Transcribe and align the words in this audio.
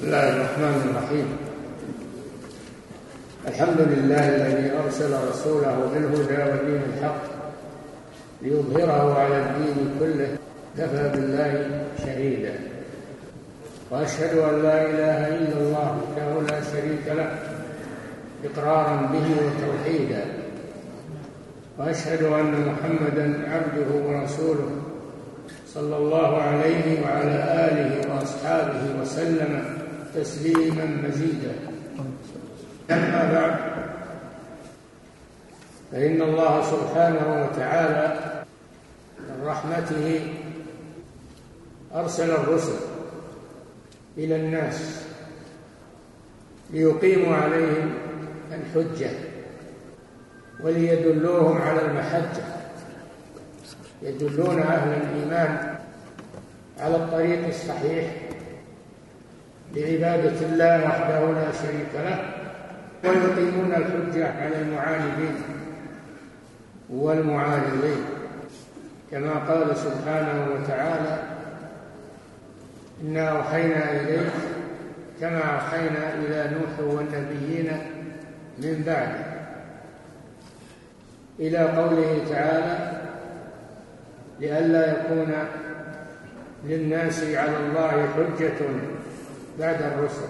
بسم 0.00 0.08
الله 0.08 0.28
الرحمن 0.32 0.80
الرحيم. 0.90 1.28
الحمد 3.48 3.80
لله 3.80 4.24
الذي 4.28 4.72
أرسل 4.84 5.12
رسوله 5.28 5.76
بالهدى 5.92 6.40
ودين 6.40 6.82
الحق 6.88 7.22
ليظهره 8.42 9.18
على 9.20 9.36
الدين 9.36 9.76
كله. 10.00 10.30
كفى 10.78 11.04
بالله 11.12 11.52
شهيدا. 12.06 12.54
وأشهد 13.90 14.38
أن 14.38 14.62
لا 14.62 14.76
إله 14.88 15.18
إلا 15.36 15.56
الله 15.60 15.88
وحده 16.00 16.30
لا 16.48 16.60
شريك 16.72 17.04
له 17.08 17.30
إقرارا 18.44 18.96
به 19.12 19.26
وتوحيدا. 19.44 20.24
وأشهد 21.78 22.22
أن 22.22 22.52
محمدا 22.72 23.26
عبده 23.52 23.90
ورسوله 24.08 24.70
صلى 25.68 25.96
الله 25.96 26.42
عليه 26.42 26.86
وعلى 27.04 27.36
آله 27.68 27.92
وأصحابه 28.08 28.82
وسلم. 29.02 29.79
تسليما 30.14 30.84
مزيدا. 30.84 31.54
أما 32.90 33.32
بعد 33.32 33.56
فإن 35.92 36.22
الله 36.22 36.62
سبحانه 36.70 37.44
وتعالى 37.44 38.34
من 39.18 39.46
رحمته 39.46 40.34
أرسل 41.94 42.30
الرسل 42.30 42.76
إلى 44.18 44.36
الناس 44.36 45.02
ليقيموا 46.70 47.36
عليهم 47.36 47.94
الحجة 48.52 49.10
وليدلوهم 50.60 51.62
على 51.62 51.80
المحجة. 51.80 52.44
يدلون 54.02 54.58
أهل 54.58 55.02
الإيمان 55.02 55.78
على 56.78 56.96
الطريق 56.96 57.46
الصحيح 57.46 58.29
لعبادة 59.74 60.46
الله 60.46 60.84
وحده 60.84 61.20
لا 61.32 61.52
شريك 61.52 61.92
له 61.94 62.18
ويقيمون 63.04 63.72
الحجة 63.74 64.42
على 64.42 64.62
المعاندين 64.62 65.34
والمعارضين 66.90 68.04
كما 69.10 69.32
قال 69.34 69.76
سبحانه 69.76 70.46
وتعالى 70.54 71.22
إنا 73.04 73.28
أوحينا 73.28 73.90
إليك 74.00 74.30
كما 75.20 75.40
أوحينا 75.54 76.14
إلى 76.14 76.50
نوح 76.54 76.94
والنبيين 76.94 77.72
من 78.58 78.82
بعده 78.86 79.30
إلى 81.38 81.58
قوله 81.58 82.24
تعالى 82.30 83.00
لئلا 84.40 84.90
يكون 84.92 85.32
للناس 86.66 87.24
على 87.24 87.56
الله 87.56 88.08
حجة 88.16 88.66
بعد 89.58 89.82
الرسل. 89.82 90.28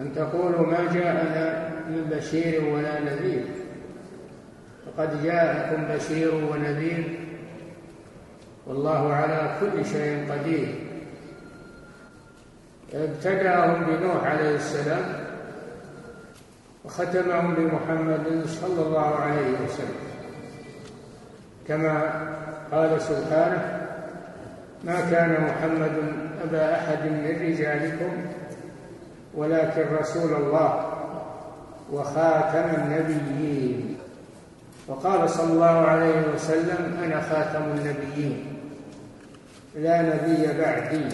أن 0.00 0.14
تقولوا 0.14 0.66
ما 0.66 0.92
جاءنا 0.94 1.68
من 1.88 2.10
بشير 2.10 2.64
ولا 2.64 3.00
نذير. 3.00 3.44
فقد 4.86 5.22
جاءكم 5.24 5.84
بشير 5.84 6.34
ونذير. 6.34 7.18
والله 8.66 9.12
على 9.14 9.56
كل 9.60 9.86
شيء 9.86 10.32
قدير. 10.32 10.74
ابتدأهم 12.94 13.84
بنوح 13.84 14.24
عليه 14.24 14.54
السلام 14.54 15.04
وختمهم 16.84 17.54
بمحمد 17.54 18.44
صلى 18.46 18.86
الله 18.86 19.14
عليه 19.14 19.50
وسلم. 19.64 20.04
كما 21.68 22.02
قال 22.72 23.02
سبحانه 23.02 23.88
ما 24.84 25.10
كان 25.10 25.44
محمد 25.44 25.92
أبا 26.44 26.74
أحد 26.74 27.02
من 27.04 27.36
رجالكم 27.40 28.12
ولكن 29.34 29.84
رسول 30.00 30.32
الله 30.32 30.90
وخاتم 31.92 32.68
النبيين. 32.82 33.96
وقال 34.88 35.30
صلى 35.30 35.52
الله 35.52 35.66
عليه 35.66 36.22
وسلم 36.34 36.98
أنا 37.04 37.20
خاتم 37.20 37.62
النبيين 37.62 38.46
لا 39.76 40.02
نبي 40.02 40.58
بعدي. 40.58 41.04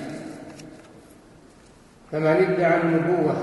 فمن 2.12 2.26
ادعى 2.26 2.80
النبوة 2.80 3.36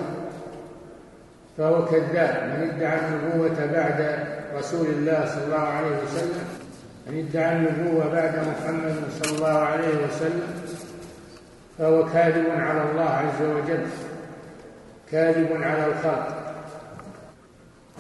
فهو 1.58 1.86
كذاب. 1.86 2.34
من 2.44 2.72
ادعى 2.74 3.00
النبوة 3.00 3.66
بعد 3.74 4.28
رسول 4.58 4.86
الله 4.88 5.26
صلى 5.26 5.46
الله 5.46 5.68
عليه 5.68 5.96
وسلم 6.04 6.46
من 7.08 7.28
ادعى 7.30 7.56
النبوة 7.56 8.14
بعد 8.14 8.36
محمد 8.36 8.96
صلى 9.22 9.38
الله 9.38 9.60
عليه 9.60 10.06
وسلم 10.08 10.48
فهو 11.78 12.06
كاذب 12.06 12.46
على 12.50 12.82
الله 12.92 13.10
عز 13.10 13.42
وجل 13.42 13.86
كاذب 15.12 15.64
على 15.64 15.86
الخلق. 15.86 16.44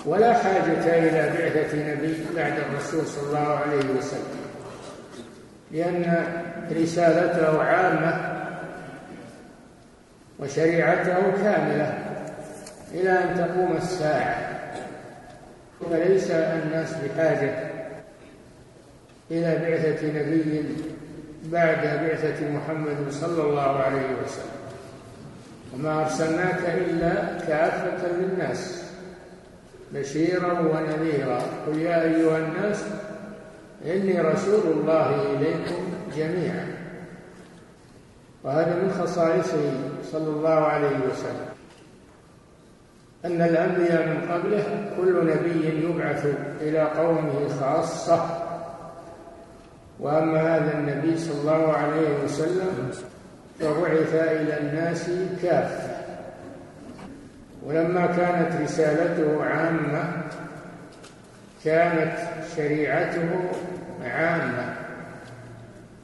ولا 0.06 0.34
حاجة 0.34 0.98
إلى 0.98 1.30
بعثة 1.38 1.94
نبي 1.94 2.26
بعد 2.36 2.54
الرسول 2.58 3.06
صلى 3.06 3.28
الله 3.28 3.56
عليه 3.56 3.90
وسلم 3.98 4.38
لأن 5.72 6.26
رسالته 6.72 7.64
عامة 7.64 8.38
وشريعته 10.40 11.32
كاملة 11.44 11.98
إلى 12.94 13.10
أن 13.10 13.36
تقوم 13.38 13.78
الساعة. 13.78 14.48
فليس 15.92 16.32
الناس 16.32 16.94
بحاجة 16.94 17.54
إلى 19.32 19.56
بعثة 19.56 20.08
نبي 20.08 20.66
بعد 21.46 21.82
بعثة 21.82 22.50
محمد 22.50 22.98
صلى 23.10 23.44
الله 23.44 23.80
عليه 23.80 24.08
وسلم. 24.24 24.58
وما 25.74 26.02
أرسلناك 26.02 26.60
إلا 26.60 27.14
كافة 27.48 28.08
للناس 28.08 28.84
بشيرا 29.94 30.60
ونذيرا. 30.60 31.42
قل 31.68 31.78
يا 31.78 32.04
أيها 32.04 32.38
الناس 32.38 32.84
إني 33.86 34.22
رسول 34.22 34.62
الله 34.72 35.22
إليكم 35.22 35.84
جميعا. 36.16 36.68
وهذا 38.44 38.76
من 38.76 38.92
خصائصه 39.02 39.72
صلى 40.12 40.30
الله 40.30 40.50
عليه 40.50 40.98
وسلم. 41.12 41.48
أن 43.26 43.42
الأنبياء 43.42 44.08
من 44.08 44.32
قبله 44.32 44.92
كل 44.98 45.28
نبي 45.28 45.86
يبعث 45.86 46.26
إلى 46.62 46.80
قومه 46.80 47.48
خاصة 47.60 48.37
وأما 50.00 50.42
هذا 50.42 50.78
النبي 50.78 51.18
صلى 51.18 51.42
الله 51.42 51.74
عليه 51.74 52.24
وسلم 52.24 52.92
فبعث 53.60 54.14
إلى 54.14 54.60
الناس 54.60 55.10
كافة. 55.44 55.98
ولما 57.64 58.06
كانت 58.06 58.62
رسالته 58.62 59.44
عامة 59.44 60.24
كانت 61.66 62.18
شريعته 62.56 63.30
عامة. 64.04 64.76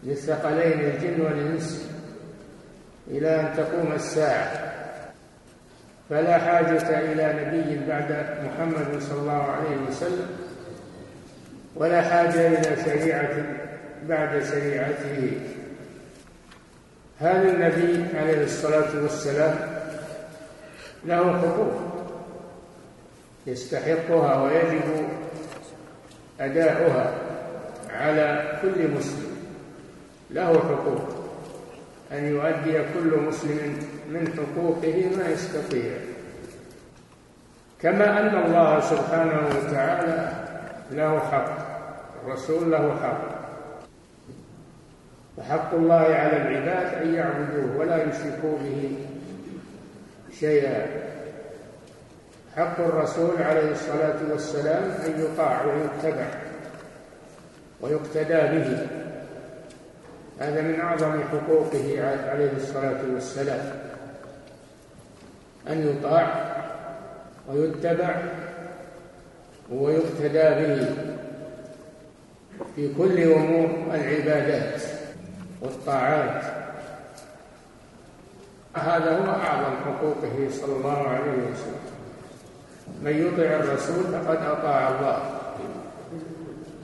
للثقلين 0.04 0.80
الجن 0.80 1.22
والإنس 1.22 1.90
إلى 3.08 3.40
أن 3.40 3.54
تقوم 3.58 3.92
الساعة. 3.96 4.74
فلا 6.10 6.38
حاجة 6.38 7.00
إلى 7.00 7.46
نبي 7.46 7.86
بعد 7.88 8.12
محمد 8.46 9.02
صلى 9.02 9.20
الله 9.22 9.44
عليه 9.44 9.78
وسلم 9.90 10.28
ولا 11.76 12.02
حاجة 12.02 12.48
إلى 12.48 12.84
شريعة 12.86 13.30
بعد 14.08 14.44
شريعته. 14.44 15.42
هذا 17.20 17.50
النبي 17.50 18.18
عليه 18.18 18.44
الصلاة 18.44 19.02
والسلام 19.02 19.56
له 21.06 21.40
حقوق. 21.42 21.74
يستحقها 23.48 24.44
ويجب 24.44 25.10
أداؤها 26.40 27.14
على 27.90 28.60
كل 28.62 28.88
مسلم. 28.92 29.38
له 30.32 30.60
حقوق. 30.60 31.24
أن 32.12 32.26
يؤدي 32.26 32.74
كل 32.94 33.18
مسلم 33.28 33.88
من 34.10 34.34
حقوقه 34.38 35.12
ما 35.18 35.30
يستطيع. 35.30 35.94
كما 37.82 38.20
أن 38.20 38.46
الله 38.46 38.80
سبحانه 38.80 39.48
وتعالى 39.48 40.32
له 40.92 41.20
حق. 41.20 41.58
الرسول 42.26 42.72
له 42.72 42.96
حق. 43.04 43.33
وحق 45.38 45.74
الله 45.74 45.96
على 45.96 46.38
العباد 46.38 47.04
أن 47.04 47.14
يعبدوه 47.14 47.78
ولا 47.78 48.04
يشركوا 48.04 48.58
به 48.64 48.92
شيئا. 50.40 50.86
حق 52.56 52.80
الرسول 52.80 53.42
عليه 53.42 53.72
الصلاة 53.72 54.16
والسلام 54.32 54.84
أن 55.06 55.26
يطاع 55.26 55.66
ويتبع 55.66 56.28
ويقتدى 57.82 58.58
به. 58.58 58.88
هذا 60.40 60.62
من 60.62 60.80
أعظم 60.80 61.24
حقوقه 61.32 62.16
عليه 62.30 62.52
الصلاة 62.58 63.02
والسلام. 63.14 63.72
أن 65.70 65.88
يطاع 65.88 66.56
ويتبع 67.48 68.16
ويقتدى 69.72 70.50
به 70.50 70.88
في 72.76 72.94
كل 72.98 73.24
أمور 73.24 73.70
العبادات. 73.94 74.93
والطاعات. 75.64 76.44
هذا 78.76 79.18
هو 79.18 79.32
أعظم 79.32 79.76
حقوقه 79.86 80.50
صلى 80.52 80.76
الله 80.76 81.08
عليه 81.08 81.32
وسلم. 81.32 81.84
من 83.02 83.12
يطع 83.12 83.44
الرسول 83.44 84.04
فقد 84.04 84.38
أطاع 84.38 84.90
الله. 84.90 85.20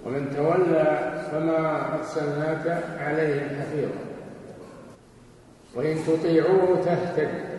ومن 0.06 0.34
تولى 0.36 1.12
فما 1.32 1.94
أرسلناك 1.96 2.84
عليهم 3.00 3.62
حفيظا 3.62 4.00
وإن 5.76 5.98
تطيعوه 6.08 6.82
تهتدوا. 6.86 7.50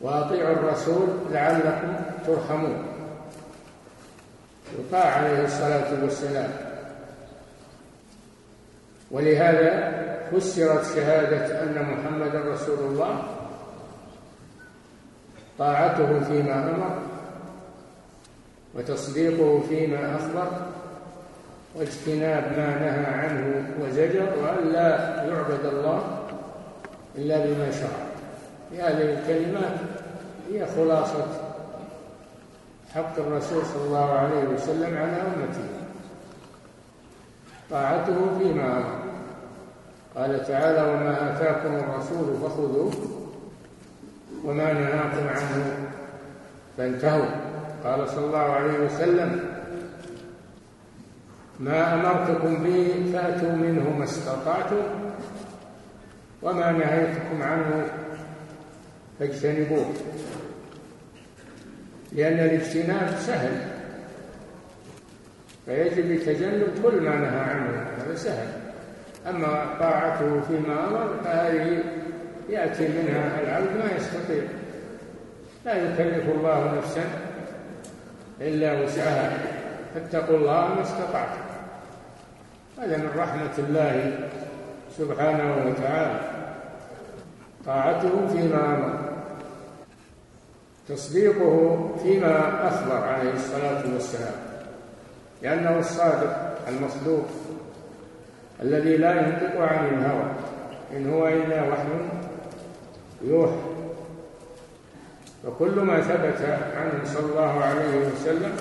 وأطيعوا 0.00 0.52
الرسول 0.52 1.08
لعلكم 1.30 1.96
ترحمون. 2.26 2.82
يطاع 4.78 5.04
عليه 5.04 5.44
الصلاة 5.44 6.02
والسلام. 6.02 6.63
ولهذا 9.10 9.94
فسرت 10.32 10.84
شهادة 10.94 11.62
أن 11.62 11.82
محمدا 11.82 12.52
رسول 12.52 12.78
الله 12.78 13.22
طاعته 15.58 16.20
فيما 16.20 16.70
أمر 16.70 16.98
وتصديقه 18.74 19.60
فيما 19.68 20.16
أخبر 20.16 20.48
واجتناب 21.74 22.42
ما 22.56 22.78
نهى 22.78 23.06
عنه 23.06 23.64
وزجر 23.80 24.28
وألا 24.42 24.88
يعبد 25.24 25.64
الله 25.64 26.18
إلا 27.16 27.38
بما 27.46 27.70
شرع. 27.70 28.04
هذه 28.72 29.18
الكلمات 29.18 29.78
هي 30.52 30.66
خلاصة 30.66 31.26
حق 32.94 33.18
الرسول 33.18 33.66
صلى 33.66 33.84
الله 33.86 34.12
عليه 34.12 34.44
وسلم 34.44 34.96
على 34.96 35.22
أمته. 35.22 35.83
طاعته 37.74 38.38
فيما 38.38 38.76
أمر 38.76 38.94
قال 40.16 40.46
تعالى 40.46 40.82
وما 40.90 41.32
آتاكم 41.32 41.74
الرسول 41.74 42.36
فخذوه 42.42 42.92
وما 44.44 44.72
نهاكم 44.72 45.28
عنه 45.28 45.76
فانتهوا. 46.76 47.26
قال 47.84 48.08
صلى 48.08 48.26
الله 48.26 48.38
عليه 48.38 48.78
وسلم 48.78 49.40
ما 51.60 51.94
أمرتكم 51.94 52.64
به 52.64 53.10
فأتوا 53.12 53.52
منه 53.52 53.96
ما 53.98 54.04
استطعتم 54.04 54.82
وما 56.42 56.72
نهيتكم 56.72 57.42
عنه 57.42 57.86
فاجتنبوه 59.18 59.86
لأن 62.12 62.38
الاجتناب 62.38 63.08
سهل. 63.18 63.73
فيجب 65.66 66.22
تجنب 66.22 66.68
كل 66.82 67.00
ما 67.00 67.16
نهى 67.16 67.40
عنه 67.40 67.86
هذا 67.98 68.14
سهل. 68.14 68.48
أما 69.28 69.76
طاعته 69.80 70.40
فيما 70.40 70.88
أمر 70.88 71.14
فهذه 71.24 71.82
يأتي 72.48 72.88
منها 72.88 73.40
العبد 73.40 73.76
ما 73.76 73.96
يستطيع. 73.96 74.42
لا 75.64 75.74
يكلف 75.74 76.28
الله 76.28 76.74
نفسا 76.78 77.04
إلا 78.40 78.80
وسعها. 78.80 79.38
فاتقوا 79.94 80.36
الله 80.36 80.74
ما 80.74 80.82
استطعتم. 80.82 81.44
هذا 82.78 82.96
من 82.96 83.10
رحمة 83.16 83.58
الله 83.58 84.18
سبحانه 84.98 85.66
وتعالى. 85.66 86.20
طاعته 87.66 88.28
فيما 88.28 88.64
أمر. 88.64 88.98
تصديقه 90.88 91.90
فيما 92.02 92.68
أخبر 92.68 93.04
عليه 93.04 93.32
الصلاة 93.32 93.82
والسلام. 93.94 94.53
لأنه 95.42 95.78
الصادق 95.78 96.58
المصدوق 96.68 97.26
الذي 98.62 98.96
لا 98.96 99.10
ينطق 99.12 99.60
عن 99.60 99.86
الهوى 99.86 100.30
إن 100.96 101.10
هو 101.10 101.28
إلا 101.28 101.68
وحي 101.68 101.88
يوحى. 103.24 103.56
وكل 105.44 105.80
ما 105.80 106.00
ثبت 106.00 106.42
عنه 106.76 107.04
صلى 107.04 107.32
الله 107.32 107.64
عليه 107.64 108.06
وسلم 108.06 108.56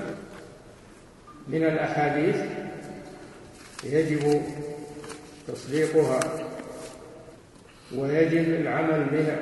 من 1.48 1.64
الأحاديث 1.64 2.36
يجب 3.84 4.42
تصديقها 5.48 6.20
ويجب 7.96 8.50
العمل 8.62 9.06
بها. 9.12 9.38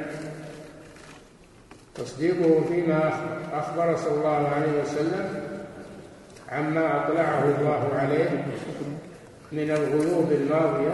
تصديقه 1.95 2.63
فيما 2.69 3.12
أخبر 3.54 3.98
صلى 3.98 4.13
الله 4.13 4.48
عليه 4.48 4.81
وسلم 4.81 5.50
عما 6.51 7.06
أطلعه 7.06 7.44
الله 7.44 7.89
عليه 8.00 8.30
من 9.51 9.71
الغيوب 9.71 10.31
الماضية 10.31 10.94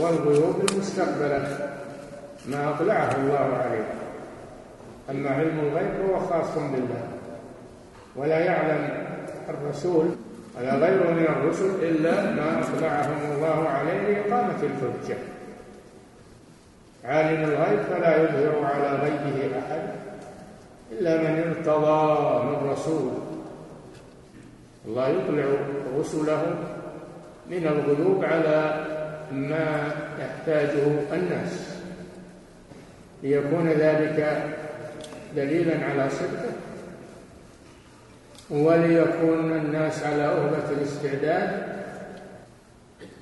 والغيوب 0.00 0.70
المستقبلة 0.70 1.68
ما 2.48 2.70
أطلعه 2.70 3.16
الله 3.16 3.56
عليه. 3.64 3.84
أما 5.10 5.30
علم 5.30 5.58
الغيب 5.58 6.10
هو 6.10 6.20
خاص 6.20 6.54
بالله 6.54 7.08
ولا 8.16 8.38
يعلم 8.38 9.06
الرسول 9.48 10.06
ولا 10.58 10.74
غيره 10.74 11.10
من 11.10 11.26
الرسل 11.28 11.70
إلا 11.82 12.30
ما 12.30 12.60
أطلعهم 12.60 13.32
الله 13.34 13.68
عليه 13.68 14.00
لإقامة 14.00 14.58
الحجة. 14.62 15.16
عالم 17.04 17.44
الغيب 17.44 17.80
فلا 17.80 18.22
يظهر 18.22 18.64
على 18.64 18.98
غيبه 18.98 19.58
أحد 19.58 19.82
إلا 20.92 21.16
من 21.16 21.54
ارتضى 21.56 22.44
من 22.44 22.70
رسول. 22.70 23.31
الله 24.86 25.08
يطلع 25.08 25.44
رسله 25.98 26.42
من 27.50 27.66
الغيوب 27.66 28.24
على 28.24 28.86
ما 29.32 29.92
يحتاجه 30.20 30.86
الناس. 31.12 31.76
ليكون 33.22 33.68
ذلك 33.68 34.48
دليلا 35.36 35.84
على 35.84 36.10
صدقه. 36.10 36.52
وليكون 38.50 39.52
الناس 39.52 40.02
على 40.02 40.22
أهبة 40.22 40.70
الاستعداد 40.70 41.72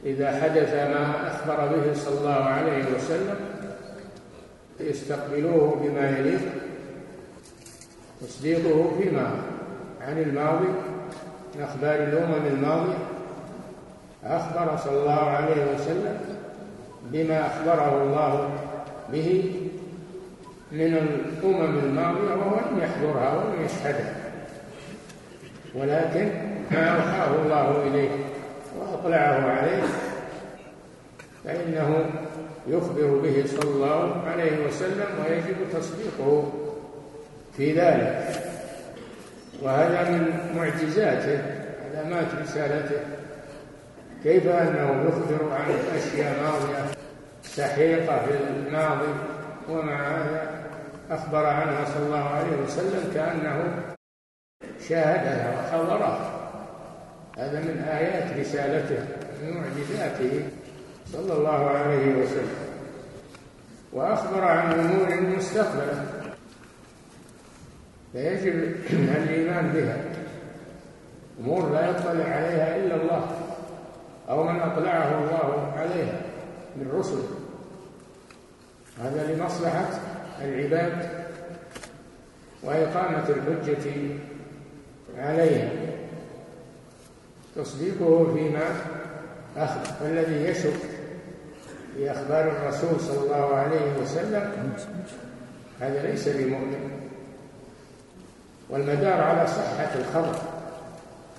إذا 0.05 0.41
حدث 0.43 0.75
ما 0.75 1.29
أخبر 1.29 1.67
به 1.67 1.95
صلى 1.95 2.19
الله 2.19 2.45
عليه 2.45 2.85
وسلم 2.97 3.37
يستقبلوه 4.81 5.81
بما 5.85 6.19
يليق 6.19 6.41
تصديقه 8.21 8.93
فيما 8.99 9.31
عن 10.01 10.19
الماضي 10.19 10.69
من 11.55 11.63
أخبار 11.63 11.95
الأمم 11.95 12.47
الماضية. 12.47 12.99
أخبر 14.25 14.77
صلى 14.77 15.01
الله 15.01 15.21
عليه 15.21 15.75
وسلم 15.75 16.21
بما 17.03 17.47
أخبره 17.47 18.03
الله 18.03 18.51
به 19.13 19.53
من 20.73 20.97
الأمم 20.97 21.79
الماضية 21.79 22.35
وهو 22.35 22.57
لم 22.71 22.79
يحضرها 22.83 23.37
ولم 23.37 23.65
يشهدها. 23.65 24.15
ولكن 25.75 26.29
ما 26.71 26.89
أوحاه 26.89 27.35
الله 27.45 27.83
إليه 27.87 28.11
وأطلعه 28.79 29.51
عليه 29.51 29.83
فإنه 31.45 32.05
يخبر 32.69 33.21
به 33.23 33.45
صلى 33.47 33.71
الله 33.71 34.23
عليه 34.27 34.67
وسلم 34.67 35.07
ويجب 35.21 35.57
تصديقه 35.73 36.53
في 37.57 37.73
ذلك. 37.73 38.50
وهذا 39.63 40.11
من 40.11 40.53
معجزاته 40.57 41.43
علامات 41.85 42.27
رسالته. 42.43 43.01
كيف 44.23 44.47
أنه 44.47 45.09
يخبر 45.09 45.53
عن 45.53 45.71
أشياء 45.97 46.43
ماضية 46.43 46.85
سحيقة 47.43 48.27
في 48.27 48.33
الماضي 48.33 49.15
ومع 49.69 50.09
هذا 50.09 50.51
أخبر 51.11 51.47
عنها 51.47 51.85
صلى 51.85 52.07
الله 52.07 52.29
عليه 52.29 52.57
وسلم 52.65 53.13
كأنه 53.15 53.83
شاهدها 54.89 55.55
وحضرها. 55.59 56.41
هذا 57.39 57.61
من 57.61 57.79
آيات 57.79 58.41
رسالته 58.41 59.05
من 59.43 59.55
معجزاته 59.55 60.49
صلى 61.13 61.33
الله 61.33 61.71
عليه 61.71 62.15
وسلم. 62.15 62.59
وأخبر 63.93 64.45
عن 64.45 64.73
أمور 64.73 65.37
مستقبلة. 65.37 66.20
فيجب 68.13 68.55
الإيمان 69.23 69.73
بها. 69.75 69.97
أمور 71.41 71.71
لا 71.71 71.91
يطلع 71.91 72.25
عليها 72.25 72.77
إلا 72.77 72.95
الله 72.95 73.31
أو 74.29 74.45
من 74.45 74.61
أطلعه 74.61 75.19
الله 75.19 75.73
عليها 75.77 76.21
من 76.77 76.93
رسله. 76.95 77.29
هذا 79.03 79.33
لمصلحة 79.33 79.89
العباد 80.43 81.09
وإقامة 82.63 83.29
الحجة 83.29 83.91
عليها 85.19 85.71
تصديقه 87.57 88.35
فيما 88.35 88.65
أخبر 89.57 90.05
والذي 90.05 90.45
يشك 90.45 90.81
في 91.97 92.11
أخبار 92.11 92.49
الرسول 92.49 93.01
صلى 93.01 93.25
الله 93.25 93.55
عليه 93.55 94.03
وسلم. 94.03 94.73
هذا 95.81 96.11
ليس 96.11 96.29
بمؤمن. 96.29 97.00
والمدار 98.71 99.21
على 99.21 99.47
صحة 99.47 99.91
الخبر. 100.01 100.35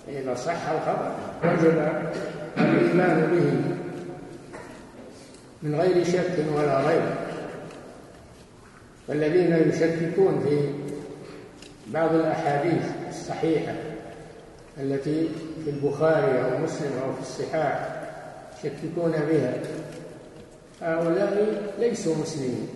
إذا 0.08 0.36
صح 0.36 0.70
الخبر 0.70 1.12
وجب 1.44 1.88
الإيمان 2.58 3.28
به 3.32 3.52
من 5.64 5.82
غير 5.82 6.04
شك 6.04 6.46
ولا 6.56 6.88
ريب. 6.88 7.02
والذين 9.08 9.70
يشككون 9.70 10.46
في 10.50 10.70
بعض 11.88 12.14
الأحاديث 12.14 12.84
الصحيحة 13.10 13.74
التي 14.78 15.30
في 15.66 15.70
البخاري 15.70 16.42
أو 16.42 16.58
مسلم 16.58 16.92
أو 17.06 17.14
في 17.14 17.22
الصحاح 17.22 17.90
يشككون 18.64 19.12
بها 19.12 19.54
هؤلاء 20.82 21.62
ليسوا 21.80 22.16
مسلمين. 22.16 22.68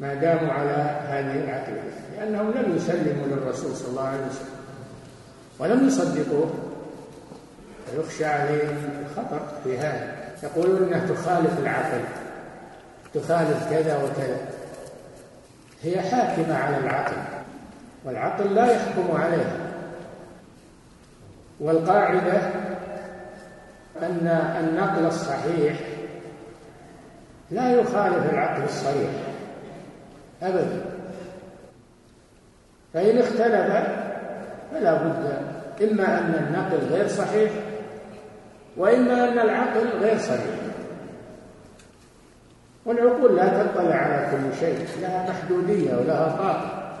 ما 0.00 0.14
داموا 0.14 0.52
على 0.52 1.00
هذه 1.08 1.44
العقيدة 1.44 1.80
لأنهم 2.16 2.50
لم 2.50 2.76
يسلموا 2.76 3.26
للرسول 3.26 3.76
صلى 3.76 3.88
الله 3.88 4.08
عليه 4.08 4.26
وسلم 4.26 4.56
ولم 5.58 5.86
يصدقوه 5.86 6.50
فيخشى 7.86 8.24
عليهم 8.24 8.76
الخطر 9.06 9.40
في 9.64 9.78
هذا. 9.78 10.16
يقولون 10.42 10.82
إنها 10.82 11.06
تخالف 11.06 11.58
العقل 11.58 12.00
تخالف 13.14 13.70
كذا 13.70 13.96
وكذا. 13.96 14.38
هي 15.82 16.00
حاكمة 16.00 16.56
على 16.56 16.76
العقل 16.76 17.16
والعقل 18.04 18.54
لا 18.54 18.72
يحكم 18.72 19.16
عليها. 19.16 19.56
والقاعدة 21.60 22.36
أن 24.02 24.26
النقل 24.60 25.06
الصحيح 25.06 25.80
لا 27.50 27.72
يخالف 27.72 28.32
العقل 28.32 28.64
الصريح. 28.64 29.25
أبدا. 30.42 30.84
فإن 32.94 33.18
اختلف 33.18 33.86
فلا 34.72 34.94
بد 34.94 35.38
إما 35.82 36.18
أن 36.18 36.34
النقل 36.34 36.94
غير 36.94 37.08
صحيح 37.08 37.50
وإما 38.76 39.28
أن 39.28 39.38
العقل 39.38 39.88
غير 40.00 40.18
صحيح. 40.18 40.56
والعقول 42.86 43.36
لا 43.36 43.62
تطلع 43.62 43.94
على 43.94 44.30
كل 44.30 44.58
شيء 44.60 44.86
لها 45.00 45.30
محدودية 45.30 45.94
ولها 45.96 46.36
طاقة 46.38 46.92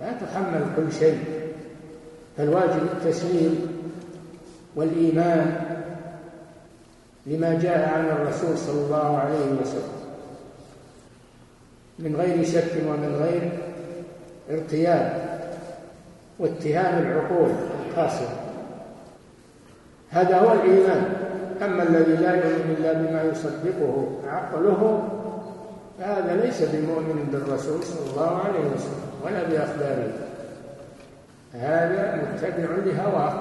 لا 0.00 0.12
تحمل 0.12 0.64
كل 0.76 0.92
شيء. 0.92 1.18
فالواجب 2.36 2.82
التسليم 2.82 3.76
والإيمان 4.76 5.60
لما 7.26 7.58
جاء 7.62 7.88
عن 7.88 8.08
الرسول 8.08 8.58
صلى 8.58 8.80
الله 8.86 9.18
عليه 9.18 9.60
وسلم. 9.60 9.95
من 11.98 12.16
غير 12.16 12.44
شك 12.44 12.72
ومن 12.88 13.22
غير 13.22 13.50
ارتياب 14.50 15.26
واتهام 16.38 17.02
العقول 17.02 17.50
القاسية. 17.88 18.28
هذا 20.10 20.38
هو 20.38 20.52
الإيمان. 20.52 21.12
أما 21.62 21.82
الذي 21.82 22.12
لا 22.12 22.34
يؤمن 22.34 22.76
إلا 22.78 22.92
بما 22.92 23.22
يصدقه 23.22 24.06
عقله 24.26 25.02
فهذا 25.98 26.36
ليس 26.36 26.62
بمؤمن 26.62 27.28
بالرسول 27.32 27.82
صلى 27.82 28.10
الله 28.10 28.40
عليه 28.44 28.60
وسلم 28.74 29.06
ولا 29.24 29.42
بأخباره. 29.42 30.12
هذا 31.52 32.22
متبع 32.32 32.68
لهواه. 32.84 33.34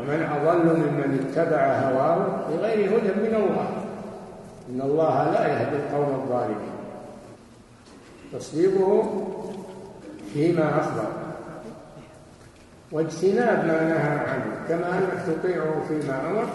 ومن 0.00 0.22
أضل 0.22 0.76
ممن 0.76 1.26
اتبع 1.30 1.78
هواه 1.78 2.26
بغير 2.50 2.88
هدى 2.88 3.28
من 3.28 3.34
الله. 3.34 3.68
إن 4.70 4.80
الله 4.80 5.30
لا 5.30 5.48
يهدي 5.48 5.76
القوم 5.76 6.20
الظالمين. 6.22 6.75
تصديقه 8.38 9.24
فيما 10.32 10.80
أخبر. 10.80 11.08
واجتناب 12.92 13.64
ما 13.64 13.82
نهى 13.84 14.18
عنه 14.18 14.54
كما 14.68 14.98
أنك 14.98 15.22
تطيعه 15.26 15.82
فيما 15.88 16.30
أمر 16.30 16.46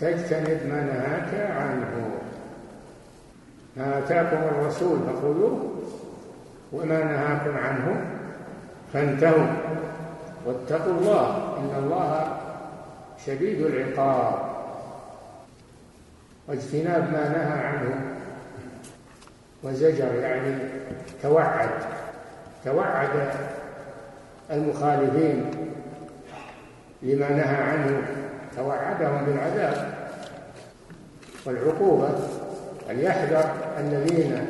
تجتنب 0.00 0.60
ما 0.68 0.82
نهاك 0.82 1.50
عنه. 1.50 2.10
ما 3.76 3.98
آتاكم 3.98 4.36
الرسول 4.36 4.98
فخذوه 4.98 5.70
وما 6.72 7.04
نهاكم 7.04 7.56
عنه 7.56 8.04
فانتهوا. 8.92 9.46
واتقوا 10.46 10.92
الله 10.92 11.56
إن 11.58 11.84
الله 11.84 12.36
شديد 13.26 13.60
العقاب. 13.60 14.34
واجتناب 16.48 17.02
ما 17.12 17.28
نهى 17.28 17.66
عنه 17.66 18.09
وزجر 19.62 20.14
يعني 20.14 20.56
توعد 21.22 21.70
توعد 22.64 23.30
المخالفين 24.50 25.50
لما 27.02 27.28
نهى 27.28 27.56
عنه 27.56 28.02
توعدهم 28.56 29.24
بالعذاب 29.24 29.94
والعقوبة. 31.46 32.08
فليحذر 32.88 33.44
الذين 33.78 34.46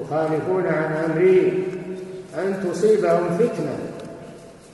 يخالفون 0.00 0.66
عن 0.66 0.92
أمره 0.92 1.52
أن 2.38 2.70
تصيبهم 2.70 3.38
فتنة 3.38 3.78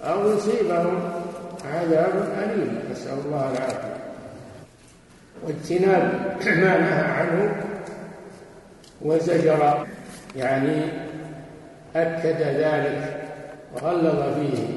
أو 0.04 0.32
يصيبهم 0.32 1.10
عذاب 1.74 2.12
أليم. 2.38 2.78
نسأل 2.92 3.18
الله 3.26 3.50
العافية. 3.50 3.94
واجتناب 5.42 6.36
ما 6.62 6.78
نهى 6.78 7.04
عنه 7.04 7.54
وزجر 9.02 9.86
يعني 10.36 10.82
أكد 11.96 12.40
ذلك 12.42 13.16
وغلظ 13.74 14.34
فيه. 14.34 14.68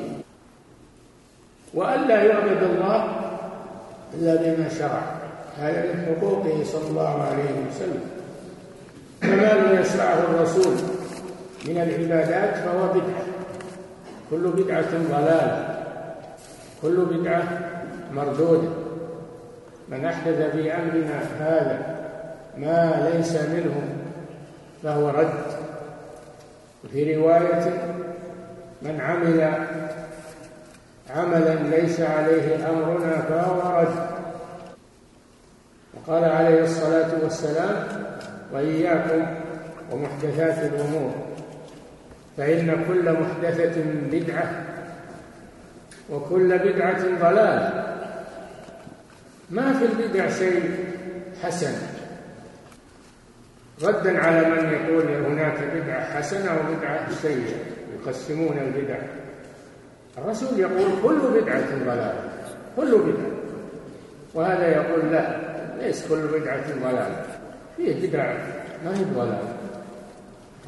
وألا 1.74 2.24
يعبد 2.24 2.64
الله 2.64 3.06
إلا 4.14 4.36
بما 4.36 4.70
شرع 4.70 5.02
هذا 5.60 5.94
من 5.94 6.06
حقوقه 6.06 6.64
صلى 6.64 6.90
الله 6.90 7.24
عليه 7.24 7.52
وسلم. 7.70 8.04
لم 9.24 9.82
يشرعه 9.82 10.20
الرسول 10.20 10.76
من 11.66 11.78
العبادات 11.78 12.56
فهو 12.56 12.88
بدعة. 12.88 13.26
كل 14.32 14.48
بدعة 14.64 14.92
ضلالة 15.12 15.78
كل 16.82 17.06
بدعة 17.06 17.44
مردودة. 18.14 18.70
من 19.90 20.06
أحدث 20.06 20.52
في 20.52 20.74
أمرنا 20.74 21.20
هذا 21.40 21.96
ما 22.58 23.10
ليس 23.14 23.36
منه 23.36 23.97
فهو 24.84 25.10
رد. 25.10 25.34
وفي 26.84 27.16
رواية 27.16 27.74
من 28.82 29.02
عمل 29.02 29.54
عملا 31.10 31.54
ليس 31.56 32.00
عليه 32.00 32.70
أمرنا 32.70 33.22
فهو 33.22 33.80
رد. 33.82 34.08
وقال 35.94 36.24
عليه 36.24 36.64
الصلاة 36.64 37.24
والسلام 37.24 37.88
وإياكم 38.54 39.26
ومحدثات 39.92 40.74
الأمور 40.74 41.12
فإن 42.38 42.86
كل 42.88 43.14
محدثة 43.14 43.82
بدعة 44.12 44.64
وكل 46.10 46.58
بدعة 46.58 47.02
ضلال 47.22 47.84
ما 49.50 49.74
في 49.74 49.86
البدع 49.86 50.30
شيء 50.30 50.86
حسن. 51.44 51.97
ردا 53.84 54.20
على 54.20 54.50
من 54.50 54.74
يقول 54.74 55.08
هناك 55.08 55.60
بدعة 55.76 56.18
حسنة 56.18 56.52
وبدعة 56.52 57.12
سيئة 57.12 57.58
يقسمون 57.96 58.58
البدع. 58.58 58.98
الرسول 60.18 60.60
يقول 60.60 60.88
كل 61.04 61.42
بدعة 61.42 61.86
ضلالة 61.86 62.30
كل 62.76 62.98
بدعة. 62.98 63.32
وهذا 64.34 64.68
يقول 64.68 65.12
لا 65.12 65.38
ليس 65.82 66.08
كل 66.08 66.28
بدعة 66.40 66.80
ضلالة 66.84 67.26
فيه 67.78 68.08
بدعة 68.08 68.38
ما 68.86 68.98
هي 68.98 69.04
ضلالة. 69.04 69.54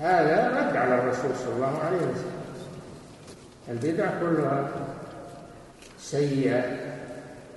هذا 0.01 0.48
رد 0.48 0.78
على 0.78 0.96
الرسول 0.96 1.32
صلى 1.36 1.56
الله 1.56 1.80
عليه 1.80 1.98
وسلم. 1.98 2.39
البدع 3.70 4.06
كلها 4.20 4.70
سيئة 6.00 6.63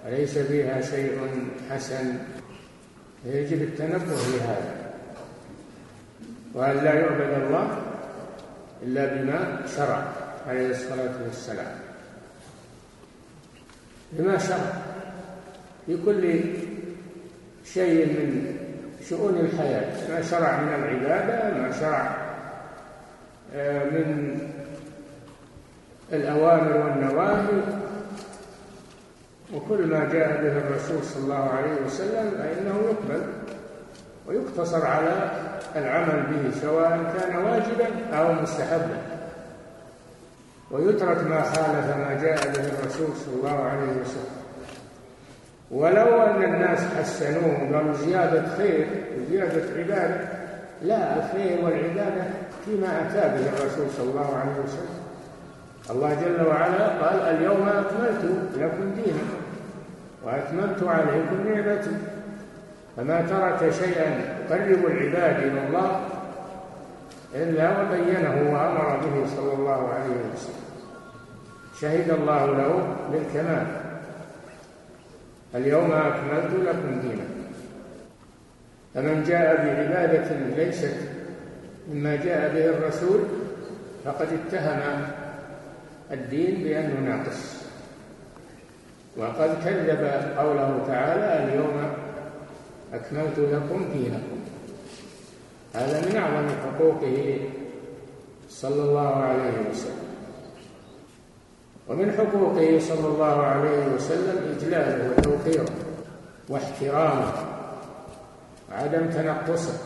وليس 0.06 0.38
فيها 0.38 0.80
شيء 0.80 1.18
حسن؟ 1.70 2.18
يجب 3.26 3.62
التنبه 3.62 4.14
لهذا. 4.14 4.81
وأن 6.54 6.76
لا 6.76 6.94
يعبد 6.94 7.42
الله 7.42 7.78
إلا 8.82 9.06
بما 9.06 9.66
شرع 9.76 10.02
عليه 10.48 10.70
الصلاة 10.70 11.14
والسلام. 11.24 11.74
بما 14.12 14.38
شرع. 14.38 14.72
في 15.86 15.98
كل 16.06 16.40
شيء 17.64 18.06
من 18.06 18.56
شؤون 19.08 19.36
الحياة. 19.36 20.10
ما 20.10 20.22
شرع 20.22 20.60
من 20.60 20.68
العبادة 20.68 21.58
ما 21.58 21.72
شرع 21.72 22.16
آه، 23.54 23.84
من 23.84 24.38
الأوامر 26.12 26.76
والنواهي. 26.76 27.62
وكل 29.54 29.86
ما 29.86 30.08
جاء 30.12 30.42
به 30.42 30.58
الرسول 30.58 31.04
صلى 31.04 31.22
الله 31.24 31.50
عليه 31.50 31.86
وسلم 31.86 32.30
فإنه 32.30 32.82
يقبل. 32.84 33.41
ويقتصر 34.26 34.86
على 34.86 35.30
العمل 35.76 36.22
به 36.22 36.60
سواء 36.60 37.14
كان 37.18 37.36
واجبا 37.36 37.88
أو 38.18 38.32
مستحبا. 38.32 38.98
ويترك 40.70 41.26
ما 41.26 41.42
خالف 41.42 41.96
ما 41.96 42.18
جاء 42.22 42.52
به 42.52 42.68
الرسول 42.68 43.08
صلى 43.16 43.34
الله 43.34 43.62
عليه 43.64 43.92
وسلم. 44.00 44.42
ولو 45.70 46.22
أن 46.22 46.42
الناس 46.42 46.80
حسنوه 46.98 47.70
وقالوا 47.70 47.92
زيادة 47.92 48.56
خير 48.56 48.86
وزيادة 49.18 49.62
عبادة. 49.78 50.28
لا 50.82 51.16
الخير 51.16 51.64
والعبادة 51.64 52.24
فيما 52.64 52.88
أتى 53.00 53.28
به 53.28 53.48
الرسول 53.48 53.86
صلى 53.96 54.10
الله 54.10 54.36
عليه 54.36 54.62
وسلم. 54.64 55.02
الله 55.90 56.14
جل 56.14 56.46
وعلا 56.46 56.88
قال 56.88 57.20
اليوم 57.20 57.68
أكملت 57.68 58.24
لكم 58.56 58.94
دينكم 58.94 59.40
وأتممت 60.24 60.82
عليكم 60.82 61.48
نعمتي. 61.48 61.96
فما 62.96 63.20
ترك 63.20 63.70
شيئا 63.70 64.36
يقرب 64.50 64.86
العباد 64.86 65.42
إلى 65.42 65.66
الله 65.66 66.00
إلا 67.34 67.80
وبينه 67.80 68.52
وأمر 68.52 68.96
به 68.96 69.26
صلى 69.36 69.52
الله 69.52 69.88
عليه 69.88 70.16
وسلم. 70.34 70.62
شهد 71.80 72.10
الله 72.10 72.46
له 72.46 72.96
بالكمال. 73.12 73.66
اليوم 75.54 75.92
أكملت 75.92 76.68
لكم 76.68 77.00
دينكم. 77.00 77.42
فمن 78.94 79.24
جاء 79.28 79.56
بعبادة 79.56 80.36
ليست 80.56 80.96
مما 81.92 82.16
جاء 82.16 82.54
به 82.54 82.66
الرسول 82.66 83.20
فقد 84.04 84.28
اتهم 84.32 85.02
الدين 86.10 86.64
بأنه 86.64 87.00
ناقص. 87.00 87.62
وقد 89.16 89.64
كذب 89.64 90.04
قوله 90.38 90.84
تعالى 90.86 91.44
اليوم 91.44 91.91
أكملت 92.92 93.38
لكم 93.38 93.84
دينكم. 93.92 94.38
هذا 95.74 96.00
من 96.00 96.16
أعظم 96.16 96.48
حقوقه 96.48 97.40
صلى 98.48 98.82
الله 98.82 99.14
عليه 99.14 99.70
وسلم. 99.70 100.02
ومن 101.88 102.12
حقوقه 102.12 102.78
صلى 102.78 103.06
الله 103.08 103.42
عليه 103.42 103.86
وسلم 103.94 104.56
إجلاله 104.56 105.10
وتوقيره 105.10 105.70
واحترامه 106.48 107.32
وعدم 108.70 109.10
تنقصه. 109.10 109.78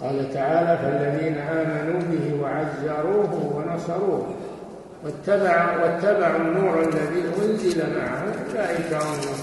قال 0.00 0.34
تعالى 0.34 0.78
فالذين 0.82 1.38
آمنوا 1.38 2.00
به 2.00 2.42
وعزروه 2.42 3.32
ونصروه 3.56 4.34
واتبع 5.04 5.76
واتبعوا 5.82 6.40
النور 6.40 6.82
الذي 6.82 7.22
أنزل 7.42 7.98
معه 7.98 8.24
أولئك 8.50 8.92
هم 8.92 9.41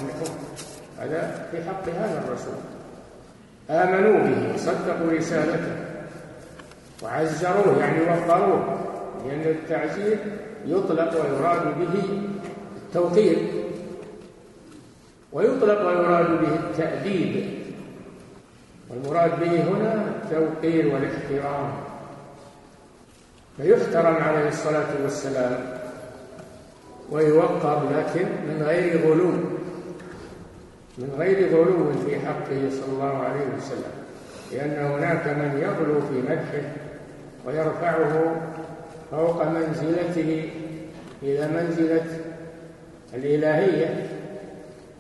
هذا 0.99 1.47
في 1.51 1.57
حق 1.63 1.89
هذا 1.89 2.23
الرسول. 2.27 2.59
آمنوا 3.69 4.19
به 4.19 4.53
وصدقوا 4.53 5.11
رسالته. 5.11 5.75
وعزروه 7.03 7.79
يعني 7.79 8.01
وقروه 8.01 8.77
لأن 9.25 9.41
التعزير 9.41 10.17
يطلق 10.65 11.11
ويراد 11.21 11.63
به 11.79 12.03
التوقير 12.77 13.37
ويطلق 15.33 15.87
ويراد 15.87 16.25
به 16.25 16.55
التأديب. 16.55 17.59
والمراد 18.89 19.39
به 19.39 19.63
هنا 19.63 20.05
التوقير 20.23 20.93
والاحترام. 20.93 21.71
فيحترم 23.57 24.15
عليه 24.15 24.47
الصلاة 24.47 24.87
والسلام. 25.03 25.79
ويوقر 27.11 27.83
لكن 27.97 28.25
من 28.47 28.63
غير 28.63 29.07
غلو. 29.07 29.58
من 30.99 31.15
غير 31.17 31.55
غلو 31.55 31.91
في 32.05 32.19
حقه 32.19 32.69
صلى 32.69 32.93
الله 32.93 33.17
عليه 33.17 33.45
وسلم 33.57 33.91
لأن 34.51 34.85
هناك 34.91 35.27
من 35.27 35.59
يغلو 35.61 36.01
في 36.01 36.31
مدحه 36.31 36.69
ويرفعه 37.45 38.35
فوق 39.11 39.47
منزلته 39.47 40.49
إلى 41.23 41.47
منزلة 41.47 42.05
الإلهية 43.13 44.07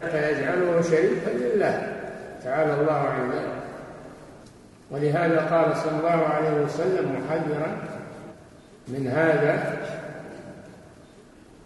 فيجعله 0.01 0.81
شريكا 0.81 1.29
لله 1.29 1.95
تعالى 2.43 2.81
الله 2.81 2.93
عن 2.93 3.31
ذلك 3.31 3.59
ولهذا 4.91 5.39
قال 5.39 5.77
صلى 5.77 5.99
الله 5.99 6.25
عليه 6.25 6.63
وسلم 6.63 7.15
محذرا 7.15 7.77
من 8.87 9.07
هذا 9.07 9.77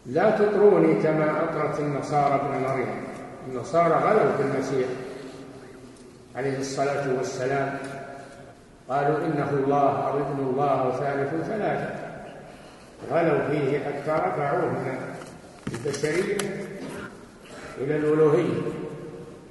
لا 0.06 0.30
تطروني 0.30 1.04
كما 1.04 1.44
أطرت 1.44 1.80
النصارى 1.80 2.36
ابن 2.36 2.64
مريم. 2.68 3.13
النصارى 3.48 3.94
غلوا 3.94 4.32
في 4.38 4.44
المسيح 4.44 4.88
عليه 6.36 6.60
الصلاة 6.60 7.18
والسلام. 7.18 7.78
قالوا 8.90 9.18
إنه 9.18 9.50
الله 9.50 10.08
أو 10.08 10.18
ابن 10.18 10.40
الله 10.40 10.82
أو 10.82 10.92
ثالث 10.92 11.48
ثلاثة. 11.48 11.96
غلوا 13.12 13.48
فيه 13.48 13.80
حتى 13.80 14.12
رفعوه 14.28 14.66
من 14.66 14.98
البشرية 15.68 16.38
إلى 17.78 17.96
الألوهية. 17.96 18.62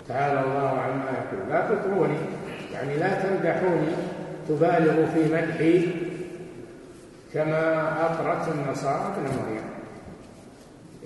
تعالى 0.09 0.41
الله 0.41 0.69
عما 0.69 1.11
يقول 1.11 1.51
لا 1.51 1.61
تطروني 1.69 2.19
يعني 2.73 2.97
لا 2.97 3.23
تمدحوني 3.23 3.93
تبالغ 4.49 5.07
في 5.15 5.35
مدحي 5.35 5.95
كما 7.35 7.93
أطرت 8.07 8.49
النصارى 8.49 9.13
ابن 9.17 9.23
مريم. 9.23 9.65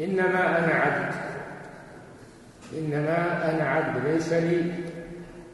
إنما 0.01 0.59
أنا 0.59 0.75
عبد. 0.75 1.36
إنما 2.73 3.51
أنا 3.51 3.69
عبد 3.71 4.07
ليس 4.07 4.33
لي 4.33 4.73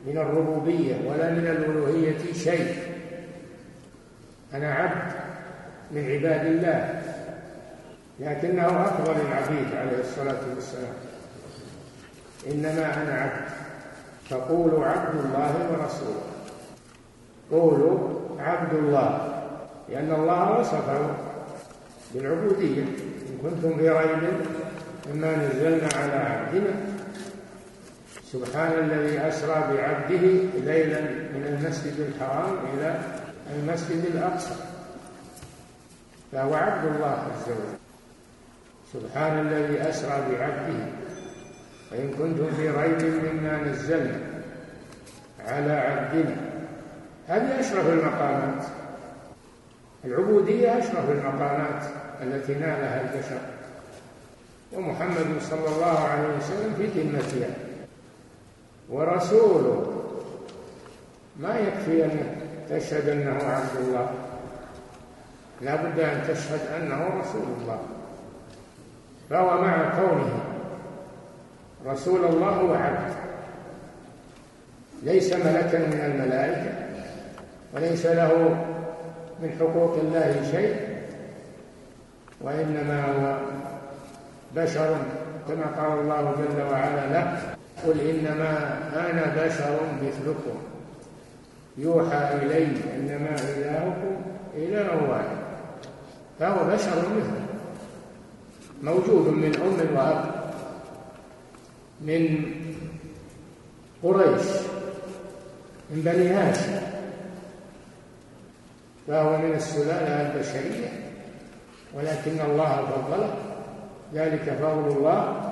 من 0.07 0.19
الربوبية 0.19 0.97
ولا 1.07 1.31
من 1.31 1.47
الألوهية 1.47 2.33
شيء. 2.33 2.75
أنا 4.55 4.75
عبد 4.75 5.13
من 5.91 6.11
عباد 6.11 6.47
الله 6.47 7.03
لكنه 8.21 8.67
أفضل 8.67 9.15
العبيد 9.21 9.75
عليه 9.75 10.01
الصلاة 10.01 10.41
والسلام. 10.55 10.95
إنما 12.51 13.03
أنا 13.03 13.15
عبد 13.21 13.53
فقولوا 14.31 14.87
عبد 14.87 15.15
الله 15.25 15.55
ورسوله. 15.71 16.23
قولوا 17.51 17.99
عبد 18.39 18.75
الله 18.75 19.29
لأن 19.89 20.13
الله 20.13 20.61
وصفه 20.61 21.17
بالعبودية. 22.15 22.83
إن 22.83 23.39
كنتم 23.43 23.77
في 23.79 23.89
ريب 23.89 24.19
مما 25.13 25.37
نزلنا 25.37 25.89
على 25.97 26.13
عبدنا 26.13 26.92
سبحان 28.33 28.73
الذي 28.73 29.29
أسرى 29.29 29.55
بعبده 29.55 30.27
ليلا 30.65 31.01
من 31.35 31.45
المسجد 31.47 32.01
الحرام 32.01 32.57
إلى 32.75 33.01
المسجد 33.57 34.05
الأقصى. 34.15 34.55
فهو 36.33 36.55
عبد 36.55 36.85
الله 36.95 37.07
عز 37.07 37.49
وجل. 37.49 37.77
سبحان 38.93 39.47
الذي 39.47 39.91
أسرى 39.91 40.23
بعبده. 40.31 40.87
وإن 41.93 42.11
كنتم 42.11 42.57
في 42.57 42.69
ريب 42.69 43.03
مما 43.03 43.63
نزلنا 43.63 44.21
على 45.47 45.73
عبدنا. 45.73 46.37
هذه 47.29 47.61
أشرف 47.61 47.87
المقامات. 47.87 48.65
العبودية 50.05 50.79
أشرف 50.79 51.11
المقامات 51.11 51.85
التي 52.23 52.55
نالها 52.55 53.01
البشر. 53.01 53.41
ومحمد 54.73 55.27
صلى 55.51 55.69
الله 55.69 55.99
عليه 55.99 56.29
وسلم 56.37 56.75
في 56.79 56.87
ذمتها. 57.01 57.51
ورسوله. 58.91 59.87
ما 61.37 61.59
يكفي 61.59 62.05
أن 62.05 62.37
تشهد 62.71 63.09
أنه 63.09 63.45
عبد 63.45 63.77
الله. 63.79 64.11
لا 65.61 65.77
بد 65.77 66.01
أن 66.01 66.23
تشهد 66.29 66.61
أنه 66.77 67.21
رسول 67.21 67.47
الله. 67.61 67.79
فهو 69.31 69.61
مع 69.61 69.91
كونه 69.91 70.45
رسول 71.87 72.25
الله 72.25 72.49
هو 72.49 72.75
عبد 72.75 73.15
ليس 75.03 75.33
ملكا 75.33 75.79
من 75.79 76.01
الملائكة 76.05 76.73
وليس 77.75 78.07
له 78.07 78.65
من 79.43 79.57
حقوق 79.61 79.99
الله 79.99 80.51
شيء 80.51 80.77
وإنما 82.41 83.05
هو 83.05 83.39
بشر 84.57 84.97
كما 85.49 85.67
قال 85.77 85.99
الله 85.99 86.35
جل 86.39 86.63
وعلا 86.63 87.07
له. 87.07 87.52
قل 87.87 88.01
إنما 88.01 88.79
أنا 89.11 89.45
بشر 89.45 89.81
مثلكم. 90.03 90.59
يوحى 91.79 92.35
إلي 92.35 92.67
إنما 92.97 93.37
إلهكم 93.57 94.17
إله 94.57 95.11
واحد. 95.11 95.37
فهو 96.41 96.65
بشر 96.65 96.99
مثله. 96.99 97.47
موجود 98.83 99.29
من 99.29 99.57
أم 99.57 99.97
وأب. 99.97 100.25
من 102.01 102.45
قريش. 104.03 104.47
من 105.91 106.03
بني 106.03 106.29
هاشم. 106.29 106.81
فهو 109.09 109.37
من 109.37 109.55
السلالة 109.55 110.33
البشرية. 110.33 110.89
ولكن 111.95 112.41
الله 112.51 112.87
فضله. 112.87 113.35
ذلك 114.15 114.43
فضل 114.43 114.97
الله. 114.97 115.52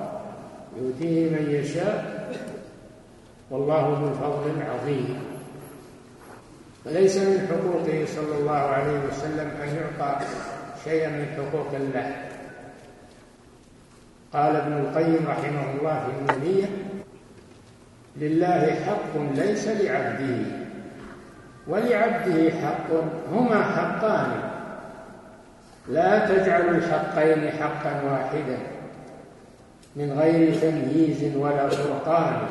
يؤتيه 0.77 1.29
من 1.29 1.45
يشاء 1.49 2.21
والله 3.51 3.99
ذو 3.99 4.07
الفضل 4.07 4.61
العظيم 4.61 5.19
فليس 6.85 7.17
من 7.17 7.47
حقوقه 7.47 8.05
صلى 8.05 8.37
الله 8.37 8.51
عليه 8.51 8.99
وسلم 9.09 9.51
أن 9.63 9.69
يعطى 9.75 10.25
شيئا 10.83 11.09
من 11.09 11.25
حقوق 11.37 11.75
الله. 11.75 12.15
قال 14.33 14.55
ابن 14.55 14.73
القيم 14.73 15.27
رحمه 15.27 15.71
الله 15.79 16.03
في 16.03 16.11
النونية 16.19 16.65
لله 18.17 18.75
حق 18.85 19.13
ليس 19.35 19.67
لعبده 19.67 20.45
ولعبده 21.67 22.51
حق 22.51 22.89
هما 23.31 23.63
حقان. 23.63 24.31
لا 25.89 26.27
تجعل 26.27 26.75
الحقين 26.75 27.51
حقا 27.51 28.01
واحدا. 28.01 28.57
من 29.95 30.19
غير 30.19 30.55
تمييز 30.55 31.35
ولا 31.35 31.69
فرقان 31.69 32.47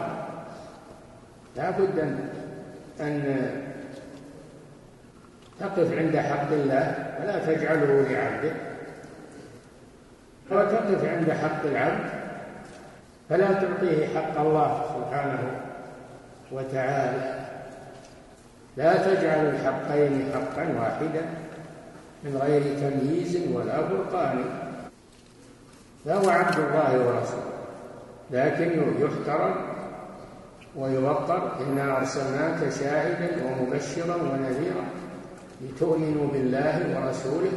لا 1.57 1.71
بد 1.71 1.99
أن 3.01 3.23
تقف 5.61 5.99
عند 5.99 6.17
حق 6.17 6.53
الله 6.53 6.95
ولا 7.21 7.39
تجعله 7.47 8.07
لعبده. 8.11 8.53
وتقف 10.51 11.05
عند 11.05 11.31
حق 11.33 11.65
العبد 11.65 12.11
فلا 13.29 13.53
تعطيه 13.53 14.07
حق 14.07 14.41
الله 14.41 14.85
سبحانه 14.97 15.61
وتعالى. 16.53 17.41
لا 18.77 18.97
تجعل 18.97 19.47
الحقين 19.47 20.33
حقا 20.35 20.69
واحدا 20.79 21.25
من 22.25 22.37
غير 22.37 22.63
تمييز 22.63 23.39
ولا 23.53 23.89
فرقان 23.89 24.45
فهو 26.05 26.31
عبد 26.31 26.59
الله 26.59 27.07
ورسوله 27.07 27.51
لكنه 28.31 28.87
يحترم 29.01 29.55
ويوقر 30.77 31.53
إنا 31.61 31.99
أرسلناك 31.99 32.73
شاهدا 32.73 33.45
ومبشرا 33.45 34.17
ونذيرا 34.17 34.85
لتؤمنوا 35.61 36.27
بالله 36.33 36.77
ورسوله 36.97 37.53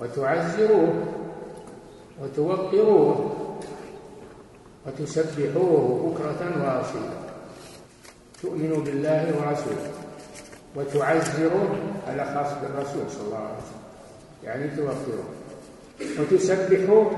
وتعزروه 0.00 0.94
وتوقروه 2.22 3.36
وتسبحوه 4.86 6.10
بكرة 6.10 6.40
وأصيلا. 6.64 7.22
تؤمنوا 8.42 8.80
بالله 8.84 9.34
ورسوله 9.38 9.90
وتعزروه 10.76 11.68
على 12.08 12.24
خاص 12.24 12.52
بالرسول 12.62 13.10
صلى 13.10 13.26
الله 13.26 13.38
عليه 13.38 13.56
وسلم 13.56 13.82
يعني 14.44 14.76
توقروه. 14.76 15.28
وتسبحوه 16.20 17.10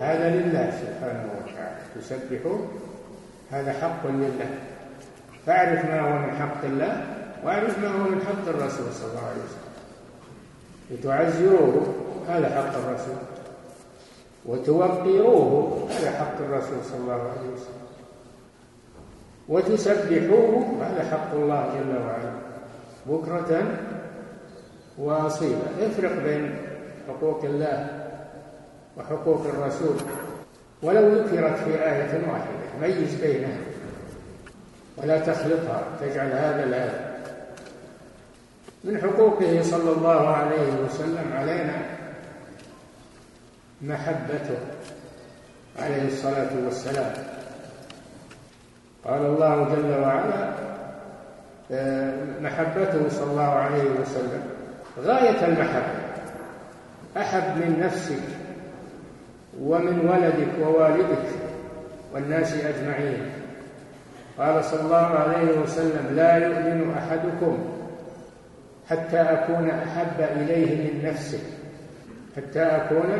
هذا 0.00 0.30
لله 0.30 0.70
سبحانه 0.70 1.28
وتعالى. 1.36 1.80
تسبحوه 2.00 2.68
هذا 3.50 3.72
حق 3.72 4.06
لله. 4.06 4.50
فاعرف 5.46 5.84
ما 5.84 6.00
هو 6.00 6.18
من 6.18 6.32
حق 6.36 6.64
الله 6.64 7.04
واعرف 7.44 7.78
ما 7.78 7.88
هو 7.88 8.08
من 8.08 8.20
حق 8.22 8.48
الرسول 8.48 8.92
صلى 8.92 9.10
الله 9.10 9.26
عليه 9.28 9.42
وسلم. 9.44 9.70
لتعزروه 10.90 11.94
هذا 12.28 12.48
حق 12.48 12.74
الرسول. 12.78 13.16
وتوقروه 14.46 15.88
هذا 15.90 16.10
حق 16.10 16.36
الرسول 16.40 16.84
صلى 16.84 16.98
الله 16.98 17.12
عليه 17.12 17.48
وسلم. 17.52 17.86
وتسبحوه 19.48 20.64
هذا 20.82 21.02
حق 21.10 21.32
الله 21.32 21.74
جل 21.74 21.96
وعلا. 22.06 22.32
بكرة 23.06 23.78
وأصيلا. 24.98 25.68
افرق 25.80 26.22
بين 26.24 26.56
حقوق 27.08 27.44
الله 27.44 27.99
وحقوق 28.96 29.46
الرسول 29.46 29.96
ولو 30.82 31.14
ذكرت 31.14 31.58
في 31.58 31.70
آية 31.70 32.22
واحدة 32.28 32.60
ميز 32.80 33.14
بينها. 33.14 33.56
ولا 34.96 35.20
تخلطها 35.20 35.82
تجعل 36.00 36.32
هذا 36.32 36.64
لا 36.64 37.10
من 38.84 39.00
حقوقه 39.00 39.62
صلى 39.62 39.92
الله 39.92 40.28
عليه 40.28 40.72
وسلم 40.84 41.32
علينا 41.34 41.82
محبته 43.82 44.58
عليه 45.78 46.06
الصلاة 46.06 46.50
والسلام. 46.64 47.12
قال 49.04 49.26
الله 49.26 49.64
جل 49.74 50.00
وعلا 50.02 50.52
آه، 51.72 52.14
محبته 52.40 53.08
صلى 53.08 53.30
الله 53.30 53.42
عليه 53.42 53.82
وسلم 53.82 54.42
غاية 54.98 55.46
المحبة. 55.46 56.00
أحب 57.16 57.56
من 57.56 57.80
نفسك 57.80 58.39
ومن 59.58 60.08
ولدك 60.08 60.66
ووالدك 60.68 61.26
والناس 62.14 62.54
أجمعين. 62.54 63.30
قال 64.38 64.64
صلى 64.64 64.80
الله 64.80 64.96
عليه 64.96 65.58
وسلم 65.58 66.16
لا 66.16 66.36
يؤمن 66.36 66.94
أحدكم 66.98 67.58
حتى 68.90 69.20
أكون 69.20 69.70
أحب 69.70 70.20
إليه 70.20 70.76
من 70.76 71.04
نفسه 71.10 71.40
حتى 72.36 72.62
أكون 72.62 73.10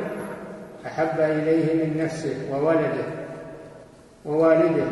أحب 0.87 1.21
إليه 1.21 1.85
من 1.85 2.05
نفسه 2.05 2.35
وولده 2.53 3.05
ووالده 4.27 4.87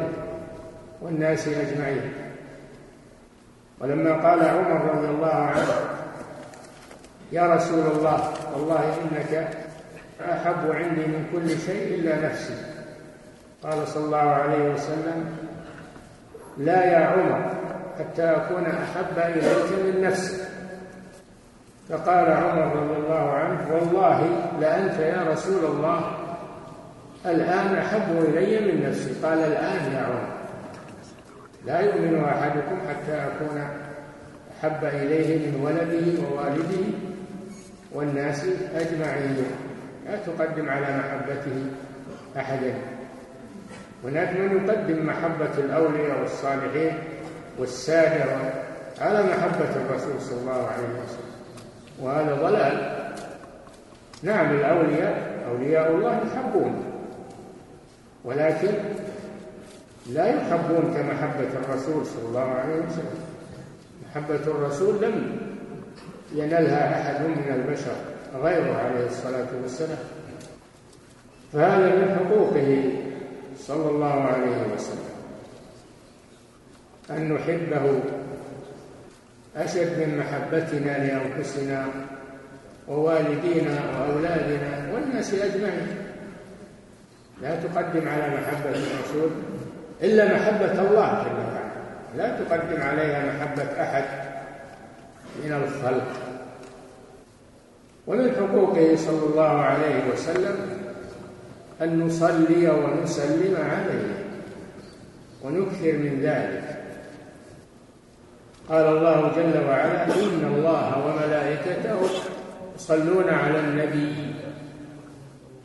والناس 1.03 1.49
أجمعين. 1.49 2.13
ولما 3.81 4.13
قال 4.13 4.45
عمر 4.45 4.95
رضي 4.95 5.09
الله 5.09 5.35
عنه 5.35 5.67
يا 7.33 7.55
رسول 7.55 7.87
الله 7.87 8.33
والله 8.55 8.95
إنك 9.03 9.49
أحب 10.21 10.71
عندي 10.71 11.01
من 11.01 11.27
كل 11.33 11.59
شيء 11.59 11.95
إلا 11.95 12.29
نفسي. 12.29 12.55
قال 13.63 13.89
صلى 13.89 14.05
الله 14.05 14.17
عليه 14.17 14.71
وسلم 14.75 15.37
لا 16.59 16.85
يا 16.85 16.99
عمر 16.99 17.51
حتى 17.99 18.23
أكون 18.23 18.67
أحب 18.67 19.19
إليك 19.19 19.71
من 19.85 20.03
نفسك 20.03 20.49
فقال 21.89 22.31
عمر 22.33 22.77
رضي 22.77 22.97
الله 22.97 23.31
عنه 23.31 23.75
والله 23.75 24.29
لأنت 24.61 24.99
يا 25.01 25.31
رسول 25.33 25.65
الله 25.65 26.19
الآن 27.27 27.77
أحب 27.77 28.23
إلي 28.23 28.73
من 28.73 28.89
نفسي. 28.89 29.13
قال 29.23 29.39
الآن 29.39 29.93
يا 29.93 30.01
عمر 30.01 30.29
لا 31.67 31.81
يؤمن 31.81 32.25
أحدكم 32.25 32.79
حتى 32.89 33.13
أكون 33.13 33.69
أحب 34.61 34.85
إليه 34.85 35.51
من 35.51 35.61
ولده 35.65 36.23
ووالده 36.23 36.85
والناس 37.95 38.47
أجمعين. 38.75 39.37
لا 40.09 40.17
تقدم 40.27 40.69
على 40.69 40.87
محبته 40.99 41.67
أحدا. 42.37 42.75
هناك 44.05 44.29
من 44.37 44.65
يقدم 44.65 45.07
محبة 45.07 45.59
الأولياء 45.59 46.21
والصالحين 46.21 46.99
والسادة 47.59 48.25
على 49.01 49.23
محبة 49.23 49.77
الرسول 49.77 50.21
صلى 50.21 50.41
الله 50.41 50.67
عليه 50.67 50.89
وسلم. 51.05 51.33
وهذا 52.01 52.35
ضلال. 52.35 52.99
نعم 54.23 54.51
الأولياء 54.57 55.45
أولياء 55.51 55.91
الله 55.91 56.21
يحبون. 56.27 56.85
ولكن 58.25 58.73
لا 60.13 60.27
يحبون 60.27 60.95
كمحبة 60.95 61.51
الرسول 61.65 62.07
صلى 62.07 62.29
الله 62.29 62.51
عليه 62.55 62.75
وسلم. 62.75 63.21
محبة 64.11 64.35
الرسول 64.47 65.03
لم 65.03 65.37
ينلها 66.33 67.01
أحد 67.01 67.27
من 67.27 67.53
البشر. 67.55 68.18
غيره 68.35 68.77
عليه 68.77 69.07
الصلاة 69.07 69.47
والسلام. 69.63 69.99
فهذا 71.53 71.95
من 71.95 72.17
حقوقه 72.17 72.93
صلى 73.59 73.91
الله 73.91 74.23
عليه 74.25 74.75
وسلم. 74.75 75.09
أن 77.11 77.33
نحبه 77.33 78.01
أشد 79.57 79.99
من 79.99 80.19
محبتنا 80.19 81.07
لأنفسنا 81.07 81.87
ووالدينا 82.89 83.81
وأولادنا 83.93 84.93
والناس 84.95 85.35
أجمعين. 85.35 85.89
لا 87.43 87.57
تقدم 87.57 88.09
على 88.09 88.29
محبة 88.29 88.71
الرسول 88.71 89.31
إلا 90.03 90.25
محبة 90.35 90.73
الله 90.73 91.25
جل 91.25 91.39
وعلا. 91.39 91.69
لا 92.17 92.45
تقدم 92.45 92.83
عليها 92.83 93.33
محبة 93.33 93.83
أحد 93.83 94.05
من 95.45 95.53
الخلق. 95.53 96.28
ومن 98.09 98.33
حقوقه 98.33 98.97
صلى 98.97 99.25
الله 99.31 99.61
عليه 99.61 100.13
وسلم 100.13 100.57
أن 101.83 102.01
نصلي 102.01 102.69
ونسلم 102.69 103.57
عليه 103.57 104.25
ونكثر 105.45 105.93
من 105.93 106.21
ذلك. 106.23 106.65
قال 108.69 108.87
الله 108.87 109.33
جل 109.37 109.65
وعلا 109.69 110.05
إن 110.05 110.55
الله 110.55 111.07
وملائكته 111.07 112.01
يصلون 112.77 113.29
على 113.29 113.61
النبي. 113.61 114.15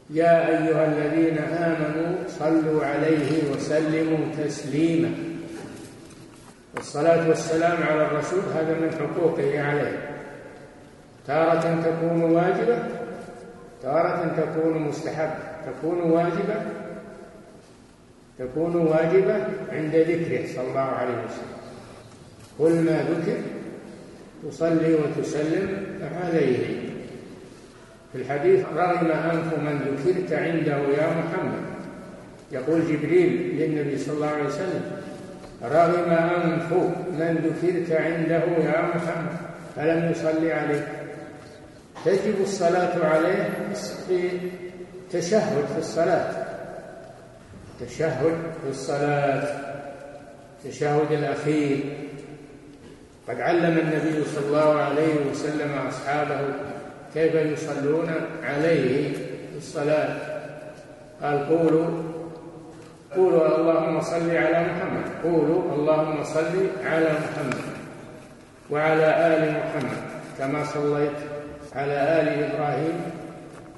يا 0.10 0.47
أيها 0.47 0.86
الذين 0.86 1.38
آمنوا 1.38 2.27
صلوا 2.27 2.86
عليه 2.86 3.51
وسلموا 3.51 4.25
تسليما. 4.43 5.12
والصلاة 6.75 7.29
والسلام 7.29 7.84
على 7.84 8.06
الرسول 8.06 8.39
هذا 8.56 8.73
من 8.79 8.91
حقوقه 8.91 9.62
عليه. 9.62 10.12
تارة 11.27 11.81
تكون 11.83 12.23
واجبة 12.23 12.77
تارة 13.83 14.36
تكون 14.38 14.81
مستحبة 14.81 15.36
تكون 15.65 16.01
واجبة 16.01 16.55
تكون 18.39 18.75
واجبة 18.75 19.36
عند 19.71 19.95
ذكره 19.95 20.47
صلى 20.55 20.67
الله 20.67 20.81
عليه 20.81 21.13
وسلم. 21.13 21.53
كل 22.57 22.71
ما 22.71 23.05
ذكر 23.09 23.38
تصلي 24.49 24.93
وتسلم 24.93 25.86
عليه 26.23 26.83
في 28.13 28.19
الحديث 28.21 28.65
رغم 28.75 29.12
أنف 29.12 29.53
من 29.57 29.79
ذكرت 29.79 30.33
عنده 30.33 30.77
يا 30.77 31.07
محمد 31.07 31.63
يقول 32.51 32.81
جبريل 32.81 33.55
للنبي 33.59 33.97
صلى 33.97 34.15
الله 34.15 34.27
عليه 34.27 34.45
وسلم 34.45 34.81
رغم 35.63 36.12
أنف 36.12 36.73
من 37.19 37.38
ذكرت 37.43 38.01
عنده 38.01 38.43
يا 38.65 38.81
محمد 38.81 39.38
فلم 39.75 40.12
يصلي 40.12 40.53
عليك 40.53 40.83
تجب 42.06 42.42
الصلاة 42.42 43.06
عليه 43.06 43.50
في 44.08 44.30
تشهد 45.12 45.66
في 45.74 45.80
الصلاة. 45.80 46.46
تشهد 47.80 48.36
في 48.63 48.70
الصلاة. 48.70 49.44
التشهد 50.66 51.12
الأخير. 51.12 51.80
قد 53.30 53.42
علم 53.42 53.78
النبي 53.78 54.24
صلى 54.26 54.46
الله 54.48 54.82
عليه 54.82 55.16
وسلم 55.32 55.88
أصحابه 55.88 56.39
كيف 57.13 57.36
يصلون 57.36 58.12
عليه 58.44 59.13
في 59.13 59.58
الصلاة. 59.58 60.18
قال 61.22 61.50
قولوا 61.50 61.88
قولوا 63.16 63.58
اللهم 63.58 64.02
صل 64.02 64.30
على 64.36 64.68
محمد. 64.68 65.06
قولوا 65.24 65.74
اللهم 65.74 66.24
صل 66.24 66.68
على 66.86 67.10
محمد 67.10 67.63
وعلى 68.72 69.28
آل 69.28 69.52
محمد 69.52 69.98
كما 70.39 70.63
صليت 70.63 71.33
على 71.75 72.21
آل 72.21 72.27
إبراهيم 72.43 73.01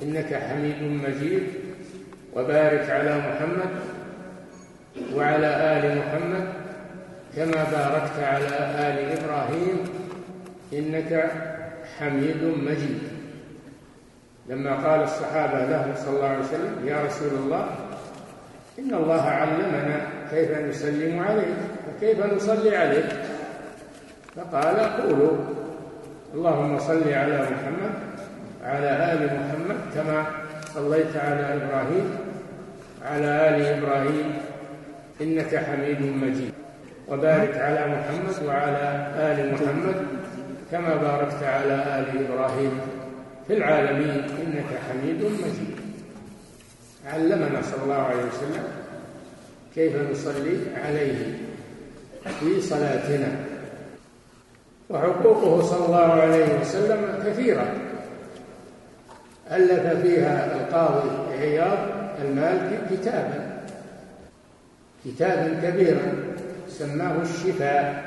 إنك 0.03 0.33
حميد 0.33 0.81
مجيد 0.83 1.43
وبارك 2.35 2.89
على 2.89 3.17
محمد 3.17 3.69
وعلى 5.15 5.47
آل 5.47 5.97
محمد 5.97 6.47
كما 7.35 7.63
باركت 7.71 8.19
على 8.19 8.55
آل 8.87 8.97
إبراهيم 9.19 9.77
إنك 10.73 11.31
حميد 11.99 12.43
مجيد. 12.43 12.99
لما 14.49 14.75
قال 14.75 15.03
الصحابة 15.03 15.65
له 15.65 15.93
صلى 15.95 16.15
الله 16.15 16.27
عليه 16.27 16.39
وسلم 16.39 16.87
يا 16.87 17.03
رسول 17.05 17.31
الله 17.39 17.65
إن 18.79 18.93
الله 18.93 19.21
علمنا 19.21 20.07
كيف 20.31 20.51
نسلم 20.51 21.19
عليك 21.19 21.55
وكيف 21.87 22.25
نصلي 22.33 22.77
عليك. 22.77 23.09
فقال 24.35 24.79
قولوا. 24.79 25.64
اللهم 26.33 26.79
صل 26.79 27.03
على 27.13 27.37
محمد 27.41 27.93
وعلى 28.63 28.91
آل 29.13 29.21
محمد 29.39 29.79
كما 29.95 30.25
صليت 30.73 31.15
على 31.15 31.53
إبراهيم 31.53 32.07
على 33.05 33.29
آل 33.49 33.65
إبراهيم 33.77 34.33
إنك 35.21 35.55
حميد 35.55 36.01
مجيد. 36.01 36.53
وبارك 37.07 37.57
على 37.57 37.81
محمد 37.87 38.37
وعلى 38.45 38.85
آل 39.17 39.53
محمد 39.53 39.95
كما 40.71 40.95
باركت 40.95 41.43
على 41.43 41.75
آل 41.99 42.25
إبراهيم 42.25 42.73
في 43.47 43.53
العالمين 43.53 44.23
إنك 44.41 44.69
حميد 44.89 45.21
مجيد. 45.23 45.75
علمنا 47.05 47.61
صلى 47.61 47.83
الله 47.83 48.01
عليه 48.01 48.23
وسلم 48.33 48.63
كيف 49.75 49.93
نصلي 50.11 50.57
عليه 50.85 51.37
في 52.39 52.61
صلاتنا. 52.61 53.54
وحقوقه 54.89 55.61
صلى 55.61 55.85
الله 55.85 56.13
عليه 56.21 56.59
وسلم 56.61 57.23
كثيرة. 57.25 57.67
ألف 59.51 60.01
فيها 60.01 60.55
القاضي 60.55 61.09
عياض 61.41 61.77
المالكي 62.21 62.95
كتابا 62.95 63.57
كتابا 65.05 65.69
كبيرا 65.69 66.13
سماه 66.69 67.21
الشفاء 67.21 68.05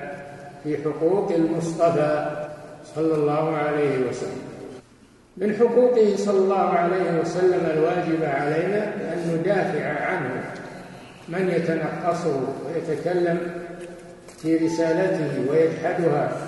في 0.64 0.76
حقوق 0.84 1.32
المصطفى 1.32 2.36
صلى 2.94 3.14
الله 3.14 3.56
عليه 3.56 4.08
وسلم. 4.08 4.42
من 5.36 5.56
حقوقه 5.56 6.16
صلى 6.16 6.38
الله 6.38 6.68
عليه 6.68 7.20
وسلم 7.20 7.66
الواجبة 7.74 8.28
علينا 8.28 8.84
أن 8.84 9.38
ندافع 9.40 9.86
عنه 9.86 10.44
من 11.28 11.48
يتنقصه 11.48 12.40
ويتكلم 12.66 13.38
في 14.42 14.56
رسالته 14.56 15.50
ويجحدها 15.50 16.47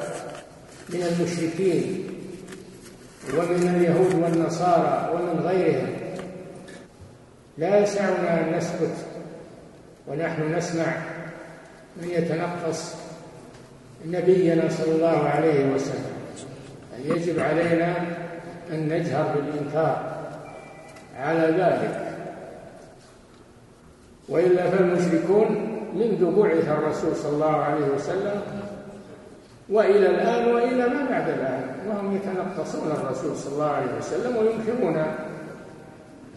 من 0.92 1.02
المشركين 1.02 2.06
ومن 3.38 3.76
اليهود 3.76 4.14
والنصارى 4.14 5.10
ومن 5.14 5.40
غيرهم. 5.40 5.96
لا 7.58 7.78
يسعنا 7.78 8.40
أن 8.40 8.56
نسكت 8.56 8.96
ونحن 10.08 10.54
نسمع 10.54 10.96
من 11.96 12.08
يتنقص 12.10 12.94
نبينا 14.06 14.68
صلى 14.68 14.92
الله 14.92 15.28
عليه 15.28 15.74
وسلم. 15.74 16.12
أن 16.96 17.16
يجب 17.16 17.40
علينا 17.40 17.96
أن 18.72 18.88
نجهر 18.88 19.34
بالإنكار 19.34 20.20
على 21.16 21.42
ذلك. 21.42 22.16
وإلا 24.28 24.70
فالمشركون 24.70 25.48
منذ 25.94 26.36
بعث 26.36 26.68
الرسول 26.68 27.16
صلى 27.16 27.32
الله 27.32 27.56
عليه 27.56 27.86
وسلم 27.86 28.42
وإلى 29.70 30.06
الآن 30.06 30.54
وإلى 30.54 30.88
ما 30.88 31.06
بعد 31.10 31.28
الآن 31.28 31.62
وهم 31.88 32.16
يتنقصون 32.16 32.90
الرسول 32.90 33.36
صلى 33.36 33.52
الله 33.52 33.70
عليه 33.70 33.98
وسلم 33.98 34.36
وينكرون 34.36 35.04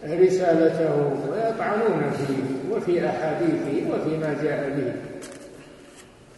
رسالته 0.04 0.96
ويطعنون 1.32 2.10
فيه 2.10 2.74
وفي 2.74 3.06
أحاديثه 3.08 3.94
وفيما 3.94 4.36
جاء 4.42 4.70
به. 4.76 4.92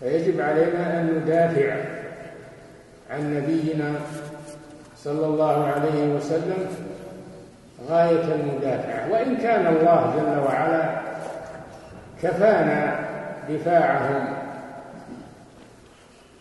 فيجب 0.01 0.41
علينا 0.41 1.01
أن 1.01 1.21
ندافع 1.23 1.77
عن 3.11 3.35
نبينا 3.35 3.93
صلى 4.97 5.27
الله 5.27 5.65
عليه 5.65 6.15
وسلم 6.15 6.67
غاية 7.89 8.35
المدافعة. 8.35 9.13
وإن 9.13 9.37
كان 9.37 9.67
الله 9.67 10.15
جل 10.17 10.39
وعلا 10.45 11.01
كفانا 12.23 13.07
دفاعهم 13.49 14.36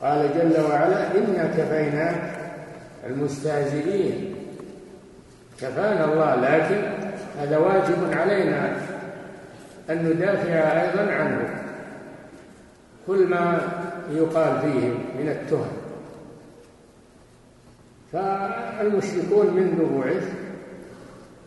قال 0.01 0.29
جل 0.38 0.62
وعلا 0.62 1.17
إنا 1.17 1.43
كفيناك 1.58 2.36
المستهزئين. 3.08 4.36
كفانا 5.62 6.05
الله 6.05 6.36
لكن 6.36 6.81
هذا 7.39 7.58
واجب 7.58 8.13
علينا 8.13 8.75
أن 9.89 10.10
ندافع 10.10 10.53
أيضا 10.53 11.12
عنه. 11.12 11.49
كل 13.08 13.27
ما 13.27 13.60
يقال 14.12 14.60
فيه 14.62 14.88
من 15.19 15.29
التهم. 15.29 15.71
فالمشركون 18.13 19.53
منذ 19.53 19.99
بعث 19.99 20.34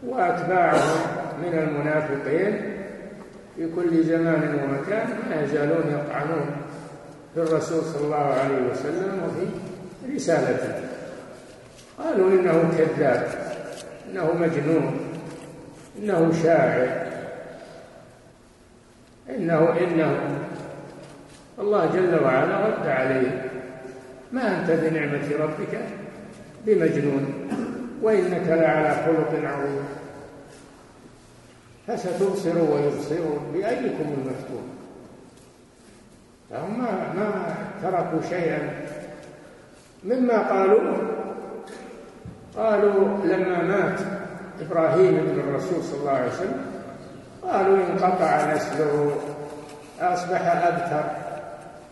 وأتباعهم 0.06 1.00
من 1.42 1.58
المنافقين 1.58 2.74
في 3.56 3.68
كل 3.76 4.04
زمان 4.04 4.58
ومكان 4.62 5.08
ما 5.30 5.42
يزالون 5.42 5.84
يطعنون. 5.92 6.50
في 7.38 7.44
الرسول 7.44 7.84
صلى 7.84 8.04
الله 8.04 8.16
عليه 8.16 8.70
وسلم 8.70 9.22
وفي 9.22 9.46
رسالته 10.14 10.74
قالوا 11.98 12.30
إنه 12.30 12.70
كذاب 12.78 13.28
إنه 14.10 14.32
مجنون 14.32 15.00
إنه 15.98 16.32
شاعر 16.42 17.06
إنه 19.30 19.78
إنه 19.78 20.38
الله 21.58 21.86
جل 21.86 22.24
وعلا 22.24 22.66
رد 22.66 22.86
عليه. 22.86 23.50
ما 24.32 24.60
أنت 24.60 24.70
بنعمة 24.70 25.36
ربك؟ 25.40 25.80
بمجنون. 26.66 27.48
وإنك 28.02 28.48
لعلى 28.48 28.94
خلق 29.06 29.48
عظيم. 29.48 29.84
فستبصر 31.86 32.58
ويبصرون 32.58 33.52
بأيكم 33.54 34.14
المفتون. 34.18 34.77
فهم 36.50 36.78
ما, 36.78 36.90
ما 37.14 37.54
تركوا 37.82 38.28
شيئا 38.28 38.58
مما 40.04 40.38
قالوا 40.48 40.96
قالوا 42.56 43.24
لما 43.24 43.62
مات 43.62 44.00
إبراهيم 44.60 45.14
بن 45.14 45.40
الرسول 45.40 45.82
صلى 45.84 46.00
الله 46.00 46.10
عليه 46.10 46.28
وسلم 46.28 46.60
قالوا 47.42 47.76
انقطع 47.76 48.54
نسله 48.54 49.16
أصبح 50.00 50.40
أبتر 50.46 51.10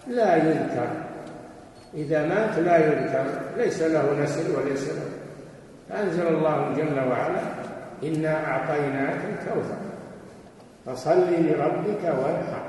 لا 0.07 0.37
يذكر 0.37 0.89
إذا 1.95 2.27
مات 2.27 2.59
لا 2.59 2.77
يذكر 2.79 3.25
ليس 3.57 3.83
له 3.83 4.23
نسل 4.23 4.57
وليس 4.57 4.89
له. 4.89 5.11
فأنزل 5.91 6.27
الله 6.27 6.75
جل 6.77 7.09
وعلا 7.09 7.41
إنا 8.03 8.47
أعطيناك 8.47 9.19
الكوثر 9.25 9.77
فصل 10.87 11.21
لربك 11.21 12.05
وانحر. 12.05 12.66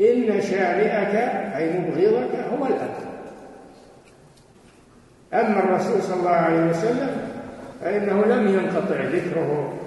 إن 0.00 0.42
شانئك 0.42 1.14
أي 1.56 1.78
مبغضك 1.78 2.34
هو 2.52 2.66
الأبتر 2.66 3.06
أما 5.32 5.58
الرسول 5.64 6.02
صلى 6.02 6.16
الله 6.16 6.30
عليه 6.30 6.70
وسلم 6.70 7.10
فإنه 7.80 8.24
لم 8.24 8.48
ينقطع 8.48 9.00
ذكره 9.04 9.78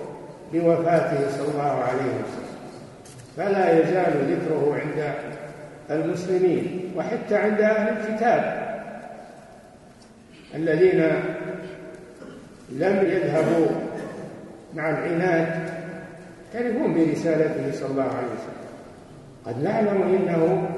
بوفاته 0.54 1.30
صلى 1.30 1.48
الله 1.52 1.84
عليه 1.84 2.12
وسلم. 2.24 2.50
فلا 3.38 3.80
يزال 3.80 4.13
ذكره 4.36 4.80
عند 4.82 5.13
المسلمين 5.91 6.91
وحتى 6.95 7.36
عند 7.36 7.62
أهل 7.62 7.98
الكتاب 7.98 8.69
الذين 10.56 11.00
لم 12.69 13.06
يذهبوا 13.06 13.67
مع 14.74 14.89
العناد 14.89 15.69
يعترفون 16.54 16.93
برسالته 16.93 17.72
صلى 17.72 17.91
الله 17.91 18.04
عليه 18.04 18.28
وسلم. 18.28 18.59
قد 19.45 19.63
نعلم 19.63 20.02
إنه 20.02 20.69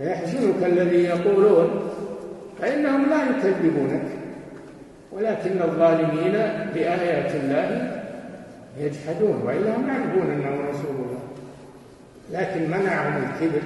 ليحزنك 0.00 0.62
الذي 0.62 1.04
يقولون 1.04 1.90
فإنهم 2.60 3.10
لا 3.10 3.22
يكذبونك 3.22 4.02
ولكن 5.12 5.62
الظالمين 5.62 6.32
بآيات 6.74 7.34
الله 7.34 7.98
يجحدون 8.80 9.42
وإلا 9.44 9.76
هم 9.76 9.88
يعرفون 9.88 10.30
أنه 10.30 10.70
رسول 10.70 10.96
الله. 10.96 11.20
لكن 12.32 12.70
منعهم 12.70 13.22
الكبر 13.22 13.62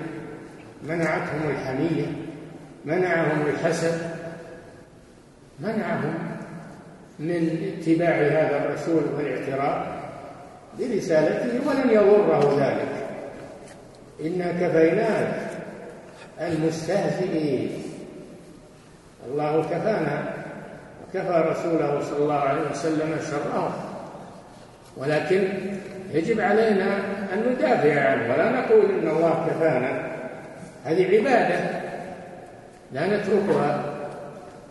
منعتهم 0.89 1.51
الحمية 1.51 2.07
منعهم 2.85 3.47
الحسد 3.47 3.99
منعهم 5.61 6.15
من 7.19 7.73
اتباع 7.79 8.17
هذا 8.17 8.65
الرسول 8.65 9.03
والاعتراف 9.17 9.87
برسالته 10.79 11.69
ولن 11.69 11.91
يضره 11.91 12.57
ذلك. 12.61 13.02
إنا 14.21 14.53
كفيناك 14.53 15.51
المستهزئين 16.41 17.83
الله 19.29 19.63
كفانا 19.63 20.35
وكفى 21.03 21.45
رسوله 21.51 22.03
صلى 22.03 22.19
الله 22.19 22.41
عليه 22.41 22.71
وسلم 22.71 23.19
شرهم 23.31 23.73
ولكن 24.97 25.49
يجب 26.13 26.41
علينا 26.41 26.99
أن 27.33 27.53
ندافع 27.53 28.01
عنه 28.01 28.33
ولا 28.33 28.51
نقول 28.51 28.85
إن 28.91 29.09
الله 29.09 29.47
كفانا. 29.51 30.13
هذه 30.85 31.19
عبادة 31.19 31.61
لا 32.93 33.07
نتركها 33.07 33.85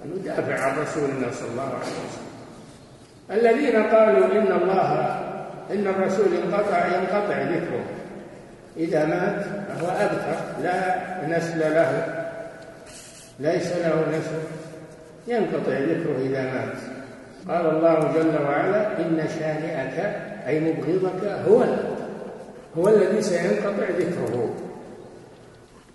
ندافع 0.05 0.59
عن 0.59 0.77
رسولنا 0.77 1.31
صلى 1.31 1.49
الله 1.51 1.63
عليه 1.63 1.77
وسلم. 1.77 2.21
الذين 3.31 3.83
قالوا 3.83 4.25
إن 4.25 4.51
الله 4.61 5.19
إن 5.71 5.87
الرسول 5.87 6.27
انقطع 6.45 6.87
ينقطع 6.87 7.41
ذكره. 7.41 7.85
إذا 8.77 9.05
مات 9.05 9.45
فهو 9.69 9.87
أبتر 9.87 10.63
لا 10.63 10.95
نسل 11.27 11.59
له. 11.59 12.05
ليس 13.39 13.71
له 13.71 14.05
نسل 14.09 14.41
ينقطع 15.27 15.73
ذكره 15.73 16.17
إذا 16.25 16.41
مات. 16.41 16.77
قال 17.47 17.75
الله 17.75 18.13
جل 18.15 18.43
وعلا 18.43 18.99
إن 18.99 19.23
شانئك 19.39 20.15
أي 20.47 20.59
مبغضك 20.59 21.25
هو 21.47 21.65
هو 22.77 22.87
الذي 22.87 23.21
سينقطع 23.21 23.89
ذكره. 23.99 24.55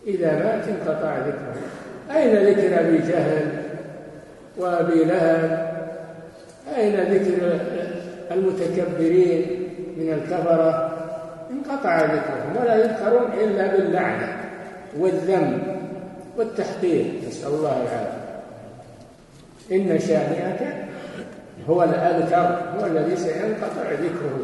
إذا 0.07 0.33
مات 0.33 0.69
انقطع 0.69 1.19
ذكره. 1.19 1.57
أين 2.17 2.47
ذكر 2.47 2.81
أبي 2.81 2.99
جهل 2.99 3.63
وأبي 4.57 5.05
لهب؟ 5.05 5.77
أين 6.77 7.01
ذكر 7.01 7.59
المتكبرين 8.31 9.69
من 9.97 10.13
الكفرة؟ 10.13 10.93
انقطع 11.51 12.01
ذكرهم 12.01 12.46
ولا 12.61 12.75
يذكرون 12.77 13.33
إلا 13.33 13.77
باللعنة 13.77 14.41
والذم 14.99 15.63
والتحقير. 16.37 17.13
نسأل 17.29 17.49
الله 17.49 17.83
العافية. 17.83 18.27
إن 19.73 19.99
شانئك 19.99 20.75
هو 21.69 21.83
الأبتر 21.83 22.59
هو 22.79 22.87
الذي 22.87 23.17
سينقطع 23.17 23.93
ذكره. 23.93 24.41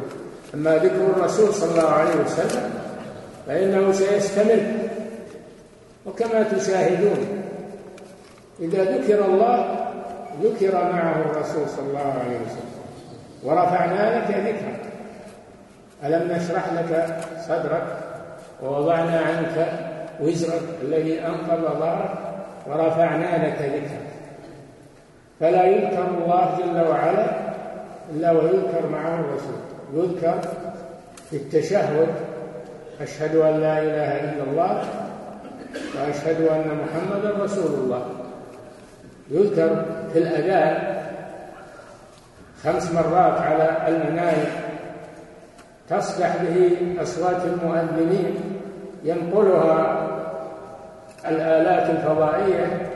أما 0.55 0.77
ذكر 0.77 1.07
الرسول 1.17 1.55
صلى 1.55 1.71
الله 1.71 1.91
عليه 1.91 2.15
وسلم 2.25 2.71
فإنه 3.47 3.93
سيستمر. 3.93 4.61
وكما 6.07 6.43
تشاهدون 6.43 7.43
إذا 8.61 8.85
ذكر 8.85 9.25
الله 9.25 9.77
ذكر 10.43 10.75
معه 10.75 11.21
الرسول 11.21 11.69
صلى 11.69 11.87
الله 11.89 12.13
عليه 12.25 12.37
وسلم. 12.37 12.73
ورفعنا 13.45 14.19
لك 14.19 14.31
ذكرك. 14.37 14.81
ألم 16.05 16.33
نشرح 16.33 16.73
لك 16.73 17.17
صدرك؟ 17.49 18.02
ووضعنا 18.63 19.21
عنك 19.21 19.69
وزرك 20.21 20.63
الذي 20.83 21.21
أنقض 21.21 21.79
ظهرك 21.79 22.11
ورفعنا 22.67 23.47
لك 23.47 23.63
ذكرك. 23.63 24.01
فلا 25.41 25.65
يذكر 25.65 26.05
الله 26.05 26.59
جل 26.59 26.89
وعلا 26.89 27.27
إلا 28.15 28.31
ويذكر 28.31 28.89
معه 28.93 29.21
الرسول. 29.21 29.61
يذكر 29.95 30.41
في 31.31 31.37
التشهد 31.37 32.09
أشهد 33.01 33.37
أن 33.37 33.61
لا 33.61 33.79
إله 33.79 34.21
إلا 34.21 34.45
الله 34.51 34.85
وأشهد 35.73 36.41
أن 36.43 36.79
محمدا 36.85 37.45
رسول 37.45 37.75
الله. 37.75 38.03
يذكر 39.31 39.85
في 40.13 40.19
الأذان 40.19 41.03
خمس 42.65 42.93
مرات 42.93 43.41
على 43.41 43.89
المناير 43.89 44.51
تصدح 45.91 46.37
به 46.43 46.87
أصوات 47.03 47.43
المؤذنين. 47.45 48.52
ينقلها 49.05 50.09
الآلات 51.29 51.91
الفضائية 51.91 52.91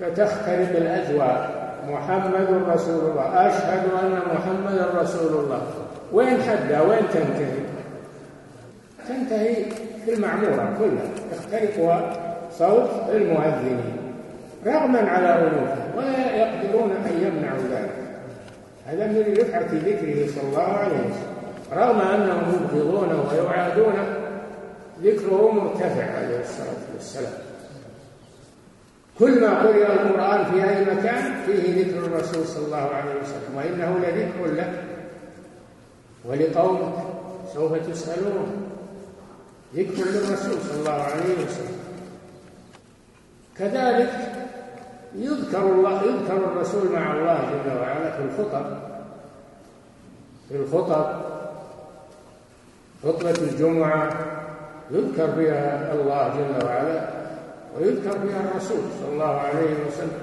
فتخترق 0.00 0.76
الأجواء 0.76 1.62
محمد 1.88 2.48
رسول 2.74 3.10
الله. 3.10 3.46
أشهد 3.46 3.82
أن 4.02 4.18
محمدا 4.34 4.86
رسول 5.00 5.44
الله. 5.44 5.62
وين 6.12 6.42
حدها؟ 6.42 6.82
وين 6.82 7.08
تنتهي؟ 7.12 7.62
تنتهي 9.08 9.54
في 10.04 10.14
المعمورة 10.14 10.74
كلها. 10.78 11.08
يخترقها 11.32 12.12
صوت 12.58 12.90
المؤذنين. 13.12 13.96
رغما 14.66 14.98
على 14.98 15.28
أنوفهم 15.28 15.90
ولا 15.96 16.36
يقدرون 16.36 16.90
أن 16.90 17.14
يمنعوا 17.26 17.62
ذلك. 17.72 17.90
هذا 18.86 19.06
من 19.06 19.34
رفعة 19.38 19.68
ذكره 19.72 20.26
صلى 20.26 20.48
الله 20.48 20.72
عليه 20.72 20.96
وسلم. 20.96 21.32
رغم 21.72 22.00
أنهم 22.00 22.54
يبغضونه 22.54 23.24
ويعادونه 23.32 24.21
ذكره 25.02 25.50
مرتفع 25.50 26.16
عليه 26.16 26.40
الصلاة 26.40 26.82
والسلام. 26.94 27.32
كل 29.18 29.40
ما 29.40 29.62
قرئ 29.62 29.86
القرآن 29.86 30.44
في 30.44 30.70
أي 30.70 30.84
مكان 30.84 31.42
فيه 31.46 31.84
ذكر 31.84 32.06
الرسول 32.06 32.46
صلى 32.46 32.64
الله 32.66 32.76
عليه 32.76 33.14
وسلم 33.22 33.56
وإنه 33.56 33.98
لذكر 33.98 34.54
لك 34.54 34.84
ولقومك 36.24 36.94
سوف 37.54 37.72
تسألون. 37.72 38.68
ذكر 39.74 40.04
للرسول 40.04 40.60
صلى 40.60 40.78
الله 40.78 41.02
عليه 41.02 41.34
وسلم. 41.34 41.78
كذلك 43.58 44.12
يذكر 45.14 45.62
الله 45.62 46.02
يذكر 46.02 46.36
الرسول 46.36 46.92
مع 46.92 47.12
الله 47.12 47.50
جل 47.50 47.78
وعلا 47.78 48.10
في 48.10 48.22
الخطب. 48.22 48.78
في 50.48 50.56
الخطب 50.56 51.22
خطبة 53.02 53.30
الجمعة 53.30 54.10
يذكر 54.92 55.26
بها 55.26 55.92
الله 55.92 56.28
جل 56.28 56.66
وعلا 56.66 57.08
ويذكر 57.76 58.18
بها 58.18 58.40
الرسول 58.40 58.80
صلى 59.00 59.12
الله 59.12 59.40
عليه 59.40 59.74
وسلم. 59.88 60.22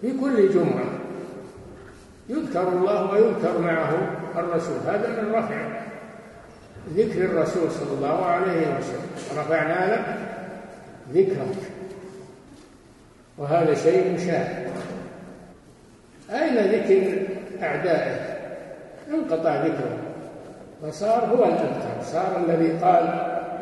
في 0.00 0.18
كل 0.20 0.52
جمعة 0.54 0.84
يذكر 2.28 2.68
الله 2.68 3.12
ويذكر 3.12 3.58
معه 3.58 3.92
الرسول. 4.36 4.76
هذا 4.86 5.22
من 5.22 5.34
رفع 5.34 5.66
ذكر 6.94 7.24
الرسول 7.24 7.70
صلى 7.70 7.92
الله 7.96 8.24
عليه 8.24 8.60
وسلم. 8.78 9.38
رفعنا 9.38 9.94
لك 9.94 10.18
ذكرك. 11.12 11.56
وهذا 13.38 13.74
شيء 13.74 14.14
مشاهد 14.14 14.68
أين 16.30 16.56
ذكر 16.56 17.26
أعدائه 17.62 18.38
انقطع 19.10 19.66
ذكره 19.66 19.98
فصار 20.82 21.24
هو 21.24 21.44
الأبتر. 21.44 21.87
صار 22.02 22.44
الذي 22.48 22.72
قال 22.82 23.04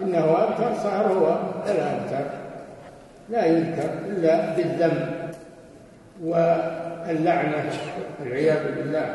إنه 0.03 0.37
أبتر 0.43 0.83
صار 0.83 1.07
هو. 1.07 1.37
الأبتر 1.67 2.31
لا 3.29 3.45
يذكر 3.45 3.91
إلا 4.07 4.55
بالذم 4.57 5.11
واللعنة 6.25 7.65
والعياذ 8.21 8.75
بالله. 8.77 9.15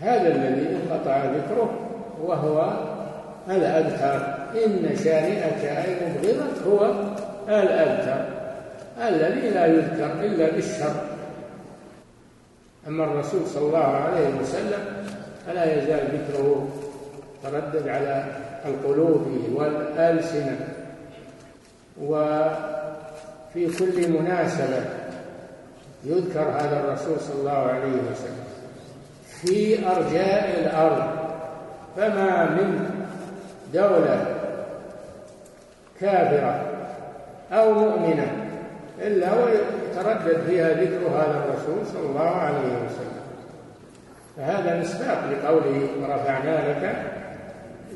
هذا 0.00 0.28
الذي 0.28 0.76
انقطع 0.76 1.24
ذكره 1.24 1.70
وهو 2.22 2.72
الأبتر. 3.50 4.34
إن 4.64 4.96
شانئك 5.04 5.64
أي 5.64 5.96
مبغضك 6.08 6.66
هو 6.66 6.92
الأبتر. 7.48 8.24
الذي 9.08 9.50
لا 9.50 9.66
يذكر 9.66 10.12
إلا 10.20 10.50
بالشر. 10.50 10.94
أما 12.88 13.04
الرسول 13.04 13.46
صلى 13.46 13.66
الله 13.66 13.86
عليه 13.86 14.28
وسلم 14.40 14.82
فلا 15.46 15.64
يزال 15.78 16.04
ذكره 16.12 16.68
تردد 17.42 17.88
على 17.88 18.24
القلوب 18.64 19.26
والألسنة 19.54 20.68
وفي 22.00 23.78
كل 23.78 24.12
مناسبة 24.12 24.84
يذكر 26.04 26.40
هذا 26.40 26.80
الرسول 26.80 27.20
صلى 27.20 27.40
الله 27.40 27.52
عليه 27.52 27.96
وسلم. 28.12 28.44
في 29.26 29.86
أرجاء 29.88 30.60
الأرض 30.60 31.02
فما 31.96 32.44
من 32.50 32.90
دولة 33.74 34.26
كافرة 36.00 36.66
أو 37.52 37.72
مؤمنة 37.72 38.32
إلا 39.00 39.28
ويتردد 39.34 40.42
فيها 40.46 40.68
ذكر 40.68 41.08
هذا 41.08 41.44
الرسول 41.44 41.86
صلى 41.86 42.06
الله 42.10 42.30
عليه 42.30 42.58
وسلم. 42.58 43.22
فهذا 44.36 44.80
مصداق 44.80 45.24
لقوله 45.30 45.88
ورفعنا 46.02 46.70
لك 46.70 47.11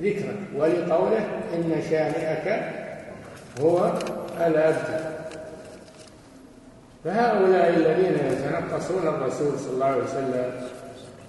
ذكرك 0.03 0.37
ولقوله 0.57 1.25
إن 1.55 1.83
شانئك 1.91 2.63
هو 3.61 3.93
الأبتر. 4.47 5.01
فهؤلاء 7.05 7.69
الذين 7.69 8.15
يتنقصون 8.33 9.09
الرسول 9.09 9.59
صلى 9.59 9.73
الله 9.75 9.87
عليه 9.87 10.03
وسلم 10.03 10.53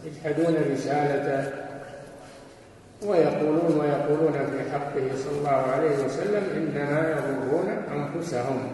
يجحدون 0.05 0.55
رسالته 0.74 1.51
ويقولون 3.05 3.80
ويقولون 3.80 4.34
في 4.34 4.72
حقه 4.72 5.15
صلى 5.15 5.38
الله 5.38 5.72
عليه 5.72 6.05
وسلم 6.05 6.43
إنما 6.55 7.09
يضرون 7.09 7.70
أنفسهم 7.70 8.72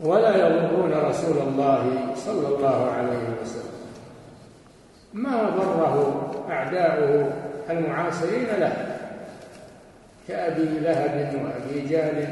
ولا 0.00 0.36
يضرون 0.36 0.92
رسول 0.92 1.38
الله 1.38 2.14
صلى 2.16 2.48
الله 2.48 2.90
عليه 2.90 3.24
وسلم. 3.42 3.72
ما 5.12 5.50
ضره 5.50 6.30
أعداؤه 6.50 7.32
المعاصرين 7.78 8.46
له 8.58 8.98
كأبي 10.28 10.80
لهب 10.80 11.34
وأبي 11.34 11.88
جهل 11.88 12.28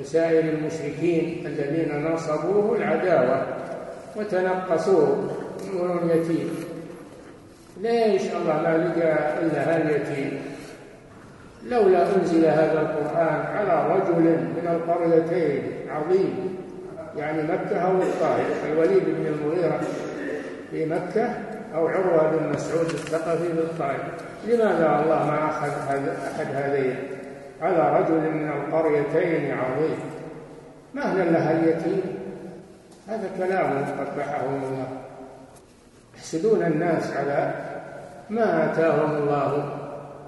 وسائر 0.00 0.44
المشركين 0.54 1.46
الذين 1.46 2.12
نصبوه 2.12 2.76
العداوة 2.76 3.46
وتنقصوه 4.16 5.30
نور 5.74 6.02
اليتيم. 6.02 6.50
ليش 7.80 8.22
الله 8.22 8.62
ما 8.62 8.76
لقى 8.76 9.38
إلا 9.42 9.62
هذا 9.62 9.82
اليتيم؟ 9.82 10.40
لولا 11.66 12.16
أنزل 12.16 12.44
هذا 12.44 12.80
القرآن 12.80 13.46
على 13.56 13.94
رجل 13.94 14.22
من 14.22 14.68
القريتين 14.68 15.62
عظيم 15.90 16.56
يعني 17.16 17.42
مكة 17.42 17.76
أو 17.78 18.02
الطائف 18.02 18.64
الوليد 18.72 19.04
بن 19.04 19.26
المغيرة 19.26 19.80
في 20.70 20.86
مكة 20.86 21.30
أو 21.74 21.86
عروة 21.88 22.30
بن 22.30 22.48
مسعود 22.48 22.86
الثقفي 22.86 23.52
في 23.52 23.60
الطائف. 23.60 24.00
لماذا 24.46 25.02
الله 25.02 25.26
ما 25.26 25.48
أخذ 25.48 25.68
أحد 26.34 26.46
هذين؟ 26.54 26.96
على 27.62 28.00
رجل 28.00 28.30
من 28.30 28.48
القريتين 28.48 29.58
عظيم. 29.58 29.98
مهلا 30.94 31.22
لها 31.22 31.52
اليتيم 31.52 32.02
هذا 33.08 33.30
كلام 33.38 33.84
قبحهم 33.84 34.64
الله. 34.64 34.88
يحسدون 36.16 36.62
الناس 36.62 37.16
على 37.16 37.54
ما 38.30 38.72
آتاهم 38.72 39.16
الله 39.16 39.72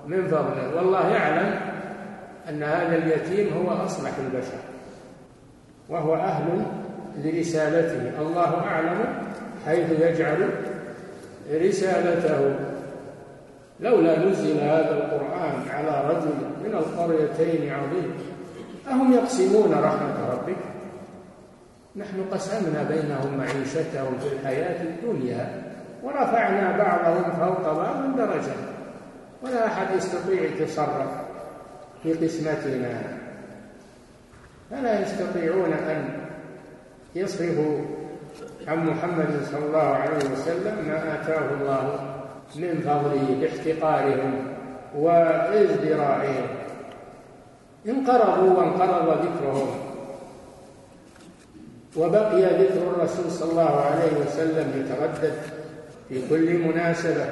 من 0.06 0.28
فضله. 0.28 0.76
والله 0.76 1.08
يعلم 1.08 1.60
أن 2.48 2.62
هذا 2.62 2.96
اليتيم 2.96 3.52
هو 3.54 3.84
أصلح 3.84 4.10
البشر 4.18 4.58
وهو 5.88 6.14
أهل 6.14 6.66
لرسالته 7.18 8.20
الله 8.20 8.66
أعلم 8.66 9.04
حيث 9.66 9.90
يجعل 10.00 10.48
رسالته. 11.52 12.54
لولا 13.80 14.18
نزل 14.18 14.58
هذا 14.60 14.90
القرآن 14.90 15.68
على 15.70 16.08
رجل 16.08 16.34
من 16.64 16.74
القريتين 16.74 17.72
عظيم 17.72 18.12
أهم 18.90 19.12
يقسمون 19.12 19.72
رحمة 19.72 20.30
ربك؟ 20.30 20.56
نحن 21.96 22.24
قسمنا 22.32 22.82
بينهم 22.82 23.38
معيشتهم 23.38 24.18
في 24.20 24.32
الحياة 24.32 24.82
الدنيا 24.82 25.62
ورفعنا 26.02 26.78
بعضهم 26.78 27.22
فوق 27.22 27.72
بعض 27.72 28.16
درجة. 28.16 28.54
ولا 29.42 29.66
أحد 29.66 29.96
يستطيع 29.96 30.42
يتصرف 30.42 31.10
في 32.02 32.12
قسمتنا. 32.12 33.02
فلا 34.70 35.00
يستطيعون 35.00 35.72
أن 35.72 36.08
يصرفوا 37.14 37.99
عن 38.68 38.86
محمد 38.86 39.40
صلى 39.50 39.66
الله 39.66 39.78
عليه 39.78 40.16
وسلم 40.32 40.88
ما 40.88 41.14
آتاه 41.14 41.48
الله 41.60 41.98
من 42.56 42.80
فضله 42.80 43.36
باحتقارهم 43.40 44.32
وإزدرائهم. 44.96 46.46
انقرضوا 47.88 48.58
وانقرض 48.58 49.08
ذكرهم. 49.08 49.70
وبقي 51.96 52.42
ذكر 52.42 52.82
الرسول 52.96 53.30
صلى 53.30 53.50
الله 53.50 53.80
عليه 53.80 54.12
وسلم 54.26 54.84
يتردد 54.84 55.34
في 56.08 56.28
كل 56.28 56.58
مناسبة. 56.58 57.26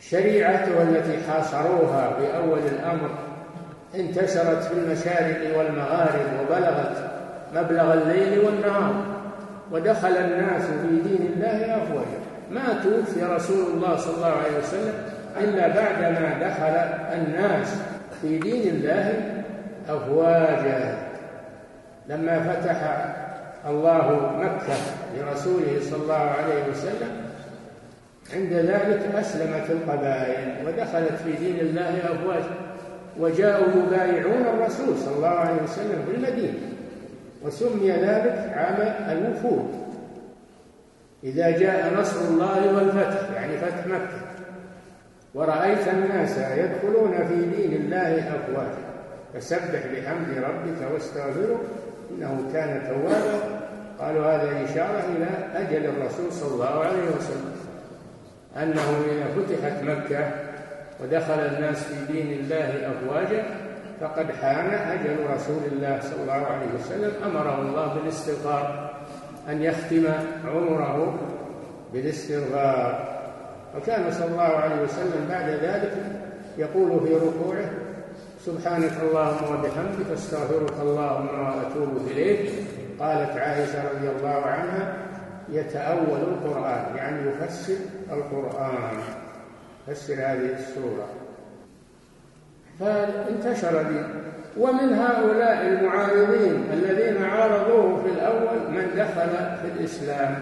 شريعته 0.00 0.82
التي 0.82 1.30
حاصروها 1.30 2.12
في 2.18 2.36
أول 2.36 2.58
الأمر 2.58 3.10
انتشرت 3.94 4.62
في 4.62 4.72
المشارق 4.72 5.58
والمغارب 5.58 6.26
وبلغت 6.40 7.10
مبلغ 7.54 7.92
الليل 7.92 8.38
والنهار. 8.38 9.19
ودخل 9.72 10.16
الناس 10.16 10.62
في 10.62 11.08
دين 11.08 11.32
الله 11.32 11.76
أفواجا. 11.76 12.20
ما 12.50 12.82
توفي 12.82 13.24
رسول 13.24 13.66
الله 13.74 13.96
صلى 13.96 14.14
الله 14.16 14.26
عليه 14.26 14.58
وسلم 14.58 14.94
إلا 15.40 15.68
بعدما 15.68 16.38
دخل 16.48 16.76
الناس 17.18 17.76
في 18.22 18.38
دين 18.38 18.74
الله 18.74 19.32
أفواجا. 19.88 20.98
لما 22.08 22.40
فتح 22.40 23.04
الله 23.68 24.32
مكة 24.38 24.76
لرسوله 25.16 25.80
صلى 25.90 26.02
الله 26.02 26.14
عليه 26.14 26.70
وسلم 26.70 27.12
عند 28.34 28.52
ذلك 28.52 29.14
أسلمت 29.14 29.70
القبائل 29.70 30.54
ودخلت 30.66 31.12
في 31.24 31.32
دين 31.32 31.60
الله 31.60 31.98
أفواجا. 32.04 32.54
وجاءوا 33.18 33.68
يبايعون 33.68 34.42
الرسول 34.54 34.96
صلى 34.98 35.16
الله 35.16 35.28
عليه 35.28 35.62
وسلم 35.62 36.04
في 36.06 36.16
المدينة. 36.16 36.58
وسمي 37.42 37.90
ذلك 37.90 38.52
عام 38.54 38.78
الوفود. 39.18 39.80
إذا 41.24 41.50
جاء 41.50 42.00
نصر 42.00 42.20
الله 42.20 42.76
والفتح 42.76 43.30
يعني 43.34 43.58
فتح 43.58 43.86
مكة. 43.86 44.20
ورأيت 45.34 45.88
الناس 45.88 46.38
يدخلون 46.38 47.12
في 47.28 47.34
دين 47.34 47.72
الله 47.72 48.18
أفواجا. 48.18 48.90
فسبح 49.34 49.86
بحمد 49.92 50.38
ربك 50.38 50.92
واستغفره 50.92 51.60
إنه 52.10 52.50
كان 52.52 52.82
توابا. 52.88 53.60
قالوا 53.98 54.26
هذا 54.26 54.64
إشارة 54.64 55.04
إلى 55.16 55.28
أجل 55.54 55.84
الرسول 55.86 56.32
صلى 56.32 56.54
الله 56.54 56.84
عليه 56.84 57.02
وسلم. 57.16 57.52
أنه 58.56 59.04
إذا 59.12 59.26
فتحت 59.36 59.82
مكة 59.82 60.30
ودخل 61.02 61.40
الناس 61.40 61.84
في 61.84 62.12
دين 62.12 62.40
الله 62.40 62.90
أفواجا 62.90 63.42
فقد 64.00 64.32
حان 64.32 64.70
أجل 64.70 65.16
رسول 65.34 65.62
الله 65.72 66.00
صلى 66.00 66.22
الله 66.22 66.46
عليه 66.46 66.66
وسلم. 66.78 67.12
أمره 67.24 67.58
الله 67.62 67.94
بالاستغفار 67.94 68.90
أن 69.48 69.62
يختم 69.62 70.06
عمره 70.44 71.18
بالاستغفار. 71.92 73.08
وكان 73.76 74.12
صلى 74.12 74.26
الله 74.26 74.42
عليه 74.42 74.82
وسلم 74.82 75.26
بعد 75.28 75.48
ذلك 75.48 75.92
يقول 76.58 77.00
في 77.06 77.14
ركوعه 77.14 77.70
سبحانك 78.46 78.92
اللهم 79.02 79.44
وبحمدك 79.52 80.10
أستغفرك 80.12 80.72
اللهم 80.82 81.28
وأتوب 81.40 82.08
إليك. 82.10 82.50
قالت 83.00 83.36
عائشة 83.36 83.78
رضي 83.92 84.08
الله 84.08 84.40
عنها 84.46 84.96
يتأول 85.48 86.20
القرآن 86.20 86.96
يعني 86.96 87.30
يفسر 87.30 87.76
القرآن. 88.12 88.98
يفسر 89.88 90.14
هذه 90.14 90.56
السورة. 90.58 91.08
فانتشر 92.80 93.82
دين 93.82 94.04
ومن 94.56 94.94
هؤلاء 94.94 95.66
المعارضين 95.66 96.64
الذين 96.72 97.24
عارضوه 97.24 98.02
في 98.02 98.08
الأول 98.10 98.58
من 98.70 98.90
دخل 98.96 99.30
في 99.62 99.78
الإسلام 99.78 100.38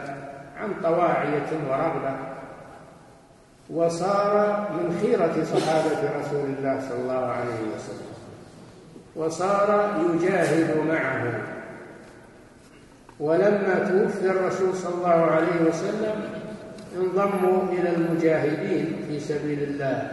عن 0.61 0.69
طواعية 0.83 1.51
ورغبة. 1.69 2.17
وصار 3.71 4.67
من 4.73 4.99
خيرة 5.03 5.45
صحابة 5.45 6.21
رسول 6.21 6.45
الله 6.59 6.81
صلى 6.89 6.99
الله 6.99 7.27
عليه 7.27 7.61
وسلم. 7.77 8.09
وصار 9.17 9.97
يجاهد 10.15 10.87
معه. 10.89 11.33
ولما 13.21 13.75
توفي 13.89 14.31
الرسول 14.31 14.75
صلى 14.75 14.95
الله 14.95 15.31
عليه 15.31 15.69
وسلم 15.69 16.15
انضموا 16.97 17.63
إلى 17.73 17.97
المجاهدين 17.97 18.97
في 19.09 19.21
سبيل 19.21 19.63
الله. 19.63 20.11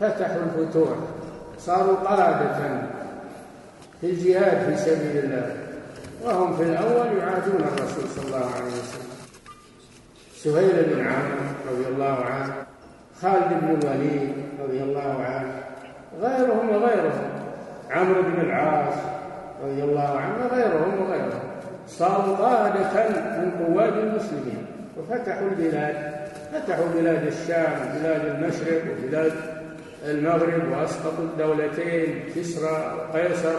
فتحوا 0.00 0.42
الفتوح. 0.42 1.17
صاروا 1.58 1.96
قادة 1.96 2.80
في 4.00 4.06
الجهاد 4.06 4.58
في 4.66 4.76
سبيل 4.76 5.24
الله. 5.24 5.56
وهم 6.24 6.56
في 6.56 6.62
الأول 6.62 7.18
يعادون 7.18 7.60
الرسول 7.60 8.08
صلى 8.16 8.26
الله 8.26 8.50
عليه 8.56 8.66
وسلم. 8.66 9.08
سهيل 10.34 10.94
بن 10.94 11.00
عمرو 11.06 11.72
رضي 11.72 11.86
الله 11.88 12.24
عنه 12.24 12.52
خالد 13.22 13.60
بن 13.60 13.68
الوليد 13.68 14.32
رضي 14.64 14.82
الله 14.82 15.22
عنه 15.22 15.52
غيرهم 16.20 16.70
وغيرهم. 16.70 17.30
عمرو 17.90 18.22
بن 18.22 18.40
العاص 18.40 18.94
رضي 19.64 19.82
الله 19.82 20.18
عنه 20.18 20.34
وغيرهم 20.44 21.02
وغيرهم. 21.02 21.40
صاروا 21.88 22.36
قادة 22.36 23.08
من 23.38 23.66
قواد 23.66 23.92
المسلمين. 23.92 24.66
وفتحوا 24.98 25.48
البلاد 25.48 26.18
فتحوا 26.52 26.86
بلاد 26.94 27.26
الشام 27.26 27.72
وبلاد 27.72 28.24
المشرق 28.24 28.82
وبلاد 28.90 29.32
المغرب 30.04 30.72
وأسقطوا 30.72 31.24
الدولتين 31.24 32.24
كسرى 32.36 32.94
وقيصر 32.98 33.54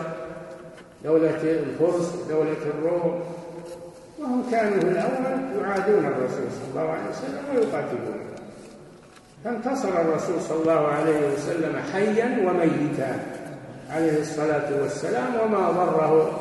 دولة 1.04 1.42
الفرس 1.44 2.14
دولة 2.30 2.58
الروم. 2.76 3.24
وهم 4.20 4.44
كانوا 4.52 4.80
في 4.80 4.88
الأول 4.88 5.40
يعادون 5.62 6.06
الرسول 6.06 6.48
صلى 6.52 6.70
الله 6.72 6.90
عليه 6.92 7.10
وسلم 7.10 7.44
ويقاتلونه 7.56 8.30
فانتصر 9.46 10.02
الرسول 10.02 10.42
صلى 10.42 10.62
الله 10.62 10.88
عليه 10.88 11.34
وسلم 11.34 11.76
حيا 11.94 12.50
وميتا 12.50 13.20
عليه 13.90 14.20
الصلاة 14.22 14.82
والسلام. 14.82 15.36
وما 15.44 15.72
ضره 15.72 16.32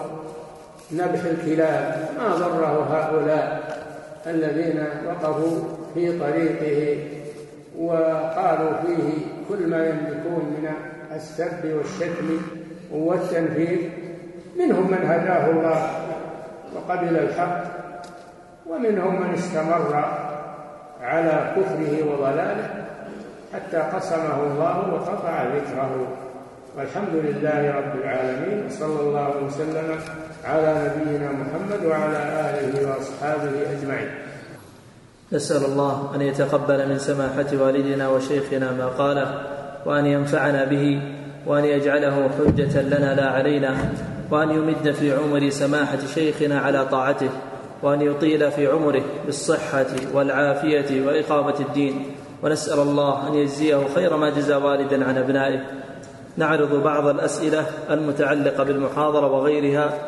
نبح 0.93 1.25
الكلاب 1.25 2.09
ما 2.19 2.37
ضره 2.37 2.87
هؤلاء 2.91 3.79
الذين 4.27 4.85
وقفوا 5.07 5.59
في 5.95 6.19
طريقه 6.19 7.05
وقالوا 7.79 8.73
فيه 8.87 9.38
كل 9.49 9.67
ما 9.67 9.87
يملكون 9.87 10.45
من 10.45 10.69
السب 11.17 11.65
والشتم 11.65 12.29
والتنفيذ 12.93 13.79
منهم 14.59 14.91
من 14.91 15.03
هداه 15.05 15.51
الله 15.51 15.91
وقبل 16.75 17.17
الحق 17.17 17.63
ومنهم 18.67 19.23
من 19.23 19.35
استمر 19.35 20.05
على 21.03 21.55
كفره 21.57 22.13
وضلاله 22.13 22.85
حتى 23.55 23.77
قسمه 23.77 24.43
الله 24.43 24.95
وقطع 24.95 25.43
ذكره. 25.43 26.07
والحمد 26.77 27.15
لله 27.15 27.75
رب 27.77 27.95
العالمين 28.05 28.67
وصلى 28.67 29.01
الله 29.01 29.33
وسلم 29.47 29.99
على 30.45 30.75
نبينا 30.85 31.29
محمد 31.33 31.87
وعلى 31.87 32.19
آله 32.51 32.89
وأصحابه 32.89 33.53
أجمعين. 33.73 34.28
نسأل 35.33 35.65
الله 35.65 36.11
أن 36.15 36.23
يتقبل 36.23 36.89
من 36.89 36.99
سماحة 36.99 37.47
والدنا 37.53 38.09
وشيخنا 38.09 38.73
ما 38.73 38.87
قاله 38.87 39.43
وأن 39.87 40.07
ينفعنا 40.07 40.65
به 40.65 41.03
وأن 41.47 41.65
يجعله 41.65 42.29
حجة 42.39 42.83
لنا 42.83 43.15
لا 43.15 43.27
علينا 43.27 43.77
وأن 44.31 44.51
يمد 44.51 44.91
في 44.91 45.13
عمر 45.13 45.51
سماحة 45.51 45.99
شيخنا 46.15 46.59
على 46.59 46.87
طاعته 46.87 47.29
وأن 47.83 48.01
يطيل 48.01 48.51
في 48.51 48.67
عمره 48.67 49.03
بالصحة 49.27 49.87
والعافية 50.15 51.07
وإقامة 51.07 51.55
الدين. 51.61 52.07
ونسأل 52.43 52.79
الله 52.79 53.29
أن 53.29 53.35
يجزيه 53.35 53.81
خير 53.95 54.17
ما 54.17 54.31
جزى 54.31 54.55
والدا 54.55 55.05
عن 55.05 55.19
أبنائه. 55.19 55.61
نعرض 56.37 56.83
بعض 56.83 57.07
الأسئلة 57.07 57.67
المتعلقة 57.91 58.65
بالمحاضرة 58.65 59.27
وغيرها 59.27 59.99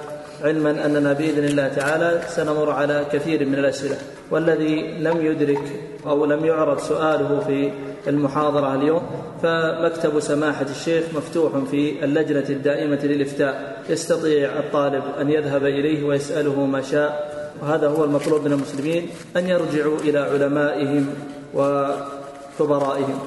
علما 0.43 0.87
أننا 0.87 1.13
بإذن 1.13 1.45
الله 1.45 1.69
تعالى 1.69 2.23
سنمر 2.29 2.71
على 2.71 3.07
كثير 3.13 3.47
من 3.47 3.55
الأسئلة. 3.55 3.97
والذي 4.31 4.99
لم 4.99 5.27
يدرك 5.27 5.63
أو 6.07 6.25
لم 6.25 6.45
يعرض 6.45 6.79
سؤاله 6.79 7.41
في 7.47 7.71
المحاضرة 8.07 8.75
اليوم 8.75 9.03
فمكتب 9.43 10.21
سماحة 10.21 10.67
الشيخ 10.71 11.05
مفتوح 11.15 11.53
في 11.71 12.05
اللجنة 12.05 12.49
الدائمة 12.49 13.01
للإفتاء. 13.03 13.83
يستطيع 13.89 14.59
الطالب 14.59 15.03
أن 15.21 15.31
يذهب 15.31 15.65
إليه 15.65 16.05
ويسأله 16.05 16.65
ما 16.65 16.83
شاء. 16.83 17.41
وهذا 17.63 17.89
هو 17.89 18.05
المطلوب 18.05 18.45
من 18.45 18.53
المسلمين 18.53 19.09
أن 19.37 19.49
يرجعوا 19.49 19.99
إلى 19.99 20.19
علمائهم 20.19 21.15
وكبرائهم 21.55 23.19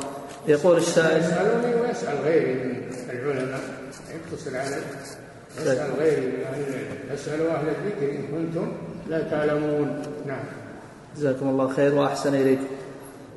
يقول 0.48 0.78
السائل 0.78 1.20
يسالوني 1.20 1.76
ويسأل 1.76 2.18
غيري 2.26 2.54
من 2.54 2.76
العلماء 3.10 3.60
يتصل 4.32 4.56
علي 4.56 4.76
يسال 5.62 5.92
غيري 6.00 6.22
من 6.22 6.44
أهل 6.44 6.62
العلم. 6.62 7.14
اسألوا 7.14 7.52
أهل 7.52 7.66
الذكر 7.68 8.12
إن 8.12 8.22
كنتم 8.32 8.72
لا 9.10 9.22
تعلمون. 9.22 10.02
نعم. 10.26 10.44
جزاكم 11.18 11.50
الله 11.50 11.68
خير 11.68 11.96
وأحسن 11.96 12.36
إليكم. 12.36 12.68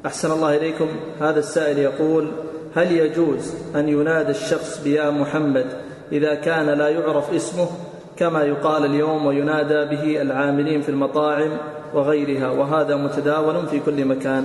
أحسن 0.07 0.31
الله 0.31 0.57
إليكم. 0.57 0.89
هذا 1.21 1.39
السائل 1.39 1.79
يقول 1.79 2.33
هل 2.77 2.93
يجوز 2.93 3.55
أن 3.75 3.89
ينادى 3.89 4.31
الشخص 4.31 4.81
بيا 4.85 5.11
محمد 5.11 5.67
إذا 6.13 6.35
كان 6.35 6.67
لا 6.67 6.89
يعرف 6.89 7.35
اسمه؟ 7.35 7.69
كما 8.17 8.43
يقال 8.43 8.85
اليوم 8.85 9.27
وينادى 9.27 9.97
به 9.97 10.23
العاملين 10.23 10.83
في 10.83 10.89
المطاعم 10.89 11.59
وغيرها 11.95 12.51
وهذا 12.51 12.97
متداول 12.97 13.67
في 13.67 13.81
كل 13.81 14.05
مكان. 14.05 14.45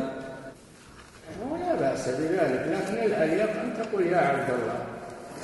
ولا 1.51 1.75
بأس 1.79 2.09
بذلك 2.09 2.65
لكن 2.67 3.05
الأليق 3.05 3.49
أن 3.49 3.73
تقول 3.83 4.07
يا 4.07 4.17
عبد 4.17 4.49
الله. 4.49 4.79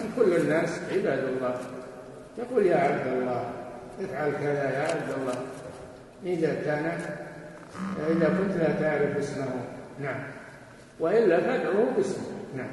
ان 0.02 0.10
كل 0.18 0.36
الناس 0.36 0.70
عباد 0.92 1.20
الله. 1.24 1.56
تقول 2.38 2.66
يا 2.66 2.78
عبد 2.78 3.08
الله 3.08 3.42
افعل 4.02 4.32
كذا 4.32 4.64
يا 4.64 4.82
عبد 4.82 5.10
الله. 5.18 5.34
إذا 6.26 6.54
كان 6.66 6.86
إذا 8.10 8.28
كنت 8.28 8.58
لا 8.58 8.72
تعرف 8.82 9.18
اسمه. 9.18 9.48
نعم. 10.00 10.24
وإلا 11.00 11.40
فادعوه 11.40 11.92
باسمه. 11.98 12.26
نعم. 12.58 12.72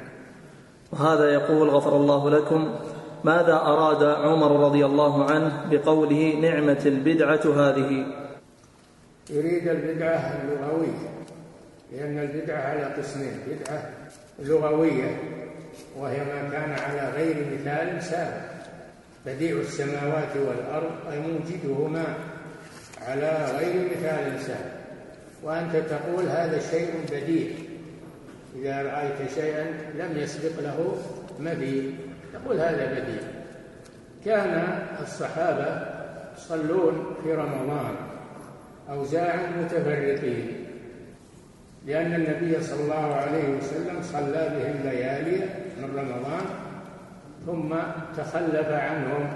وهذا 0.91 1.33
يقول 1.33 1.69
غفر 1.69 1.95
الله 1.95 2.29
لكم 2.29 2.75
ماذا 3.23 3.53
أراد 3.53 4.03
عمر 4.03 4.65
رضي 4.65 4.85
الله 4.85 5.31
عنه 5.31 5.65
بقوله 5.71 6.39
نعمة 6.41 6.81
البدعة 6.85 7.41
هذه؟ 7.45 8.05
يريد 9.29 9.67
البدعة 9.67 10.33
اللغوية 10.43 11.09
لأن 11.91 12.19
البدعة 12.19 12.61
على 12.61 12.83
قسمين. 12.83 13.39
بدعة 13.47 13.89
لغوية 14.39 15.17
وهي 15.97 16.17
ما 16.17 16.49
كان 16.51 16.71
على 16.71 17.11
غير 17.15 17.45
مثال 17.53 18.03
سابق. 18.03 18.54
بديع 19.25 19.55
السماوات 19.55 20.37
والأرض 20.37 20.91
أي 21.11 21.19
موجدهما 21.19 22.05
على 23.07 23.47
غير 23.59 23.89
مثال 23.91 24.41
سابق 24.41 24.75
وأنت 25.43 25.75
تقول 25.75 26.25
هذا 26.25 26.59
شيء 26.71 26.89
بديع. 27.11 27.51
إذا 28.55 28.81
رأيت 28.81 29.31
شيئا 29.35 29.63
لم 29.99 30.17
يسبق 30.17 30.59
له 30.59 30.97
مثيل 31.39 31.95
تقول 32.33 32.59
هذا 32.59 32.91
بديع. 32.91 33.21
كان 34.25 34.79
الصحابة 35.01 35.95
يصلون 36.37 37.15
في 37.23 37.33
رمضان 37.33 37.95
أوزاعا 38.89 39.47
متفرقين 39.61 40.65
لأن 41.85 42.13
النبي 42.13 42.63
صلى 42.63 42.83
الله 42.83 43.13
عليه 43.15 43.57
وسلم 43.57 44.01
صلى 44.01 44.49
بهم 44.49 44.89
ليالي 44.89 45.37
من 45.77 45.97
رمضان 45.97 46.45
ثم 47.45 47.75
تخلف 48.17 48.67
عنهم 48.69 49.33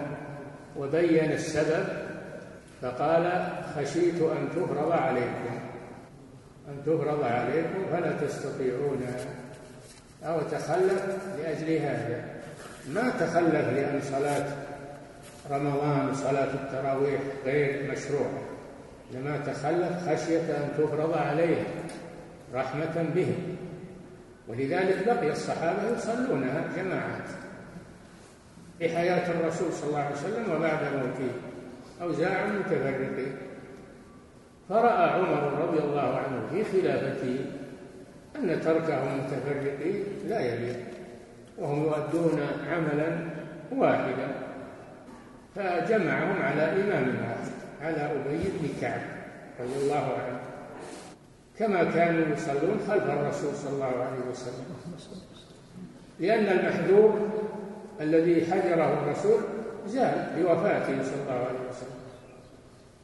وبين 0.78 1.32
السبب 1.32 1.86
فقال 2.82 3.48
خشيت 3.76 4.22
أن 4.22 4.50
تفرض 4.56 4.92
عليكم 4.92 5.60
أن 6.70 6.84
تفرض 6.86 7.24
عليكم 7.24 7.86
فلا 7.92 8.12
تستطيعون. 8.12 9.06
أو 10.24 10.42
تخلف 10.42 11.06
لأجل 11.38 11.78
هذا. 11.78 12.24
ما 12.90 13.10
تخلف 13.10 13.70
لأن 13.70 14.02
صلاة 14.02 14.46
رمضان 15.52 16.10
وصلاة 16.10 16.54
التراويح 16.54 17.22
غير 17.46 17.92
مشروعة. 17.92 18.40
لما 19.14 19.38
تخلف 19.38 20.10
خشية 20.10 20.58
أن 20.58 20.70
تفرض 20.78 21.18
عليه 21.18 21.64
رحمة 22.54 23.06
بهم. 23.16 23.58
ولذلك 24.48 25.06
بقي 25.06 25.32
الصحابة 25.32 25.80
يصلونها 25.98 26.64
جماعات 26.78 27.49
في 28.80 28.90
حياة 28.90 29.32
الرسول 29.32 29.74
صلى 29.74 29.90
الله 29.90 30.00
عليه 30.00 30.16
وسلم 30.16 30.56
وبعد 30.56 30.80
موته 30.84 31.32
أوزاع 32.02 32.46
متفرقين 32.46 33.36
فرأى 34.70 35.10
عمر 35.10 35.68
رضي 35.68 35.80
الله 35.80 36.18
عنه 36.18 36.48
في 36.52 36.64
خلافته 36.64 37.46
أن 38.36 38.62
تركهم 38.62 39.18
متفرقين 39.18 40.04
لا 40.28 40.40
يليق 40.40 40.80
وهم 41.58 41.84
يؤدون 41.84 42.40
عملا 42.70 43.18
واحدا. 43.72 44.28
فجمعهم 45.56 46.42
على 46.42 46.62
إمام 46.62 47.08
واحد 47.08 47.52
على 47.82 48.12
أبي 48.12 48.38
بن 48.38 48.70
كعب 48.82 49.02
رضي 49.60 49.84
الله 49.84 50.14
عنه. 50.14 50.40
كما 51.60 51.84
كانوا 51.84 52.36
يصلون 52.36 52.80
خلف 52.88 53.04
الرسول 53.04 53.56
صلى 53.56 53.74
الله 53.74 53.86
عليه 53.86 54.32
وسلم. 54.32 54.66
لأن 56.20 56.46
المحذور 56.46 57.30
الذي 58.02 58.46
حذره 58.52 59.04
الرسول 59.04 59.42
زال 59.88 60.28
بوفاته 60.38 61.04
صلى 61.04 61.22
الله 61.24 61.46
عليه 61.48 61.70
وسلم. 61.70 62.00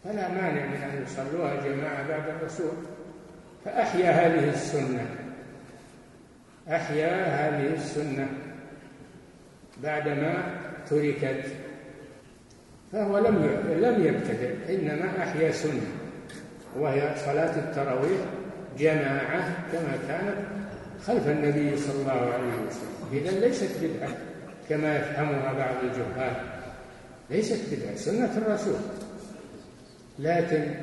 فلا 0.03 0.27
مانع 0.27 0.65
من 0.65 0.75
أن 0.75 1.03
يصلوها 1.03 1.55
جماعة 1.55 2.07
بعد 2.07 2.29
الرسول. 2.29 2.71
فأحيا 3.65 4.11
هذه 4.11 4.49
السنة. 4.49 5.05
أحيا 6.69 7.25
هذه 7.25 7.73
السنة 7.73 8.27
بعدما 9.83 10.43
تركت. 10.89 11.45
فهو 12.91 13.17
لم 13.17 13.35
لم 13.79 14.05
يبتدئ 14.05 14.75
إنما 14.75 15.23
أحيا 15.23 15.51
سنة 15.51 15.87
وهي 16.79 17.15
صلاة 17.25 17.55
التراويح 17.55 18.21
جماعة 18.79 19.53
كما 19.71 19.97
كانت 20.07 20.37
خلف 21.07 21.27
النبي 21.27 21.77
صلى 21.77 22.01
الله 22.01 22.33
عليه 22.33 22.67
وسلم. 22.67 22.95
إذا 23.13 23.39
ليست 23.39 23.71
بدعة. 23.83 24.09
كما 24.70 24.97
يفهمها 24.97 25.53
بعض 25.53 25.84
الجهال. 25.84 26.36
ليست 27.30 27.76
بدعة 27.76 27.95
سنة 27.95 28.38
الرسول. 28.38 28.80
لكن 30.20 30.76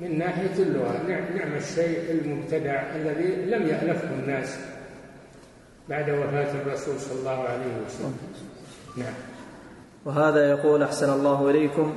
من 0.00 0.18
ناحية 0.18 0.62
اللغة 0.62 1.02
نعم, 1.08 1.36
نعم 1.36 1.56
الشيء 1.56 2.10
المبتدع 2.10 2.96
الذي 2.96 3.50
لم 3.50 3.62
يألفه 3.66 4.14
الناس 4.14 4.58
بعد 5.88 6.10
وفاة 6.10 6.62
الرسول 6.62 7.00
صلى 7.00 7.18
الله 7.18 7.38
عليه 7.42 7.84
وسلم. 7.86 8.16
نعم. 8.96 9.14
وهذا 10.04 10.50
يقول 10.50 10.82
أحسن 10.82 11.12
الله 11.12 11.50
إليكم 11.50 11.94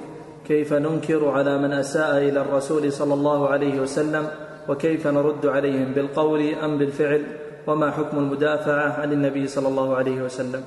كيف 0.48 0.74
ننكر 0.74 1.30
على 1.30 1.58
من 1.58 1.74
أساء 1.74 2.18
إلى 2.18 2.42
الرسول 2.42 2.94
صلى 2.94 3.14
الله 3.14 3.50
عليه 3.50 3.80
وسلم 3.80 4.28
وكيف 4.70 5.08
نرد 5.08 5.46
عليهم 5.46 5.94
بالقول 5.94 6.54
أم 6.54 6.78
بالفعل؟ 6.78 7.43
وما 7.68 7.92
حكم 7.92 8.18
المدافعة 8.18 9.02
عن 9.02 9.12
النبي 9.12 9.48
صلى 9.48 9.68
الله 9.68 9.98
عليه 9.98 10.22
وسلم. 10.22 10.64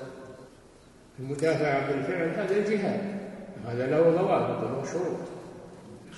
المدافعة 1.20 1.92
بالفعل 1.92 2.28
هذا 2.28 2.56
الجهاد 2.56 3.00
هذا 3.66 3.86
له 3.86 4.00
ضوابط 4.00 4.64
وله 4.64 4.84
شروط. 4.92 5.20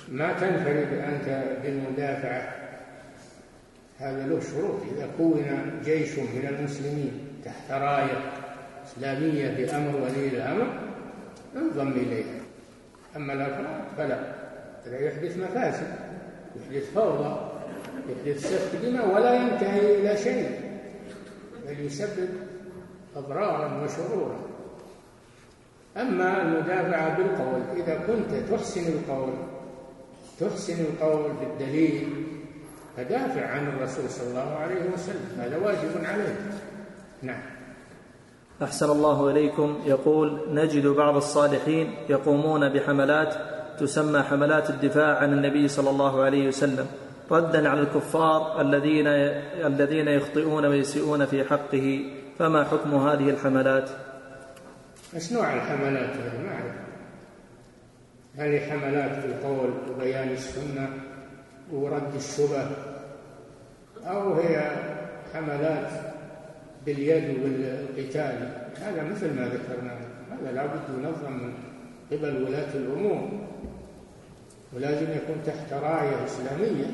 ما 0.09 0.33
تنفرد 0.33 0.93
أنت 0.93 1.45
بالمدافعة 1.63 2.55
هذا 3.99 4.27
له 4.27 4.41
شروط. 4.41 4.81
إذا 4.97 5.09
كون 5.19 5.45
جيش 5.85 6.19
من 6.19 6.57
المسلمين 6.59 7.13
تحت 7.45 7.71
راية 7.71 8.19
إسلامية 8.87 9.49
بأمر 9.57 10.01
ولي 10.01 10.29
الأمر 10.29 10.67
انضم 11.57 11.93
إليها. 11.93 12.41
أما 13.17 13.33
الأفراد 13.33 13.85
فلا. 13.97 14.19
فلا 14.85 14.99
يحدث 14.99 15.37
مفاسد 15.37 15.87
يحدث 16.57 16.93
فوضى 16.95 17.51
يحدث 18.09 18.47
سفك 18.47 18.79
دماء 18.85 19.15
ولا 19.15 19.35
ينتهي 19.35 20.01
إلى 20.01 20.17
شيء. 20.17 20.68
بل 21.69 21.81
يسبب 21.81 22.29
أضرارا 23.17 23.85
وشرورا. 23.85 24.39
أما 25.97 26.43
المدافعه 26.43 27.17
بالقول 27.17 27.63
إذا 27.77 27.95
كنت 28.07 28.51
تحسن 28.51 28.93
القول 28.93 29.33
تحسن 30.41 30.81
القول 30.81 31.33
بالدليل 31.41 32.27
فدافع 32.97 33.47
عن 33.47 33.69
الرسول 33.69 34.11
صلى 34.11 34.29
الله 34.29 34.55
عليه 34.55 34.91
وسلم 34.95 35.39
هذا 35.39 35.57
واجب 35.57 36.05
عليك 36.05 36.37
نعم. 37.23 37.41
أحسن 38.63 38.91
الله 38.91 39.31
إليكم. 39.31 39.79
يقول 39.87 40.41
نجد 40.51 40.87
بعض 40.87 41.17
الصالحين 41.17 41.95
يقومون 42.09 42.69
بحملات 42.69 43.35
تسمى 43.81 44.23
حملات 44.23 44.71
الدفاع 44.71 45.19
عن 45.19 45.33
النبي 45.33 45.69
صلى 45.69 45.91
الله 45.91 46.23
عليه 46.23 46.49
وسلم. 46.49 46.87
ردا 47.31 47.69
على 47.69 47.81
الكفار 47.81 48.61
الذين 48.61 49.07
الذين 49.67 50.09
يخطئون 50.09 50.65
ويسيئون 50.65 51.27
في 51.27 51.45
حقه. 51.45 52.01
فما 52.39 52.65
حكم 52.65 52.95
هذه 52.95 53.31
الحملات؟ 53.31 53.91
إيش 55.15 55.33
نوع 55.33 55.55
الحملات 55.55 56.11
هذه 56.11 56.43
ما 56.43 56.53
أعرف. 56.53 56.75
هل 58.39 58.61
حملات 58.71 59.21
في 59.21 59.27
القول 59.27 59.71
وبيان 59.91 60.29
السنة 60.29 60.89
ورد 61.73 62.15
الشبه 62.15 62.67
أو 64.07 64.35
هي 64.35 64.71
حملات 65.35 65.91
باليد 66.87 67.39
والقتال؟ 67.43 68.49
هذا 68.81 69.03
مثل 69.03 69.35
ما 69.35 69.49
ذكرنا. 69.49 69.93
هذا 70.31 70.53
لابد 70.53 70.81
ينظم 70.99 71.33
من 71.33 71.53
قبل 72.13 72.43
ولاة 72.43 72.75
الأمور. 72.75 73.29
ولازم 74.73 75.07
يكون 75.11 75.37
تحت 75.47 75.73
راية 75.73 76.25
إسلامية. 76.25 76.87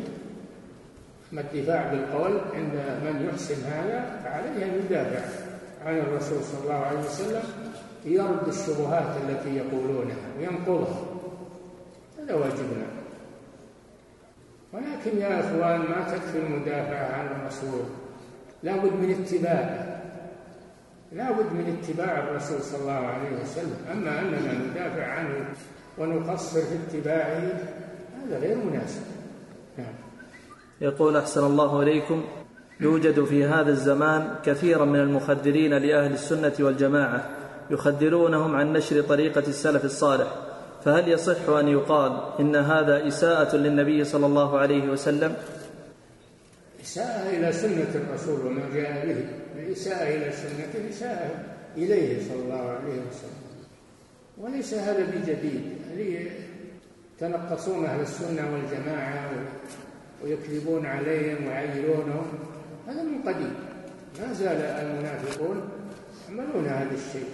أما 1.35 1.43
الدفاع 1.43 1.93
بالقول 1.93 2.32
عند 2.55 2.74
من 3.05 3.28
يحسن 3.28 3.64
هذا 3.64 4.20
فعليه 4.24 4.64
أن 4.64 4.80
يدافع 4.85 5.24
عن 5.87 5.99
الرسول 5.99 6.43
صلى 6.43 6.61
الله 6.62 6.74
عليه 6.74 6.99
وسلم 6.99 7.43
يرد 8.05 8.49
الشبهات 8.49 9.16
التي 9.28 9.57
يقولونها 9.57 10.16
وينقضها. 10.39 11.05
هذا 12.18 12.35
واجبنا. 12.35 12.87
ولكن 14.72 15.18
يا 15.18 15.41
إخوان 15.41 15.78
ما 15.78 16.05
تكفي 16.12 16.39
المدافعه 16.39 17.14
عن 17.14 17.26
الرسول. 17.26 17.82
لابد 18.62 18.93
من 18.93 19.24
اتباعه. 19.24 20.01
لابد 21.12 21.53
من 21.53 21.78
اتباع 21.82 22.18
الرسول 22.18 22.61
صلى 22.62 22.80
الله 22.80 23.07
عليه 23.07 23.43
وسلم. 23.43 23.76
أما 23.93 24.20
أننا 24.20 24.53
ندافع 24.53 25.07
عنه 25.07 25.45
ونقصر 25.99 26.61
في 26.61 26.74
اتباعه 26.89 27.53
هذا 28.22 28.39
غير 28.39 28.57
مناسب. 28.57 29.14
يقول 30.85 31.16
أحسن 31.16 31.47
الله 31.47 31.82
إليكم. 31.82 32.24
يوجد 32.80 33.24
في 33.24 33.45
هذا 33.45 33.70
الزمان 33.70 34.35
كثيرا 34.45 34.85
من 34.85 35.01
المخدرين 35.01 35.74
لأهل 35.74 36.12
السنة 36.12 36.53
والجماعة 36.61 37.30
يخدرونهم 37.70 38.57
عن 38.57 38.72
نشر 38.72 39.01
طريقة 39.01 39.41
السلف 39.41 39.85
الصالح 39.85 40.28
فهل 40.85 41.09
يصح 41.09 41.49
أن 41.49 41.68
يقال 41.68 42.12
إن 42.41 42.57
هذا 42.57 43.09
إساءة 43.09 43.57
للنبي 43.57 44.05
صلى 44.05 44.26
الله 44.26 44.59
عليه 44.59 44.89
وسلم؟ 44.89 45.37
إساءة 46.82 47.28
إلى 47.37 47.53
سنة 47.53 47.93
الرسول 47.95 48.47
وما 48.47 48.62
جاء 48.74 49.07
به 49.07 49.24
الإساءة 49.62 50.09
إلى 50.09 50.32
سنته 50.32 50.91
إساءة 50.91 51.30
إليه 51.76 52.28
صلى 52.28 52.43
الله 52.43 52.70
عليه 52.70 53.01
وسلم. 53.09 53.45
وليس 54.39 54.74
هذا 54.74 55.07
بجديد. 55.07 55.74
تنقصون 57.20 57.85
أهل 57.85 58.01
السنة 58.01 58.53
والجماعة 58.53 59.30
ويكذبون 60.25 60.87
عليهم 60.87 61.47
ويعيرونهم 61.47 62.27
هذا 62.89 63.03
من 63.03 63.18
قديم. 63.27 63.55
ما 64.20 64.33
زال 64.33 64.57
المنافقون 64.57 65.61
يعملون 66.29 66.66
هذا 66.66 66.95
الشيء. 66.95 67.29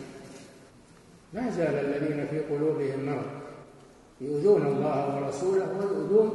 ما 1.34 1.50
زال 1.50 1.74
الذين 1.74 2.26
في 2.30 2.38
قلوبهم 2.38 3.06
مرض. 3.06 3.30
يؤذون 4.20 4.66
الله 4.66 5.16
ورسوله 5.16 5.66
ويؤذون 5.78 6.30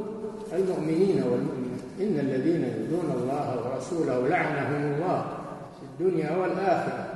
المؤمنين 0.52 1.22
والمؤمنات. 1.22 1.66
إن 2.00 2.18
الذين 2.20 2.64
يؤذون 2.64 3.22
الله 3.22 3.66
ورسوله 3.66 4.28
لعنهم 4.28 4.92
الله 4.94 5.24
في 5.80 6.04
الدنيا 6.04 6.36
والآخرة 6.36 7.06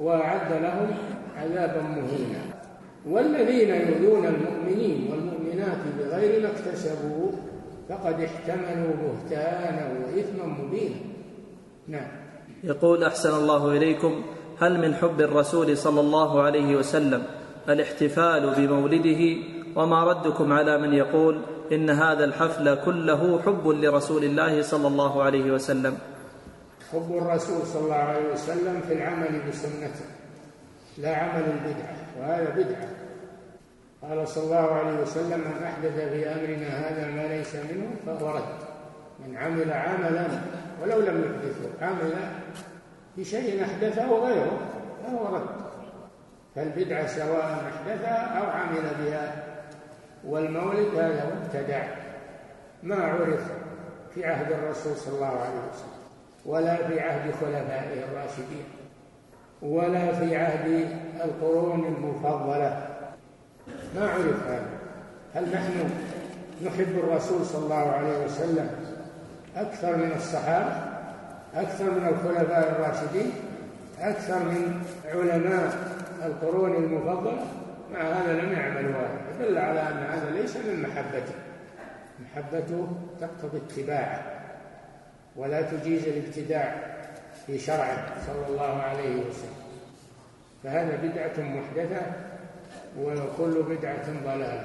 وأعد 0.00 0.52
لهم 0.62 0.94
عذابا 1.36 1.82
مهينا. 1.82 2.42
والذين 3.10 3.68
يؤذون 3.68 4.26
المؤمنين 4.26 5.08
والمؤمنات 5.10 5.78
بغير 5.98 6.42
ما 6.42 6.48
اكتسبوا 6.48 7.31
فقد 7.88 8.20
احتملوا 8.20 8.94
بهتانا 9.02 9.92
وإثما 9.98 10.46
مبينا. 10.46 10.96
نعم. 11.88 12.08
يقول 12.64 13.04
أحسن 13.04 13.34
الله 13.34 13.70
إليكم 13.70 14.22
هل 14.60 14.80
من 14.80 14.94
حب 14.94 15.20
الرسول 15.20 15.76
صلى 15.76 16.00
الله 16.00 16.42
عليه 16.42 16.76
وسلم 16.76 17.22
الاحتفال 17.68 18.54
بمولده؟ 18.56 19.36
وما 19.76 20.04
ردكم 20.04 20.52
على 20.52 20.78
من 20.78 20.94
يقول 20.94 21.40
إن 21.72 21.90
هذا 21.90 22.24
الحفل 22.24 22.84
كله 22.84 23.42
حب 23.42 23.68
لرسول 23.68 24.24
الله 24.24 24.62
صلى 24.62 24.88
الله 24.88 25.22
عليه 25.22 25.52
وسلم؟ 25.52 25.98
حب 26.92 27.10
الرسول 27.10 27.66
صلى 27.66 27.82
الله 27.84 27.94
عليه 27.94 28.32
وسلم 28.32 28.80
في 28.88 28.92
العمل 28.92 29.40
بسنته 29.48 30.06
لا 30.98 31.16
عمل 31.16 31.44
البدعة 31.44 31.96
وهذا 32.20 32.50
بدعة. 32.50 33.01
قال 34.02 34.28
صلى 34.28 34.44
الله 34.44 34.72
عليه 34.72 35.02
وسلم 35.02 35.40
من 35.40 35.62
أحدث 35.64 35.94
في 35.94 36.28
أمرنا 36.28 36.68
هذا 36.68 37.10
ما 37.10 37.34
ليس 37.34 37.54
منه 37.54 37.90
فهو 38.06 38.28
رد. 38.30 38.62
من 39.26 39.36
عمل 39.36 39.72
عملا 39.72 40.26
ولو 40.82 41.00
لم 41.00 41.24
يحدثه 41.24 41.86
عمل 41.86 42.14
بشيء 43.16 43.64
أحدثه 43.64 44.06
غيره 44.06 44.58
فهو 45.04 45.36
رد. 45.36 45.62
فالبدعة 46.54 47.06
سواء 47.06 47.64
أحدثها 47.74 48.38
أو 48.38 48.50
عمل 48.50 48.82
بها 49.04 49.44
والمولد 50.24 50.94
هذا 50.94 51.34
مبتدع 51.34 51.82
ما 52.82 52.96
عرف 52.96 53.52
في 54.14 54.24
عهد 54.24 54.52
الرسول 54.52 54.96
صلى 54.96 55.14
الله 55.14 55.26
عليه 55.26 55.60
وسلم 55.72 56.02
ولا 56.46 56.76
في 56.76 57.00
عهد 57.00 57.34
خلفائه 57.34 58.04
الراشدين 58.04 58.64
ولا 59.62 60.12
في 60.12 60.36
عهد 60.36 60.88
القرون 61.24 61.84
المفضلة. 61.84 62.91
ما 63.94 64.08
عرف 64.10 64.46
هذا 64.46 64.66
هل 65.34 65.52
نحن 65.52 65.90
نحب 66.66 66.98
الرسول 66.98 67.46
صلى 67.46 67.64
الله 67.64 67.90
عليه 67.90 68.24
وسلم 68.24 68.70
أكثر 69.56 69.96
من 69.96 70.12
الصحابة؟ 70.16 70.92
أكثر 71.54 71.84
من 71.84 72.08
الخلفاء 72.08 72.70
الراشدين؟ 72.70 73.32
أكثر 74.00 74.38
من 74.38 74.82
علماء 75.14 75.74
القرون 76.24 76.74
المفضلة؟ 76.74 77.46
مع 77.92 78.00
هذا 78.00 78.32
لم 78.32 78.52
يعمل 78.52 78.86
واحد. 78.86 79.38
دل 79.40 79.58
على 79.58 79.80
أن 79.80 79.96
هذا 79.96 80.30
ليس 80.30 80.56
من 80.56 80.82
محبته. 80.82 81.34
محبته 82.20 82.88
تقتضي 83.20 83.58
اتباعه 83.58 84.22
ولا 85.36 85.62
تجيز 85.62 86.04
الابتداع 86.08 86.74
في 87.46 87.58
شرعه 87.58 88.06
صلى 88.26 88.46
الله 88.48 88.82
عليه 88.82 89.16
وسلم. 89.16 89.62
فهذا 90.64 90.96
بدعة 90.96 91.44
محدثة 91.44 92.31
وكل 93.00 93.62
بدعة 93.62 94.06
ضلالة. 94.24 94.64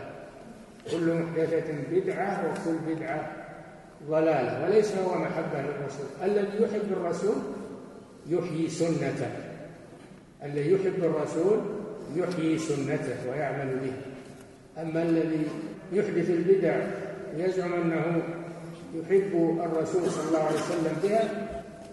كل 0.92 1.14
محدثة 1.14 1.74
بدعة 1.92 2.44
وكل 2.46 2.96
بدعة 2.96 3.32
ضلالة. 4.10 4.64
وليس 4.64 4.96
هو 4.96 5.16
محبة 5.16 5.62
للرسول. 5.62 6.08
الذي 6.24 6.64
يحب 6.64 6.92
الرسول 6.92 7.36
يحيي 8.30 8.70
سنته. 8.70 9.32
الذي 10.44 10.72
يحب 10.72 11.04
الرسول 11.04 11.60
يحيي 12.16 12.58
سنته 12.58 13.30
ويعمل 13.32 13.76
به. 13.76 13.94
أما 14.82 15.04
الذي 15.04 15.48
يحدث 15.94 16.30
البدع 16.30 16.76
ويزعم 17.36 17.74
أنه 17.74 18.22
يحب 18.96 19.60
الرسول 19.66 20.12
صلى 20.12 20.28
الله 20.28 20.44
عليه 20.44 20.56
وسلم 20.56 20.98
بها 21.04 21.24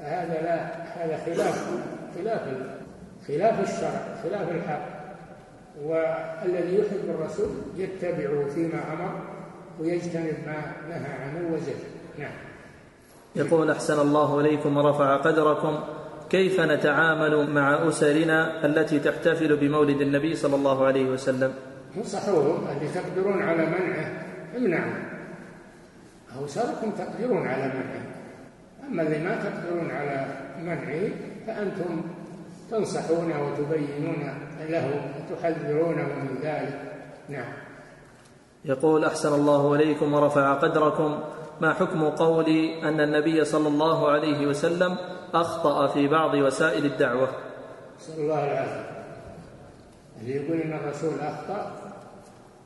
هذا 0.02 0.42
لا 0.42 0.84
هذا 0.84 1.16
خلاف 1.26 1.68
خلاف 2.18 2.40
خلاف 3.28 3.60
الشرع 3.60 4.16
خلاف 4.22 4.50
الحق. 4.50 4.93
والذي 5.82 6.78
يحب 6.78 7.04
الرسول 7.08 7.50
يتبعه 7.76 8.48
فيما 8.54 8.92
أمر 8.92 9.20
ويجتنب 9.80 10.36
ما 10.46 10.72
نهى 10.88 11.12
عنه 11.12 11.54
وزجر 11.54 11.74
نعم. 12.18 12.32
يقول 13.36 13.70
أحسن 13.70 14.00
الله 14.00 14.40
إليكم 14.40 14.76
ورفع 14.76 15.16
قدركم. 15.16 15.78
كيف 16.30 16.60
نتعامل 16.60 17.50
مع 17.50 17.88
أسرنا 17.88 18.66
التي 18.66 18.98
تحتفل 18.98 19.56
بمولد 19.56 20.00
النبي 20.00 20.34
صلى 20.34 20.54
الله 20.54 20.86
عليه 20.86 21.04
وسلم؟ 21.04 21.52
انصحوهم 21.96 22.66
اللي 22.68 22.88
تقدرون 22.94 23.42
على 23.42 23.66
منعه. 23.66 24.24
امنعوا 24.56 24.92
أوسركم 26.38 26.90
تقدرون 26.90 27.46
على 27.46 27.66
منعه. 27.66 28.04
أما 28.88 29.02
اللي 29.02 29.18
ما 29.18 29.34
تقدرون 29.34 29.90
على 29.90 30.26
منعه 30.62 31.10
فأنتم 31.46 32.02
تنصحونه 32.70 33.52
وتبينون 33.52 34.43
له 34.70 35.10
وتحذرونه 35.30 36.02
من 36.02 36.38
ذلك. 36.42 36.80
نعم. 37.28 37.52
يقول 38.64 39.04
أحسن 39.04 39.34
الله 39.34 39.74
إليكم 39.74 40.14
ورفع 40.14 40.54
قدركم. 40.54 41.20
ما 41.60 41.72
حكم 41.72 42.04
قولي 42.04 42.88
أن 42.88 43.00
النبي 43.00 43.44
صلى 43.44 43.68
الله 43.68 44.10
عليه 44.10 44.46
وسلم 44.46 44.96
أخطأ 45.34 45.86
في 45.86 46.08
بعض 46.08 46.34
وسائل 46.34 46.84
الدعوة؟ 46.86 47.28
نسأل 47.98 48.20
الله 48.20 48.44
العافية 48.44 48.90
اللي 50.20 50.36
يقول 50.36 50.60
أن 50.60 50.72
الرسول 50.72 51.20
أخطأ 51.20 51.72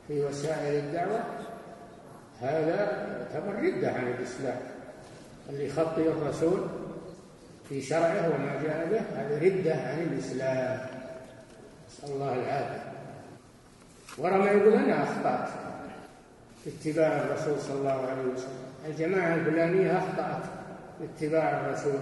في 0.07 0.25
وسائل 0.25 0.83
الدعوة 0.83 1.19
هذا 2.41 2.75
يعتبر 3.17 3.53
ردة 3.55 3.91
عن 3.91 4.07
الإسلام. 4.07 4.61
اللي 5.49 5.67
يخطئ 5.67 6.11
الرسول 6.11 6.59
في 7.69 7.81
شرعه 7.81 8.29
وما 8.29 8.63
جاء 8.63 8.87
به 8.91 9.01
هذا 9.21 9.39
ردة 9.39 9.73
عن 9.73 10.03
الإسلام. 10.03 10.98
نسأل 12.03 12.13
الله 12.15 12.35
العافية. 12.35 12.83
ورمى 14.17 14.45
يقول 14.45 14.73
أنا 14.73 15.03
أخطأت. 15.03 15.49
في 16.63 16.69
اتباع 16.69 17.07
الرسول 17.07 17.59
صلى 17.59 17.77
الله 17.79 17.91
عليه 17.91 18.33
وسلم. 18.33 18.69
الجماعة 18.87 19.35
الفلانية 19.35 19.97
أخطأت. 19.97 20.43
في 20.99 21.05
اتباع 21.05 21.59
الرسول. 21.59 21.99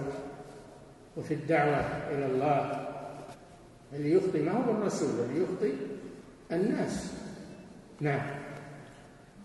وفي 1.16 1.34
الدعوة 1.34 1.80
إلى 2.10 2.26
الله. 2.26 2.86
اللي 3.92 4.12
يخطئ 4.12 4.42
ما 4.42 4.52
هو 4.52 4.70
الرسول 4.70 5.08
اللي 5.08 5.42
يخطئ 5.42 5.74
الناس. 6.52 7.12
نعم. 8.00 8.30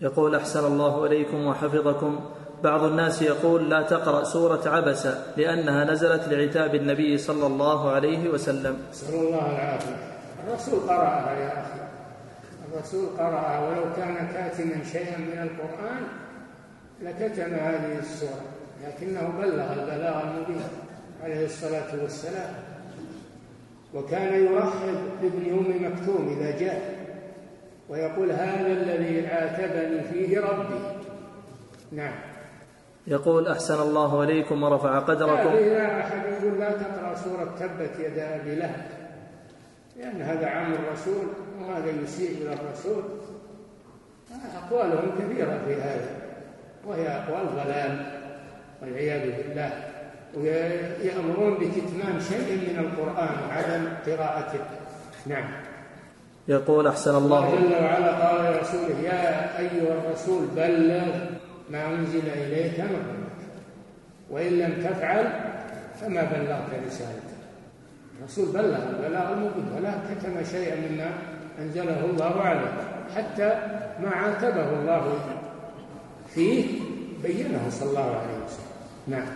يقول 0.01 0.35
أحسن 0.35 0.65
الله 0.65 1.05
إليكم 1.05 1.47
وحفظكم. 1.47 2.19
بعض 2.63 2.83
الناس 2.83 3.21
يقول 3.21 3.69
لا 3.69 3.81
تقرأ 3.81 4.23
سورة 4.23 4.69
عبس 4.69 5.07
لأنها 5.37 5.85
نزلت 5.85 6.27
لعتاب 6.27 6.75
النبي 6.75 7.17
صلى 7.17 7.47
الله 7.47 7.91
عليه 7.91 8.29
وسلم. 8.29 8.77
نسأل 8.91 9.15
الله 9.15 9.51
العافية. 9.51 10.12
الرسول 10.47 10.79
قرأها 10.79 11.39
يا 11.39 11.61
أخي. 11.61 11.79
الرسول 12.71 13.05
قرأها 13.17 13.69
ولو 13.69 13.83
كان 13.95 14.27
كاتما 14.33 14.83
شيئا 14.91 15.17
من 15.17 15.39
القرآن 15.41 16.03
لكتم 17.01 17.53
هذه 17.53 17.99
السورة 17.99 18.41
لكنه 18.87 19.33
بلغ 19.37 19.73
البلاغ 19.73 20.21
المبين 20.21 20.63
عليه 21.23 21.45
الصلاة 21.45 22.01
والسلام. 22.01 22.53
وكان 23.93 24.45
يرحب 24.45 24.97
بابن 25.21 25.49
أم 25.51 25.91
مكتوم 25.91 26.37
إذا 26.37 26.59
جاء 26.59 26.95
ويقول 27.89 28.31
هذا 28.31 28.67
الذي 28.67 29.27
عاتبني 29.27 30.01
فيه 30.01 30.39
ربي. 30.39 30.79
نعم. 31.91 32.15
يقول 33.07 33.47
أحسن 33.47 33.81
الله 33.81 34.23
إليكم 34.23 34.63
ورفع 34.63 34.99
قدركم. 34.99 35.49
إذا 35.49 35.99
أحد 35.99 36.21
يقول 36.25 36.59
لا 36.59 36.71
تقرأ 36.71 37.15
سورة 37.15 37.55
تبت 37.59 37.99
يدا 37.99 38.35
أبي 38.35 38.55
لهب. 38.55 39.02
لأن 39.97 40.21
هذا 40.21 40.47
عام 40.47 40.73
الرسول 40.73 41.27
وهذا 41.61 41.91
يسيء 42.03 42.41
إلى 42.41 42.53
الرسول. 42.53 43.03
أقوالهم 44.63 45.11
كثيرة 45.19 45.61
في 45.67 45.73
هذا 45.73 46.09
وهي 46.85 47.07
أقوال 47.07 47.47
ضلال 47.55 48.05
والعياذ 48.81 49.31
بالله. 49.37 49.71
ويأمرون 50.37 51.53
بكتمان 51.53 52.19
شيء 52.29 52.55
من 52.55 52.79
القرآن 52.79 53.35
وعدم 53.49 53.87
قراءته. 54.05 54.59
نعم. 55.25 55.45
يقول 56.47 56.87
أحسن 56.87 57.15
الله 57.15 57.55
جل 57.55 57.73
وعلا 57.73 58.27
قال 58.27 58.53
لرسوله 58.53 58.99
يا 59.03 59.59
أيها 59.59 59.93
الرسول 59.93 60.47
بلغ 60.55 61.15
ما 61.69 61.85
أنزل 61.85 62.27
إليك 62.35 62.79
من 62.79 62.95
ربك 63.09 63.43
وإن 64.29 64.59
لم 64.59 64.83
تفعل 64.83 65.25
فما 66.01 66.23
بلغت 66.23 66.85
رسالته 66.87 67.22
الرسول 68.19 68.45
بلغ 68.45 68.89
البلاغ 68.89 69.33
المبين 69.33 69.67
ولا 69.77 69.93
كتم 70.09 70.43
شيئا 70.43 70.75
مما 70.75 71.11
أنزله 71.59 72.05
الله 72.05 72.41
عليه 72.41 72.71
حتى 73.15 73.49
ما 74.03 74.09
عاتبه 74.09 74.69
الله 74.79 75.03
فيه 76.27 76.81
بينه 77.23 77.69
صلى 77.69 77.89
الله 77.89 78.01
عليه 78.01 78.37
وسلم. 78.45 78.73
نعم. 79.07 79.27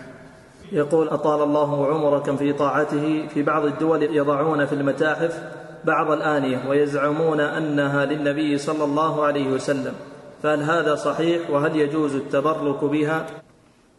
يقول 0.71 1.09
أطال 1.09 1.43
الله 1.43 1.87
عمركم 1.87 2.37
في 2.37 2.53
طاعته 2.53 3.27
في 3.27 3.43
بعض 3.43 3.65
الدول 3.65 4.03
يضعون 4.03 4.65
في 4.65 4.73
المتاحف 4.73 5.43
بعض 5.83 6.11
الآنية 6.11 6.69
ويزعمون 6.69 7.39
أنها 7.39 8.05
للنبي 8.05 8.57
صلى 8.57 8.83
الله 8.83 9.25
عليه 9.25 9.47
وسلم. 9.47 9.93
فهل 10.43 10.63
هذا 10.63 10.95
صحيح؟ 10.95 11.49
وهل 11.49 11.75
يجوز 11.75 12.15
التبرك 12.15 12.83
بها؟ 12.83 13.25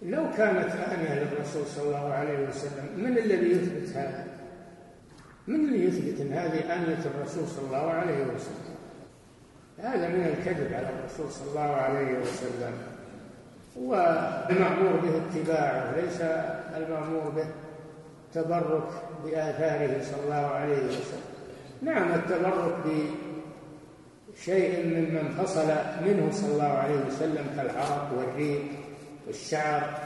لو 0.03 0.23
كانت 0.37 0.71
آنية 0.71 1.15
للرسول 1.15 1.67
صلى 1.67 1.85
الله 1.87 2.13
عليه 2.13 2.49
وسلم 2.49 2.87
من 2.97 3.19
الذي 3.19 3.51
يثبت 3.51 3.97
هذا؟ 3.97 4.25
من 5.49 5.55
اللي 5.55 5.85
يثبت 5.85 6.21
أن 6.21 6.33
هذه 6.33 6.75
آنية 6.75 6.99
الرسول 7.15 7.49
صلى 7.49 7.67
الله 7.67 7.91
عليه 7.91 8.25
وسلم؟ 8.25 8.75
هذا 9.79 10.09
من 10.09 10.25
الكذب 10.27 10.75
على 10.75 10.89
الرسول 10.89 11.31
صلى 11.31 11.49
الله 11.51 11.77
عليه 11.77 12.19
وسلم. 12.19 12.73
والمأمور 13.77 14.93
به 15.03 15.13
اتباعه 15.17 15.95
ليس 16.01 16.21
المأمور 16.77 17.29
به 17.31 17.47
تبرك 18.35 18.89
بآثاره 19.25 20.03
صلى 20.03 20.25
الله 20.25 20.47
عليه 20.47 20.87
وسلم. 20.87 21.29
نعم 21.83 22.15
التبرك 22.15 22.77
بشيء 24.35 24.87
مما 24.87 25.21
انفصل 25.21 25.69
منه 26.05 26.33
صلى 26.33 26.53
الله 26.53 26.73
عليه 26.73 27.07
وسلم 27.07 27.47
كالعرق 27.57 28.13
والريق 28.19 28.63
والشعر 29.27 29.99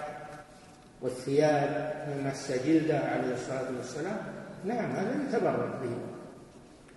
والثياب 1.03 1.93
مما 2.09 2.31
مس 2.31 2.53
جلده 2.67 2.99
عليه 2.99 3.35
الصلاة 3.35 3.69
والسلام. 3.79 4.19
نعم 4.65 4.91
هذا 4.91 5.23
يتبرك 5.29 5.71
به. 5.83 5.97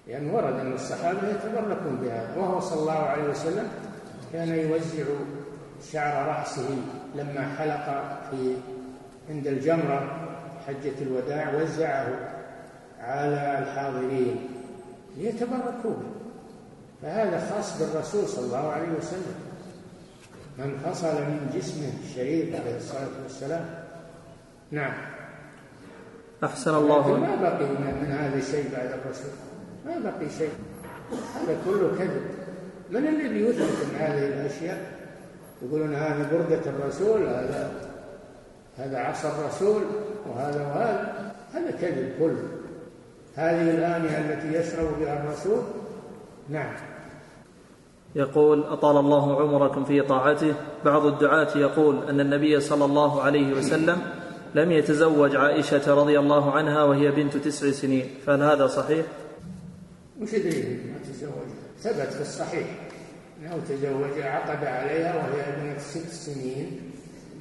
لأن 0.08 0.30
ورد 0.30 0.60
أن 0.60 0.74
الصحابة 0.74 1.30
يتبركون 1.30 1.96
بهذا. 2.02 2.36
وهو 2.38 2.60
صلى 2.60 2.80
الله 2.80 2.94
عليه 2.94 3.30
وسلم 3.30 3.68
كان 4.34 4.50
يوزع 4.50 5.04
شعر 5.92 6.28
رأسه 6.28 6.78
لما 7.16 7.56
حلق 7.58 7.86
في 8.32 8.56
عند 9.30 9.48
الجمرة 9.48 10.28
حجة 10.68 11.02
الوداع 11.02 11.56
وزعه 11.56 12.08
على 13.00 13.60
الحاضرين. 13.60 14.48
ليتبركوا 15.18 15.92
به 15.92 16.16
فهذا 17.02 17.50
خاص 17.50 17.80
بالرسول 17.80 18.28
صلى 18.28 18.46
الله 18.46 18.72
عليه 18.72 18.90
وسلم. 18.98 19.36
من 20.58 20.78
فصل 20.86 21.08
من 21.08 21.52
جسمه 21.56 21.90
الشريف 22.04 22.62
عليه 22.62 22.78
الصلاة 22.78 23.24
والسلام. 23.24 23.66
نعم. 24.72 24.94
أحسن 26.44 26.76
الله 26.76 27.18
ما 27.18 27.36
بقي 27.36 27.66
من 27.66 28.12
هذا 28.12 28.38
الشيء 28.38 28.72
بعد 28.72 28.90
الرسول. 28.92 29.32
ما 29.86 30.12
بقي 30.12 30.30
شيء. 30.30 30.54
هذا 31.12 31.58
كله 31.66 31.98
كذب. 32.00 32.22
من 32.92 33.08
الذي 33.08 33.40
يثبت 33.40 33.86
من 33.90 33.96
هذه 34.00 34.26
الأشياء؟ 34.28 34.78
يقولون 35.62 35.96
هذه 35.96 36.28
بردة 36.32 36.62
الرسول 36.66 37.22
هذا 37.22 37.72
هذا 38.78 38.98
عصا 38.98 39.30
الرسول 39.40 39.82
وهذا 40.30 40.62
وهذا. 40.62 41.34
هذا 41.54 41.72
كذب 41.72 42.14
كله. 42.20 42.44
هذه 43.36 43.70
الآنية 43.70 44.18
التي 44.18 44.58
يشرب 44.58 45.00
بها 45.00 45.24
الرسول؟ 45.24 45.62
نعم. 46.50 46.76
يقول 48.16 48.64
أطال 48.64 48.98
الله 48.98 49.42
عمركم 49.42 49.86
في 49.86 50.02
طاعته. 50.02 50.54
بعض 50.86 51.06
الدعاة 51.06 51.58
يقول 51.58 52.10
أن 52.10 52.20
النبي 52.20 52.60
صلى 52.60 52.86
الله 52.86 53.22
عليه 53.22 53.54
وسلم 53.54 53.98
لم 54.56 54.72
يتزوج 54.72 55.36
عائشة 55.36 55.94
رضي 55.94 56.20
الله 56.20 56.52
عنها 56.52 56.84
وهي 56.84 57.12
بنت 57.12 57.38
تسع 57.38 57.72
سنين. 57.72 58.10
فهل 58.26 58.44
هذا 58.44 58.68
صحيح؟ 58.68 59.06
وش 60.22 60.34
يدري 60.34 60.62
ما 60.62 60.98
تزوج؟ 61.12 61.50
ثبت 61.80 62.14
في 62.14 62.22
الصحيح. 62.22 62.68
أنه 63.42 63.62
تزوج 63.70 64.22
عقد 64.22 64.66
عليها 64.66 65.16
وهي 65.16 65.54
ابنة 65.54 65.78
ست 65.78 66.12
سنين 66.12 66.92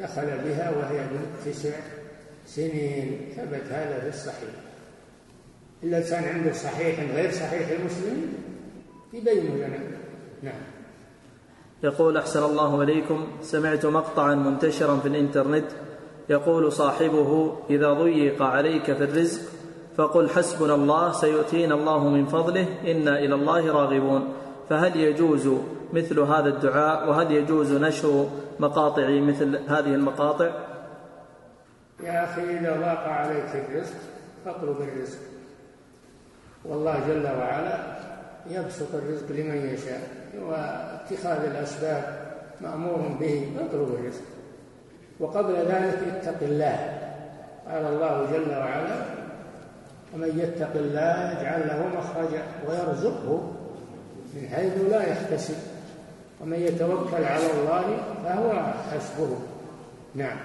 دخل 0.01 0.27
بها 0.27 0.71
وهي 0.71 1.05
ابنة 1.05 1.27
تسع 1.47 1.77
سنين. 2.47 3.19
ثبت 3.37 3.63
هذا 3.71 4.01
في 4.01 4.09
الصحيح. 4.09 4.55
إلا 5.83 6.01
كان 6.01 6.25
عنده 6.25 6.53
صحيح 6.53 7.01
غير 7.15 7.31
صحيح 7.31 7.69
المسلمين 7.69 8.35
يبين 9.13 9.57
لنا 9.57 9.79
نعم. 10.43 10.61
يقول 11.83 12.17
أحسن 12.17 12.45
الله 12.45 12.83
إليكم 12.83 13.27
سمعت 13.43 13.87
مقطعا 13.87 14.35
منتشرا 14.35 14.97
في 14.97 15.09
الإنترنت 15.09 15.65
يقول 16.29 16.73
صاحبه 16.73 17.57
إذا 17.71 17.93
ضيق 17.93 18.43
عليك 18.43 18.85
في 18.85 19.05
الرزق 19.05 19.41
فقل 19.97 20.29
حسبنا 20.29 20.75
الله 20.75 21.13
سيؤتينا 21.13 21.75
الله 21.75 22.09
من 22.09 22.27
فضله 22.27 22.67
إنا 22.87 23.19
إلى 23.19 23.35
الله 23.35 23.73
راغبون. 23.73 24.33
فهل 24.69 24.97
يجوز 24.97 25.49
مثل 25.93 26.21
هذا 26.21 26.49
الدعاء 26.49 27.09
وهل 27.09 27.33
يجوز 27.33 27.73
نشر 27.73 28.29
مقاطع 28.61 29.09
مثل 29.09 29.57
هذه 29.69 29.95
المقاطع؟ 29.95 30.51
يا 32.03 32.25
أخي 32.25 32.59
إذا 32.59 32.81
ضاق 32.81 33.09
عليك 33.09 33.65
الرزق 33.69 33.97
فاطلب 34.45 34.77
الرزق. 34.81 35.19
والله 36.65 37.01
جل 37.09 37.27
وعلا 37.27 37.97
يبسط 38.51 38.95
الرزق 38.95 39.31
لمن 39.31 39.75
يشاء 39.75 40.01
واتخاذ 40.43 41.45
الأسباب 41.45 42.33
مأمور 42.61 43.17
به 43.21 43.53
اطلب 43.61 43.95
الرزق. 43.95 44.34
وقبل 45.25 45.55
ذلك 45.55 45.99
اتق 46.13 46.43
الله. 46.43 47.01
قال 47.65 47.87
الله 47.87 48.27
جل 48.33 48.51
وعلا 48.51 48.97
ومن 50.15 50.29
يتق 50.39 50.73
الله 50.77 51.33
يجعل 51.33 51.69
له 51.69 51.81
مخرجا 51.99 52.43
ويرزقه 52.69 53.53
من 54.35 54.49
حيث 54.49 54.73
لا 54.91 55.03
يحتسب 55.09 55.55
ومن 56.41 56.59
يتوكل 56.59 57.25
على 57.25 57.47
الله 57.57 57.85
فهو 58.25 58.73
حسبه. 58.93 59.39
نعم. 60.15 60.37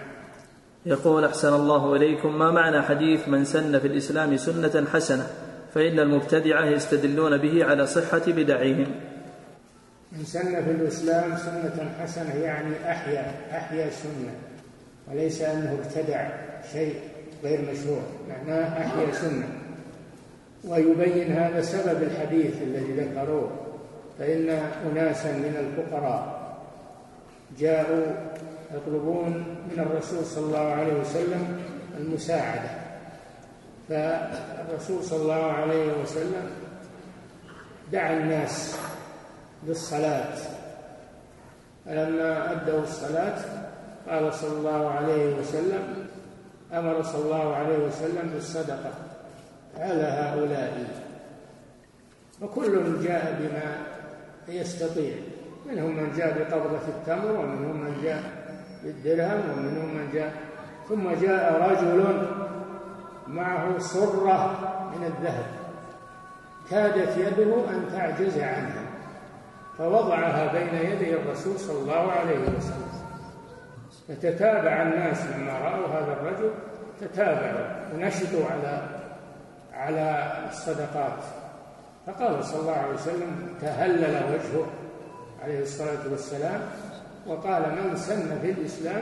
يقول 0.86 1.26
أحسن 1.26 1.54
الله 1.54 1.96
إليكم. 1.96 2.40
ما 2.40 2.52
معنى 2.52 2.82
حديث 2.82 3.28
من 3.28 3.46
سن 3.46 3.80
في 3.80 3.88
الإسلام 3.88 4.38
سنة 4.38 4.88
حسنة 4.94 5.28
فإن 5.74 6.00
المبتدعه 6.00 6.66
يستدلون 6.66 7.38
به 7.38 7.66
على 7.66 7.88
صحة 7.88 8.22
بدعهم 8.28 8.88
من 10.12 10.24
سن 10.24 10.64
في 10.64 10.72
الإسلام 10.72 11.38
سنة 11.38 11.92
حسنة 12.00 12.36
يعني 12.36 12.92
أحيا 12.92 13.32
أحيا 13.52 13.90
سنة. 13.90 14.49
وليس 15.12 15.42
أنه 15.42 15.78
ابتدع 15.84 16.30
شيء 16.72 16.96
غير 17.44 17.62
مشروع 17.72 18.02
معناه 18.30 18.86
احيا 18.86 19.14
سنه 19.14 19.48
ويبين 20.64 21.32
هذا 21.32 21.62
سبب 21.62 22.04
الحديث 22.04 22.62
الذي 22.62 22.94
ذكروه 22.94 23.52
فإن 24.20 24.50
أناسا 24.92 25.32
من 25.32 25.56
الفقراء 25.60 26.40
جاءوا 27.60 28.06
يطلبون 28.76 29.58
من 29.72 29.80
الرسول 29.80 30.26
صلى 30.26 30.46
الله 30.46 30.72
عليه 30.72 30.94
وسلم 30.94 31.62
المساعدة. 31.98 32.70
فالرسول 33.90 35.04
صلى 35.04 35.22
الله 35.22 35.52
عليه 35.52 35.94
وسلم 36.02 36.50
دعا 37.92 38.18
الناس 38.18 38.76
بالصلاة. 39.68 40.38
فلما 41.86 42.52
أدوا 42.52 42.84
الصلاة 42.84 43.59
قال 44.10 44.34
صلى 44.34 44.58
الله 44.58 44.92
عليه 44.92 45.36
وسلم 45.36 46.08
أمر 46.74 47.04
صلى 47.04 47.22
الله 47.26 47.56
عليه 47.56 47.78
وسلم 47.78 48.32
بالصدقة 48.34 48.92
على 49.78 50.04
هؤلاء. 50.04 50.88
وكل 52.42 53.04
جاء 53.04 53.38
بما 53.40 53.78
يستطيع 54.48 55.14
منهم 55.66 55.96
من 55.96 56.14
جاء 56.18 56.40
بقبضة 56.40 56.88
التمر 56.88 57.32
ومنهم 57.32 57.84
من 57.84 58.02
جاء 58.04 58.24
بالدرهم 58.84 59.42
ومنهم 59.52 59.96
من 59.96 60.10
جاء 60.14 60.34
ثم 60.90 61.12
جاء 61.26 61.72
رجل 61.72 62.28
معه 63.28 63.78
صرة 63.78 64.60
من 64.96 65.06
الذهب 65.06 65.46
كادت 66.70 67.18
يده 67.18 67.70
أن 67.70 67.90
تعجز 67.92 68.40
عنها 68.40 68.84
فوضعها 69.78 70.54
بين 70.54 70.92
يدي 70.92 71.14
الرسول 71.14 71.60
صلى 71.60 71.80
الله 71.80 72.12
عليه 72.12 72.40
وسلم. 72.58 72.99
فتتابع 74.10 74.82
الناس 74.82 75.18
لما 75.26 75.60
رأوا 75.60 75.88
هذا 75.88 76.14
الرجل 76.14 76.52
تتابعوا 77.02 77.68
ونشطوا 77.94 78.46
على 78.52 78.82
على 79.74 80.34
الصدقات. 80.50 81.24
فقال 82.08 82.44
صلى 82.44 82.62
الله 82.62 82.74
عليه 82.76 82.94
وسلم 82.94 83.54
تهلل 83.62 84.22
وجهه 84.34 84.68
عليه 85.44 85.62
الصلاة 85.62 86.12
والسلام 86.12 86.62
وقال 87.28 87.62
من 87.62 87.96
سن 87.96 88.40
في 88.42 88.52
الإسلام 88.52 89.02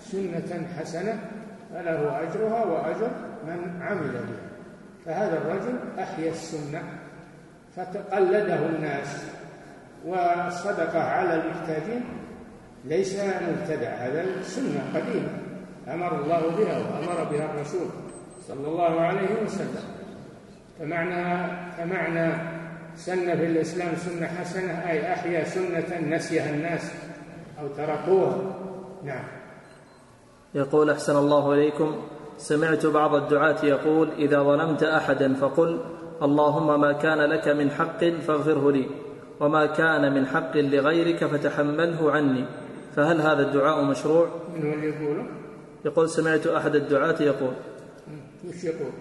سنة 0.00 0.66
حسنة 0.80 1.18
فله 1.74 2.22
أجرها 2.22 2.64
وأجر 2.64 3.10
من 3.46 3.82
عمل 3.82 4.12
بها. 4.12 4.46
فهذا 5.06 5.38
الرجل 5.38 5.78
أحيا 5.98 6.30
السنة 6.30 6.82
فتقلده 7.76 8.66
الناس 8.66 9.24
والصدقة 10.04 11.02
على 11.02 11.34
المحتاجين 11.34 12.04
ليس 12.86 13.16
مبتدع 13.18 13.88
هذا 13.88 14.42
سنة 14.42 14.80
قديمة. 14.94 15.28
أمر 15.88 16.24
الله 16.24 16.40
بها 16.40 16.78
وأمر 16.78 17.24
بها 17.32 17.54
الرسول 17.54 17.88
صلى 18.48 18.68
الله 18.68 19.00
عليه 19.00 19.42
وسلم. 19.44 19.84
فمعنى 20.78 21.46
فمعنى 21.78 22.34
سن 22.96 23.36
في 23.36 23.46
الإسلام 23.46 23.96
سنة 23.96 24.26
حسنة 24.26 24.90
أي 24.90 25.12
أحيا 25.12 25.44
سنة 25.44 26.16
نسيها 26.16 26.50
الناس 26.50 26.92
أو 27.60 27.68
تركوها. 27.68 28.38
نعم. 29.04 29.24
يقول 30.54 30.90
أحسن 30.90 31.16
الله 31.16 31.54
إليكم. 31.54 31.96
سمعت 32.38 32.86
بعض 32.86 33.14
الدعاة 33.14 33.64
يقول 33.64 34.10
إذا 34.18 34.42
ظلمت 34.42 34.82
أحدا 34.82 35.34
فقل 35.34 35.80
اللهم 36.22 36.80
ما 36.80 36.92
كان 36.92 37.18
لك 37.18 37.48
من 37.48 37.70
حق 37.70 38.04
فاغفره 38.04 38.72
لي 38.72 38.86
وما 39.40 39.66
كان 39.66 40.14
من 40.14 40.26
حق 40.26 40.56
لغيرك 40.56 41.24
فتحمله 41.24 42.12
عني. 42.12 42.44
فهل 42.96 43.20
هذا 43.20 43.48
الدعاء 43.48 43.84
مشروع؟ 43.84 44.28
من 44.54 44.66
هو 44.66 44.72
اللي 44.72 44.86
يقوله؟ 44.86 45.26
يقول 45.84 46.10
سمعت 46.10 46.46
أحد 46.46 46.74
الدعاة 46.74 47.22
يقول 47.22 47.52
وش 48.48 48.64
يقول؟ 48.64 48.92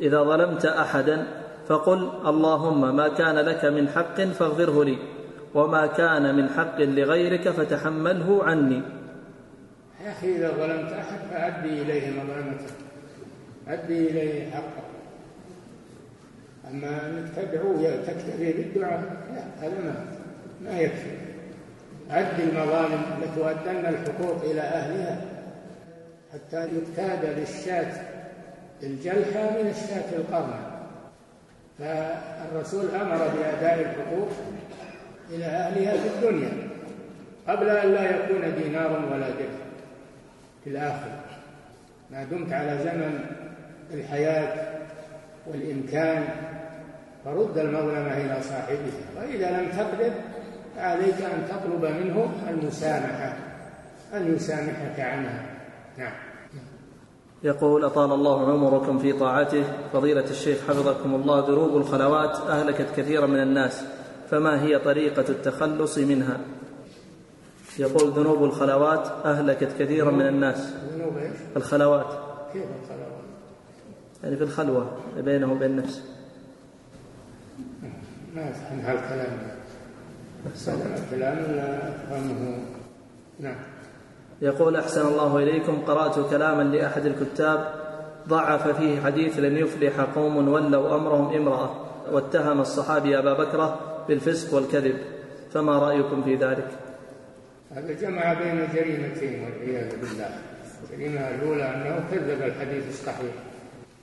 إذا 0.00 0.22
ظلمت 0.22 0.66
أحدا 0.66 1.26
فقل 1.68 2.10
اللهم 2.26 2.96
ما 2.96 3.08
كان 3.08 3.36
لك 3.36 3.64
من 3.64 3.88
حق 3.88 4.20
فاغفره 4.20 4.84
لي 4.84 4.98
وما 5.54 5.86
كان 5.86 6.34
من 6.36 6.48
حق 6.48 6.80
لغيرك 6.80 7.48
فتحمله 7.48 8.44
عني 8.44 8.82
يا 10.04 10.12
أخي 10.12 10.36
إذا 10.36 10.48
ظلمت 10.48 10.92
أحد 10.92 11.18
فأدي 11.30 11.82
إليه 11.82 12.10
مظلمته 12.10 12.74
أدي 13.68 14.10
إليه 14.10 14.50
حقه 14.50 14.82
أما 16.70 17.06
أنك 17.06 17.28
تدعو 17.36 17.76
تكتفي 18.06 18.52
بالدعاء 18.52 19.26
لا 19.34 19.66
هذا 19.66 19.78
ما 19.84 20.04
ما 20.64 20.80
يكفي 20.80 21.29
أدي 22.10 22.42
المظالم 22.42 23.02
لتؤدن 23.22 23.86
الحقوق 23.86 24.42
إلى 24.44 24.60
أهلها 24.60 25.20
حتى 26.32 26.56
يقتاد 26.56 27.38
للشاة 27.38 27.92
الجلحة 28.82 29.40
من 29.40 29.70
الشاة 29.70 30.16
القرنة. 30.16 30.70
فالرسول 31.78 32.90
أمر 32.94 33.16
بأداء 33.16 33.80
الحقوق 33.80 34.28
إلى 35.30 35.44
أهلها 35.44 35.92
في 35.92 36.08
الدنيا 36.08 36.50
قبل 37.48 37.68
أن 37.68 37.92
لا 37.92 38.10
يكون 38.10 38.54
دينار 38.62 38.92
ولا 38.92 39.28
درهم 39.28 39.60
في 40.64 40.70
الآخرة. 40.70 41.20
ما 42.10 42.24
دمت 42.24 42.52
على 42.52 42.78
زمن 42.84 43.20
الحياة 43.94 44.68
والإمكان 45.46 46.24
فرد 47.24 47.58
المظلمة 47.58 48.16
إلى 48.16 48.36
صاحبها. 48.42 49.04
وإذا 49.16 49.50
لم 49.50 49.68
تقدر 49.68 50.10
فعليك 50.80 51.22
أن 51.22 51.48
تطلب 51.48 51.84
منه 51.84 52.32
المسامحة 52.48 53.36
أن 54.14 54.34
يسامحك 54.34 55.00
عنها. 55.00 55.42
نعم. 55.98 56.12
يقول 57.42 57.84
أطال 57.84 58.12
الله 58.12 58.52
عمركم 58.52 58.98
في 58.98 59.12
طاعته. 59.12 59.64
فضيلة 59.92 60.30
الشيخ 60.30 60.58
حفظكم 60.68 61.14
الله 61.14 61.46
دروب 61.46 61.76
الخلوات 61.76 62.36
أهلكت 62.36 62.86
كثيرا 62.96 63.26
من 63.26 63.42
الناس. 63.42 63.84
فما 64.30 64.62
هي 64.62 64.78
طريقة 64.78 65.24
التخلص 65.28 65.98
منها؟ 65.98 66.40
يقول 67.78 68.10
ذنوب 68.10 68.44
الخلوات 68.44 69.06
أهلكت 69.24 69.72
كثيرا 69.78 70.10
من 70.10 70.26
الناس. 70.26 70.72
ذنوب 70.92 71.16
إيش؟ 71.16 71.36
الخلوات. 71.56 72.06
كيف 72.52 72.64
الخلوات؟ 72.82 73.20
يعني 74.24 74.36
في 74.36 74.42
الخلوة 74.42 74.96
بينه 75.16 75.52
وبين 75.52 75.76
نفسه 75.76 76.02
ما 78.34 78.52
هالكلام 78.72 79.59
الكلام 80.46 81.38
أفهمه. 81.38 82.58
نعم. 83.40 83.56
يقول 84.42 84.76
أحسن 84.76 85.06
الله 85.06 85.36
إليكم 85.36 85.82
قرأت 85.86 86.30
كلاما 86.30 86.62
لأحد 86.62 87.06
الكتاب 87.06 87.74
ضعف 88.28 88.68
فيه 88.68 89.00
حديث 89.00 89.38
لن 89.38 89.56
يفلح 89.56 90.00
قوم 90.00 90.48
ولوا 90.48 90.94
أمرهم 90.94 91.34
امرأة 91.34 91.70
واتهم 92.12 92.60
الصحابي 92.60 93.18
أبا 93.18 93.32
بكرة 93.32 93.80
بالفسق 94.08 94.54
والكذب 94.54 94.94
فما 95.52 95.78
رأيكم 95.78 96.22
في 96.22 96.34
ذلك؟ 96.34 96.68
هذا 97.70 97.92
جمع 97.92 98.34
بين 98.34 98.68
جريمتين 98.74 99.44
والعياذ 99.44 100.00
بالله. 100.00 100.30
الجريمة 100.82 101.28
الأولى 101.28 101.64
أنه 101.74 102.04
كذب 102.10 102.42
الحديث 102.42 102.88
الصحيح 102.88 103.34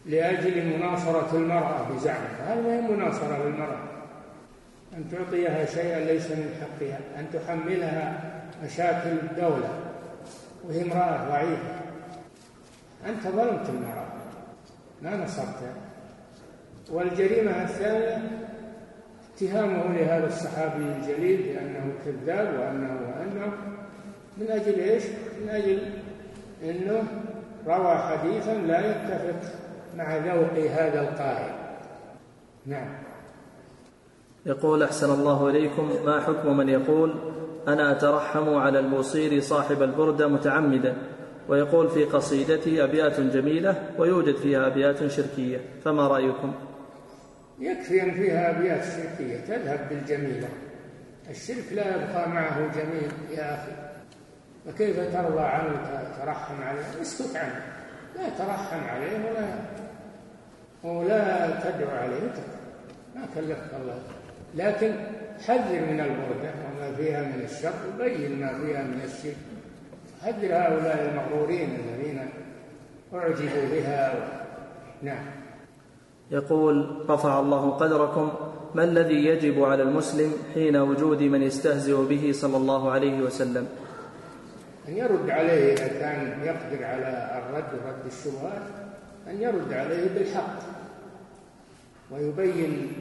لأجل 0.06 0.78
مناصرة 0.78 1.30
المرأة 1.34 1.90
بزعمه 1.90 2.30
هذا 2.46 2.62
ما 2.62 2.76
هي 2.76 2.82
مناصرة 2.82 3.44
للمرأة. 3.46 3.97
أن 4.98 5.06
تعطيها 5.12 5.66
شيئا 5.66 6.00
ليس 6.00 6.32
من 6.32 6.56
حقها 6.62 7.00
أن 7.20 7.26
تحملها 7.34 8.20
مشاكل 8.66 9.10
الدولة 9.10 9.70
وهي 10.68 10.82
امرأة 10.82 11.30
ضعيفة. 11.30 11.78
أنت 13.06 13.28
ظلمت 13.28 13.70
المرأة. 13.70 14.08
ما 15.02 15.16
نصرتها 15.16 15.74
والجريمة 16.92 17.64
الثانية 17.64 18.30
اتهامه 19.36 19.94
لهذا 19.94 20.28
الصحابي 20.28 20.84
الجليل 20.84 21.42
بأنه 21.42 21.94
كذاب 22.06 22.60
وأنه 22.60 23.00
وأنه 23.08 23.54
من 24.38 24.48
أجل 24.50 24.80
إيش؟ 24.80 25.04
من 25.42 25.50
أجل 25.50 25.82
أنه 26.64 27.04
روى 27.68 27.98
حديثا 27.98 28.54
لا 28.54 28.80
يتفق 28.80 29.52
مع 29.98 30.18
ذوق 30.18 30.54
هذا 30.54 31.02
القائل. 31.02 31.52
نعم. 32.66 33.07
يقول 34.48 34.84
أحسن 34.84 35.14
الله 35.14 35.50
إليكم 35.50 35.92
ما 36.06 36.22
حكم 36.22 36.58
من 36.58 36.70
يقول 36.70 37.16
أنا 37.68 37.92
أترحم 37.92 38.56
على 38.56 38.80
البوصيري 38.80 39.42
صاحب 39.42 39.82
البردة 39.82 40.28
متعمدا 40.28 40.96
ويقول 41.50 41.90
في 41.90 42.04
قصيدتي 42.04 42.84
أبيات 42.84 43.20
جميلة 43.20 43.90
ويوجد 43.98 44.36
فيها 44.36 44.68
أبيات 44.68 45.08
شركية 45.08 45.60
فما 45.86 46.08
رأيكم؟ 46.08 46.54
يكفي 47.60 48.04
أن 48.04 48.12
فيها 48.12 48.50
أبيات 48.50 48.84
شركية 48.84 49.38
تذهب 49.38 49.90
بالجميلة. 49.90 50.48
الشرك 51.30 51.66
لا 51.72 51.96
يبقى 51.96 52.30
معه 52.30 52.60
جميل 52.60 53.12
يا 53.32 53.56
أخي. 53.56 53.72
فكيف 54.66 55.14
ترضى 55.14 55.42
عنه 55.42 56.04
ترحم 56.22 56.64
عليه؟ 56.64 57.02
اسكت 57.02 57.36
عنه. 57.36 57.62
لا 58.16 58.30
ترحم 58.30 58.84
عليه 58.90 59.30
ولا 59.30 59.48
ولا 60.84 61.48
تدعو 61.60 61.98
عليه. 61.98 62.34
ما 63.16 63.26
كلفك 63.36 63.72
الله. 63.82 64.17
لكن 64.56 64.92
حذر 65.48 65.82
من 65.82 66.00
البردة 66.00 66.52
وما 66.66 66.96
فيها 66.98 67.22
من 67.22 67.42
الشر 67.44 67.74
وبين 67.96 68.40
ما 68.42 68.48
فيها 68.48 68.84
من 68.84 69.02
الشرك. 69.06 69.38
حذر 70.22 70.54
هؤلاء 70.54 71.12
المغرورين 71.12 71.70
الذين 71.70 72.30
أعجبوا 73.14 73.68
بها. 73.74 74.14
و... 74.14 74.18
نعم. 75.06 75.26
يقول 76.32 77.06
رفع 77.10 77.40
الله 77.40 77.70
قدركم. 77.70 78.32
ما 78.76 78.84
الذي 78.84 79.26
يجب 79.26 79.64
على 79.64 79.84
المسلم 79.84 80.34
حين 80.54 80.76
وجود 80.76 81.24
من 81.24 81.42
يستهزئ 81.42 82.06
به 82.06 82.32
صلى 82.32 82.58
الله 82.58 82.92
عليه 82.92 83.22
وسلم؟ 83.22 83.68
أن 84.88 84.98
يرد 84.98 85.30
عليه 85.30 85.74
إذا 85.74 85.88
كان 85.88 86.40
يقدر 86.44 86.86
على 86.86 87.42
الرد 87.42 87.72
ورد 87.86 88.06
الشبهات 88.06 88.62
أن 89.28 89.42
يرد 89.42 89.74
عليه 89.74 90.08
بالحق 90.16 90.60
ويبين 92.12 92.92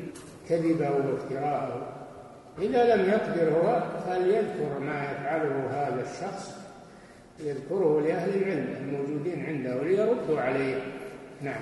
كذبه 0.48 0.90
وافتراءه 0.90 1.96
إذا 2.58 2.96
لم 2.96 3.08
يقدر 3.10 3.52
هو 3.52 3.82
فليذكر 4.06 4.78
ما 4.80 5.04
يفعله 5.04 5.66
هذا 5.70 6.02
الشخص 6.02 6.56
يذكره 7.40 8.00
لأهل 8.00 8.42
العلم 8.42 8.74
الموجودين 8.80 9.46
عنده 9.46 9.76
وليردوا 9.76 10.40
عليه. 10.40 10.76
نعم. 11.42 11.60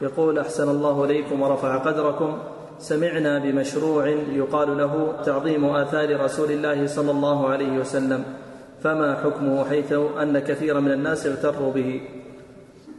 يقول 0.00 0.38
أحسن 0.38 0.68
الله 0.68 1.04
إليكم 1.04 1.42
ورفع 1.42 1.76
قدركم. 1.76 2.38
سمعنا 2.78 3.38
بمشروع 3.38 4.08
يقال 4.08 4.78
له 4.78 5.22
تعظيم 5.24 5.64
آثار 5.64 6.20
رسول 6.20 6.50
الله 6.50 6.86
صلى 6.86 7.10
الله 7.10 7.48
عليه 7.48 7.78
وسلم. 7.78 8.24
فما 8.82 9.14
حكمه 9.14 9.68
حيث 9.68 9.92
أن 9.92 10.38
كثيرا 10.38 10.80
من 10.80 10.92
الناس 10.92 11.26
اغتروا 11.26 11.72
به؟ 11.72 12.00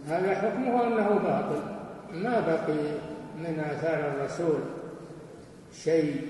هذا 0.08 0.36
حكمه 0.36 0.88
أنه 0.88 1.10
باطل. 1.10 1.62
ما 2.14 2.40
بقي 2.40 3.07
من 3.38 3.60
آثار 3.60 4.12
الرسول 4.12 4.60
شيء؟ 5.84 6.22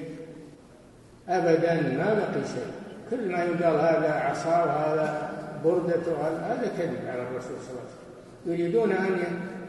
أبدا 1.29 1.73
ما 1.73 2.13
بقي 2.13 2.47
شيء. 2.47 2.71
كل 3.11 3.31
ما 3.31 3.43
يقال 3.43 3.75
هذا 3.75 4.11
عصا 4.11 4.63
وهذا 4.63 5.29
بردة 5.65 6.17
هذا 6.21 6.71
كذب 6.77 7.07
على 7.07 7.21
الرسول 7.21 7.57
صلى 7.61 7.69
الله 7.69 7.81
عليه 7.81 7.89
وسلم. 7.89 8.53
يريدون 8.53 8.91
أن 8.91 9.19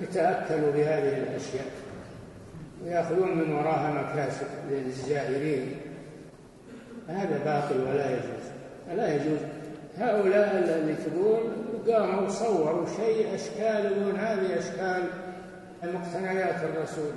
يتأكلوا 0.00 0.72
بهذه 0.72 1.18
الأشياء 1.18 1.66
ويأخذون 2.84 3.38
من 3.38 3.52
وراها 3.52 3.92
مكاسب 3.92 4.46
للزائرين 4.70 5.76
هذا 7.08 7.38
باطل 7.44 7.80
ولا 7.80 8.10
يجوز. 8.10 8.44
لا 8.96 9.14
يجوز. 9.14 9.38
هؤلاء 9.98 10.78
اللي 10.78 10.94
تقول 10.94 11.40
قاموا 11.88 12.28
صوروا 12.28 12.86
شيء 12.96 13.34
أشكال 13.34 13.84
يقولون 13.84 14.16
هذه 14.16 14.58
أشكال 14.58 15.02
مقتنيات 15.84 16.62
الرسول. 16.62 17.12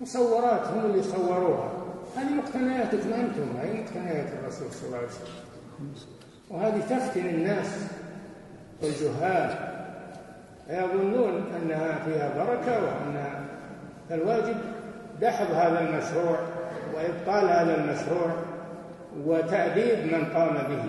مصورات 0.00 0.66
هم 0.66 0.84
اللي 0.84 1.02
صوروها. 1.02 1.72
هذه 2.16 2.30
مقتنياتكم 2.30 3.12
أنتم 3.12 3.56
هذه 3.60 3.82
مقتنيات 3.82 4.26
الرسول 4.42 4.72
صلى 4.72 4.86
الله 4.86 4.98
عليه 4.98 5.08
وسلم. 5.08 5.34
وهذه 6.50 6.80
تفتن 6.80 7.26
الناس 7.26 7.86
والجهال. 8.82 9.68
فيظنون 10.66 11.42
أنها 11.62 11.98
فيها 12.04 12.44
بركة 12.44 12.84
وأن 12.84 13.46
الواجب 14.10 14.56
دحض 15.20 15.50
هذا 15.50 15.80
المشروع 15.80 16.38
وإبطال 16.94 17.48
هذا 17.48 17.74
المشروع 17.84 18.32
وتأديب 19.26 20.12
من 20.12 20.24
قام 20.34 20.54
به. 20.54 20.84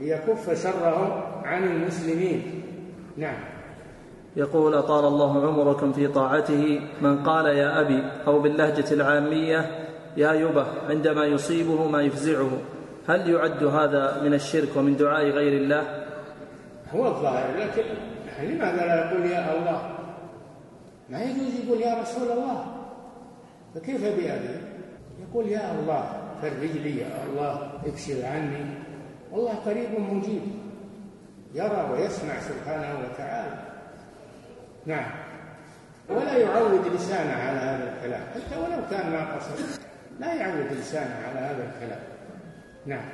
ليكف 0.00 0.62
شره 0.62 1.24
عن 1.44 1.64
المسلمين. 1.64 2.62
نعم. 3.16 3.57
يقول 4.38 4.74
أطال 4.74 5.04
الله 5.04 5.46
عمركم 5.46 5.92
في 5.92 6.08
طاعته 6.08 6.80
من 7.00 7.22
قال 7.22 7.46
يا 7.46 7.80
أبي 7.80 8.02
أو 8.26 8.40
باللهجة 8.40 8.94
العامية 8.94 9.88
يا 10.16 10.32
يبه 10.32 10.66
عندما 10.88 11.24
يصيبه 11.24 11.88
ما 11.88 12.02
يفزعه 12.02 12.50
هل 13.08 13.30
يعد 13.30 13.64
هذا 13.64 14.22
من 14.22 14.34
الشرك 14.34 14.76
ومن 14.76 14.96
دعاء 14.96 15.24
غير 15.24 15.62
الله؟ 15.62 16.04
هو 16.94 17.06
الظاهر 17.06 17.56
لكن 17.56 17.82
لماذا 18.42 18.86
لا 18.86 19.10
يقول 19.10 19.26
يا 19.26 19.58
الله؟ 19.58 19.82
ما 21.08 21.22
يجوز 21.22 21.64
يقول 21.64 21.80
يا 21.80 22.00
رسول 22.00 22.30
الله. 22.30 22.66
فكيف 23.74 24.02
بأبي 24.02 24.60
يقول 25.28 25.48
يا 25.48 25.72
الله 25.72 26.04
فرج 26.42 26.70
لي 26.84 26.98
يا 27.00 27.24
الله 27.30 27.70
اكشف 27.86 28.24
عني. 28.24 28.64
والله 29.32 29.54
قريب 29.54 30.00
مجيب. 30.00 30.42
يرى 31.54 31.88
ويسمع 31.92 32.40
سبحانه 32.40 32.98
وتعالى. 33.04 33.67
نعم. 34.88 35.10
ولا 36.08 36.36
يعود 36.36 36.86
لسانه 36.94 37.32
على 37.32 37.58
هذا 37.58 37.92
الكلام. 37.92 38.20
حتى 38.34 38.60
ولو 38.60 38.82
كان 38.90 39.12
ما 39.12 39.36
قصد. 39.36 39.80
لا 40.20 40.34
يعود 40.34 40.72
لسانه 40.72 41.14
على 41.28 41.38
هذا 41.38 41.70
الكلام. 41.70 42.00
نعم. 42.86 43.04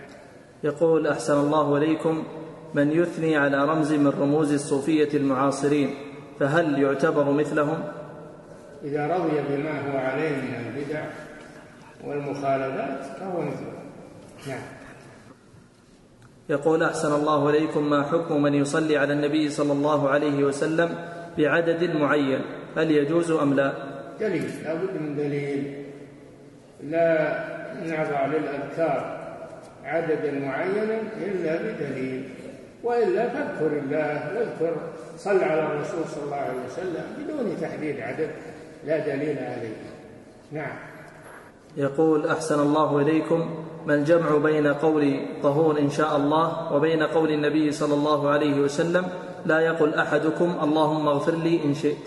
يقول 0.65 1.07
أحسن 1.07 1.41
الله 1.41 1.77
إليكم 1.77 2.25
من 2.75 2.91
يثني 2.91 3.37
على 3.37 3.65
رمز 3.65 3.93
من 3.93 4.09
رموز 4.09 4.53
الصوفية 4.53 5.09
المعاصرين 5.15 5.95
فهل 6.41 6.83
يعتبر 6.83 7.31
مثلهم؟ 7.31 7.85
إذا 8.85 9.07
رضي 9.07 9.41
بما 9.49 9.93
هو 9.93 9.99
عليه 9.99 10.37
من 10.37 10.55
البدع 10.55 11.05
والمخالفات 12.05 13.05
فهو 13.21 13.41
مثلهم. 13.41 13.85
نعم. 14.49 14.63
يقول 16.49 16.83
أحسن 16.83 17.15
الله 17.15 17.51
إليكم 17.51 17.91
ما 17.91 18.03
حكم 18.03 18.43
من 18.43 18.55
يصلي 18.55 18.97
على 18.97 19.13
النبي 19.13 19.51
صلى 19.51 19.73
الله 19.73 20.09
عليه 20.09 20.45
وسلم 20.45 21.14
بعدد 21.39 21.97
معين 21.97 22.41
هل 22.77 22.91
يجوز 22.91 23.31
أم 23.31 23.55
لا؟ 23.55 23.73
دليل 24.21 24.51
لا 24.65 24.75
بد 24.75 25.01
من 25.01 25.17
دليل. 25.17 25.85
لا 26.83 27.45
نضع 27.87 28.27
للأذكار 28.27 29.25
عددا 29.85 30.33
معينا 30.33 30.99
إلا 31.27 31.57
بدليل 31.57 32.29
وإلا 32.85 33.29
فاذكر 33.29 33.79
الله 33.79 34.33
واذكر 34.37 34.77
صل 35.17 35.45
على 35.45 35.61
الرسول 35.61 36.05
صلى 36.05 36.25
الله 36.25 36.37
عليه 36.37 36.61
وسلم 36.67 37.05
بدون 37.19 37.57
تحديد 37.61 38.01
عدد 38.01 38.31
لا 38.87 38.99
دليل 38.99 39.39
عليه. 39.39 39.77
نعم. 40.53 40.77
يقول 41.77 42.27
أحسن 42.27 42.61
الله 42.61 43.01
إليكم. 43.01 43.65
ما 43.87 43.95
الجمع 43.95 44.37
بين 44.37 44.67
قول 44.67 45.21
طهور 45.43 45.79
إن 45.79 45.91
شاء 45.91 46.17
الله 46.17 46.73
وبين 46.73 47.03
قول 47.03 47.31
النبي 47.31 47.73
صلى 47.73 47.95
الله 47.95 48.31
عليه 48.31 48.61
وسلم؟ 48.61 49.05
لا 49.45 49.61
يقل 49.61 49.95
أحدكم 49.95 50.59
اللهم 50.63 51.09
اغفر 51.09 51.37
لي 51.37 51.65
إن 51.65 51.75
شئت. 51.75 52.07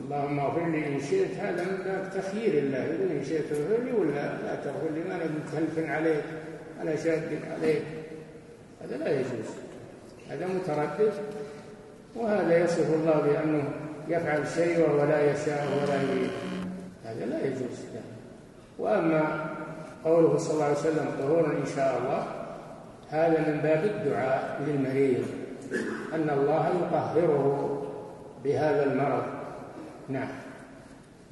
اللهم 0.00 0.38
اغفر 0.38 0.66
لي 0.68 0.86
إن 0.86 1.00
شئت 1.00 1.32
هذا 1.40 1.64
من 1.64 1.78
باب 1.84 2.10
تخيير 2.14 2.58
الله. 2.58 2.78
يقول 2.78 3.10
إن 3.10 3.24
شئت 3.24 3.52
اغفر 3.52 3.84
لي 3.84 3.92
ولا 3.92 4.36
لا 4.42 4.54
تغفر 4.54 4.90
لي 4.94 5.00
ما 5.08 5.14
أنا 5.14 5.24
متكلف 5.24 5.90
عليك 5.90 6.24
أنا 6.82 6.96
شاد 6.96 7.38
عليك. 7.50 7.84
هذا 8.82 8.96
لا 8.96 9.20
يجوز 9.20 9.50
هذا 10.30 10.46
متردد. 10.46 11.12
وهذا 12.16 12.58
يصف 12.64 12.94
الله 12.94 13.20
بأنه 13.20 13.64
يفعل 14.08 14.48
شيء 14.48 14.80
وهو 14.80 15.04
لا 15.04 15.32
يشاء 15.32 15.66
ولا 15.82 16.02
يريد. 16.02 16.30
هذا 17.04 17.24
لا 17.26 17.46
يجوز. 17.46 17.78
وأما 18.78 19.50
قوله 20.04 20.38
صلى 20.38 20.54
الله 20.54 20.64
عليه 20.64 20.76
وسلم 20.76 21.06
طهور 21.20 21.46
إن 21.46 21.66
شاء 21.76 21.98
الله 21.98 22.39
هذا 23.10 23.52
من 23.52 23.60
باب 23.60 23.84
الدعاء 23.84 24.62
للمريض 24.66 25.24
أن 26.14 26.30
الله 26.30 26.68
يطهره 26.68 27.82
بهذا 28.44 28.92
المرض. 28.92 29.22
نعم. 30.08 30.28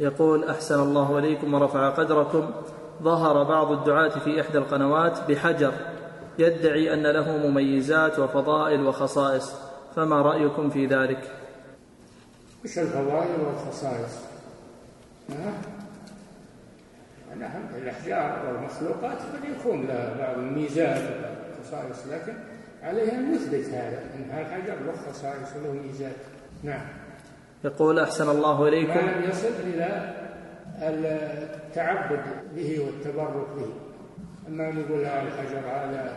يقول 0.01 0.45
أحسن 0.45 0.83
الله 0.83 1.19
إليكم 1.19 1.55
ورفع 1.55 1.89
قدركم. 1.89 2.51
ظهر 3.03 3.43
بعض 3.43 3.73
الدعاة 3.73 4.09
في 4.09 4.41
إحدى 4.41 4.59
القنوات 4.59 5.19
بحجر 5.29 5.73
يدعي 6.39 6.95
أن 6.95 7.07
له 7.07 7.49
مميزات 7.49 8.19
وفضائل 8.19 8.87
وخصائص. 8.87 9.55
فما 9.97 10.23
رأيكم 10.23 10.71
في 10.71 10.87
ذلك؟ 10.87 11.31
وش 12.65 12.79
الفضائل 12.79 13.41
والخصائص؟ 13.41 14.19
ها؟ 15.31 15.53
نعم 17.39 17.63
الأحجار 17.83 18.39
والمخلوقات 18.47 19.19
قد 19.19 19.45
يكون 19.45 19.87
لها 19.87 20.17
بعض 20.19 20.39
الميزات. 20.39 21.38
والخصائص 21.73 22.07
لكن 22.13 22.35
عليها 22.83 23.13
أن 23.13 23.33
نثبت 23.33 23.65
هذا 23.65 24.03
أن 24.17 24.39
الحجر 24.41 24.75
له 24.87 24.93
خصائص 25.09 25.57
وله 25.57 25.73
ميزات 25.73 26.17
نعم. 26.63 26.87
يقول 27.65 27.99
أحسن 27.99 28.31
الله 28.31 28.69
إليكم. 28.69 28.95
ما 28.95 29.01
لم 29.01 29.31
يصل 29.31 29.53
إلى 29.65 30.15
التعبد 30.83 32.23
به 32.57 32.81
والتبرك 32.87 33.47
به. 33.57 33.73
أما 34.49 34.71
نقول 34.71 35.01
الحجر 35.01 35.59
هذا 35.59 36.17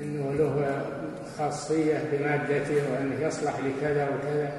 أنه 0.00 0.32
له 0.32 0.84
خاصية 1.38 2.04
بمادته 2.12 2.92
وأنه 2.92 3.20
يصلح 3.20 3.54
لكذا 3.60 4.08
وكذا 4.08 4.52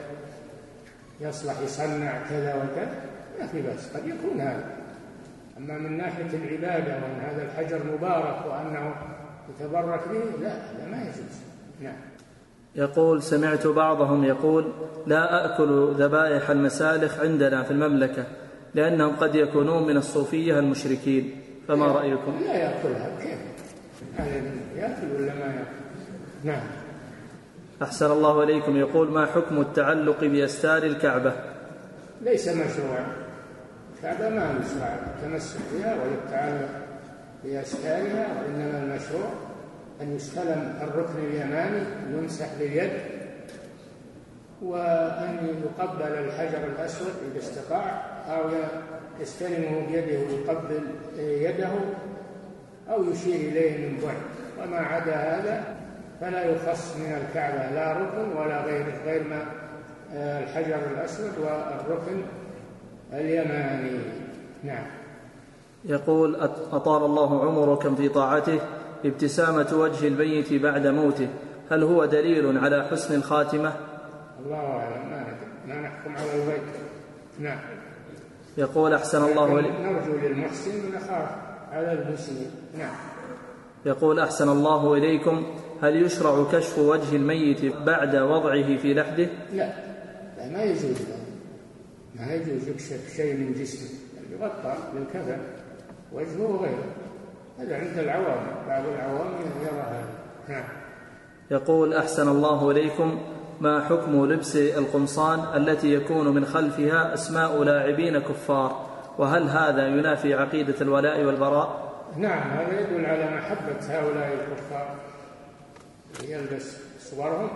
يصلح 1.22 1.60
يصنع 1.64 2.28
كذا 2.30 2.56
وكذا 2.56 2.92
ما 3.40 3.48
في 3.48 3.62
بأس 3.62 3.98
قد 3.98 4.08
يكون 4.08 4.42
هذا. 4.42 4.64
أما 5.58 5.78
من 5.78 5.98
ناحية 5.98 6.30
العبادة 6.34 6.94
وأن 6.94 7.20
هذا 7.22 7.44
الحجر 7.44 7.80
مبارك 7.94 8.46
وأنه 8.46 8.94
يتبرك 9.50 10.08
به؟ 10.08 10.44
لا 10.44 10.52
هذا 10.52 10.88
ما 10.92 11.02
يجوز. 11.02 11.40
نعم. 11.82 11.96
يقول 12.76 13.24
سمعت 13.24 13.68
بعضهم 13.68 14.24
يقول 14.24 14.72
لا 15.08 15.46
أكل 15.46 15.94
ذبائح 15.98 16.50
المسالخ 16.50 17.20
عندنا 17.20 17.64
في 17.64 17.72
المملكة 17.72 18.24
لأنهم 18.76 19.16
قد 19.16 19.36
يكونون 19.36 19.88
من 19.88 19.98
الصوفية 19.98 20.60
المشركين. 20.60 21.42
فما 21.68 21.88
رأيكم؟ 21.88 22.40
لا 22.42 22.54
يأكلها 22.54 23.10
كيف؟ 23.22 23.40
يأكل 24.76 25.16
ولا 25.16 25.34
ما 25.34 25.46
يأكل؟ 25.46 25.80
نعم. 26.44 26.68
أحسن 27.82 28.12
الله 28.12 28.44
إليكم. 28.44 28.78
يقول 28.78 29.12
ما 29.12 29.26
حكم 29.26 29.62
التعلق 29.62 30.24
بأستار 30.24 30.84
الكعبة؟ 30.84 31.34
ليس 32.22 32.48
مشروعا 32.48 33.06
الكعبة 33.98 34.30
ما 34.30 34.60
يشرع 34.60 35.00
التمسك 35.08 35.60
بها 35.74 35.94
ولا 35.94 36.14
التعلق 36.14 36.89
بأستارها 37.44 38.28
وإنما 38.42 38.84
المشروع 38.84 39.30
أن 40.02 40.16
يستلم 40.16 40.74
الركن 40.82 41.20
اليماني 41.20 41.84
يمسح 42.14 42.48
باليد 42.60 42.92
وأن 44.62 45.62
يقبل 45.64 46.14
الحجر 46.14 46.68
الأسود 46.68 47.14
إذا 47.32 47.40
استطاع 47.40 48.02
أو 48.28 48.50
يستلمه 49.22 49.88
بيده 49.92 50.20
ويقبل 50.20 50.82
يده 51.18 51.70
أو 52.90 53.04
يشير 53.04 53.36
إليه 53.36 53.88
من 53.88 54.00
بعد. 54.04 54.18
وما 54.68 54.78
عدا 54.78 55.16
هذا 55.16 55.64
فلا 56.22 56.44
يخص 56.44 56.96
من 56.96 57.22
الكعبة 57.22 57.76
لا 57.76 57.94
ركن 57.94 58.38
ولا 58.38 58.62
غيره 58.62 58.94
غير 59.06 59.24
ما 59.24 59.46
آه، 60.14 60.44
الحجر 60.44 60.80
الأسود 60.92 61.32
والركن 61.38 62.22
اليماني. 63.14 64.00
نعم. 64.64 64.99
يقول 65.86 66.36
أطال 66.72 67.06
الله 67.06 67.46
عمركم 67.46 67.96
في 67.96 68.10
طاعته 68.10 68.60
ابتسامة 69.06 69.68
وجه 69.74 70.08
الميت 70.08 70.54
بعد 70.54 70.88
موته. 70.88 71.28
هل 71.72 71.84
هو 71.84 72.06
دليل 72.06 72.58
على 72.58 72.88
حسن 72.92 73.16
الخاتمة؟ 73.16 73.74
الله 74.46 74.58
أعلم. 74.58 75.10
ما 75.10 75.26
ما 75.68 75.82
نحكم 75.82 76.16
على 76.18 76.44
الغيب. 76.44 76.62
نعم 77.40 77.60
يقول 78.58 78.94
أحسن 78.94 79.24
الله 79.26 79.60
إليك 79.60 79.74
نرجو 79.80 80.28
للمحسن 80.28 80.72
ونخاف 80.86 81.30
على 81.72 81.94
المسلم. 81.94 82.52
نعم 82.78 82.96
يقول 83.86 84.20
أحسن 84.20 84.50
الله 84.50 84.94
إليكم. 84.94 85.46
هل 85.82 86.06
يشرع 86.06 86.44
كشف 86.52 86.80
وجه 86.80 87.16
الميت 87.16 87.66
بعد 87.76 88.16
وضعه 88.16 88.78
في 88.78 88.94
لحده؟ 88.94 89.28
لا. 89.54 89.74
لا 90.38 90.50
ما 90.50 90.64
يجوز. 90.64 90.98
ما 92.16 92.34
يجوز 92.34 92.68
يكشف 92.68 93.16
شيء 93.16 93.38
من 93.38 93.54
جسمه. 93.54 93.90
يغطى 94.32 94.74
بالكفن 94.94 95.38
وجهه 96.14 96.42
وغيره 96.42 96.84
هذا 97.60 97.76
عند 97.76 97.98
العوام. 97.98 98.44
بعض 98.68 98.84
العوام 98.86 99.32
يرى 99.62 99.82
هذا. 99.82 100.04
نعم. 100.50 100.64
يقول 101.52 101.94
أحسن 101.94 102.28
الله 102.28 102.72
إليكم. 102.72 103.20
ما 103.62 103.86
حكم 103.86 104.26
لبس 104.26 104.56
القمصان 104.56 105.40
التي 105.62 105.94
يكون 105.94 106.28
من 106.36 106.46
خلفها 106.46 107.14
أسماء 107.14 107.64
لاعبين 107.64 108.20
كفار؟ 108.20 108.90
وهل 109.18 109.44
هذا 109.50 109.88
ينافي 109.88 110.34
عقيدة 110.34 110.76
الولاء 110.82 111.24
والبراء؟ 111.24 111.92
نعم 112.18 112.50
هذا 112.50 112.80
يدل 112.80 113.06
على 113.06 113.36
محبة 113.36 113.80
هؤلاء 113.90 114.34
الكفار. 114.34 114.96
يلبس 116.24 116.78
صورهم 117.00 117.50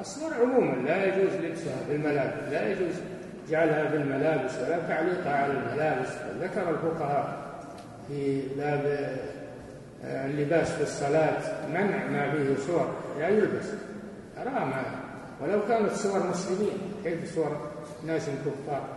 الصور 0.00 0.30
عموما 0.42 0.88
لا 0.88 1.04
يجوز 1.04 1.34
لبسها 1.34 1.76
بالملابس. 1.88 2.52
لا 2.52 2.68
يجوز 2.68 2.94
جعلها 3.48 3.90
بالملابس 3.90 4.58
ولا 4.58 4.78
تعليقها 4.88 5.36
على 5.36 5.52
الملابس. 5.52 6.08
ذكر 6.40 6.70
الفقهاء 6.70 7.45
في 8.08 8.42
باب 8.56 9.08
آه، 10.04 10.26
اللباس 10.26 10.72
في 10.72 10.82
الصلاة 10.82 11.68
منع 11.68 12.06
ما 12.06 12.30
فيه 12.30 12.56
صور. 12.66 12.94
لا 13.18 13.28
يلبس. 13.28 13.66
حرام 14.36 14.72
ولو 15.40 15.60
كانت 15.68 15.92
صور 15.92 16.26
مسلمين 16.26 16.78
كيف 17.04 17.34
صور 17.34 17.70
ناس 18.06 18.22
كفار؟ 18.22 18.88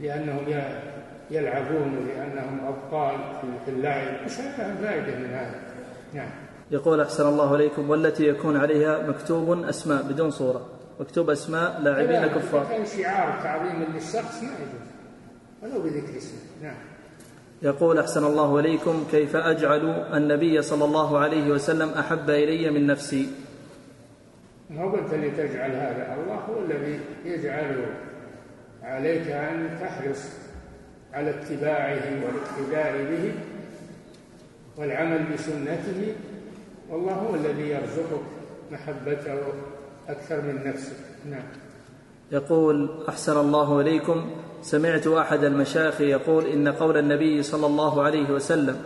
لأنهم 0.00 0.44
يلعبون 1.30 1.98
ولأنهم 1.98 2.60
أبطال 2.66 3.16
في 3.64 3.70
اللعب. 3.70 4.24
مش 4.24 4.32
فائدة 4.34 5.18
من 5.18 5.30
هذا. 5.34 5.60
نعم. 6.14 6.30
يقول 6.70 7.00
أحسن 7.00 7.28
الله 7.28 7.54
إليكم 7.54 7.90
والتي 7.90 8.28
يكون 8.28 8.56
عليها 8.56 9.06
مكتوب 9.08 9.64
أسماء 9.64 10.02
بدون 10.02 10.30
صورة. 10.30 10.66
مكتوب 11.00 11.30
أسماء 11.30 11.80
لاعبين 11.80 12.26
كفار. 12.26 12.66
كان 12.70 12.86
شعار 12.86 13.42
تعظيم 13.42 13.82
للشخص 13.94 14.42
ما 14.42 14.48
يجوز. 14.48 14.88
ولو 15.62 15.82
بذكر 15.82 16.16
اسمه. 16.16 16.38
نعم. 16.62 16.93
يقول 17.64 17.98
أحسن 17.98 18.24
الله 18.24 18.58
إليكم 18.60 19.04
كيف 19.10 19.36
أجعل 19.36 19.80
النبي 20.14 20.62
صلى 20.62 20.84
الله 20.84 21.18
عليه 21.18 21.50
وسلم 21.50 21.88
أحب 21.88 22.30
إلي 22.30 22.70
من 22.70 22.86
نفسي؟ 22.86 23.28
ما 24.70 24.82
هو 24.82 24.96
أنت 24.96 25.14
اللي 25.14 25.30
تجعل 25.30 25.70
هذا؟ 25.70 26.14
الله 26.14 26.34
هو 26.34 26.64
الذي 26.64 27.00
يجعله 27.24 27.86
عليك 28.82 29.28
أن 29.28 29.78
تحرص 29.80 30.22
على 31.12 31.30
اتباعه 31.30 32.04
والاقتداء 32.24 33.04
به 33.10 33.32
والعمل 34.76 35.24
بسنته. 35.32 36.14
والله 36.90 37.12
هو 37.12 37.34
الذي 37.34 37.68
يرزقك 37.68 38.24
محبته 38.72 39.38
أكثر 40.08 40.40
من 40.40 40.66
نفسك. 40.66 40.96
نعم. 41.30 41.48
يقول 42.32 43.04
أحسن 43.08 43.40
الله 43.40 43.80
إليكم 43.80 44.30
سمعت 44.64 45.06
أحد 45.06 45.44
المشايخ 45.44 46.00
يقول 46.00 46.46
إن 46.46 46.68
قول 46.68 46.96
النبي 46.96 47.42
صلى 47.42 47.66
الله 47.66 48.02
عليه 48.02 48.30
وسلم 48.30 48.76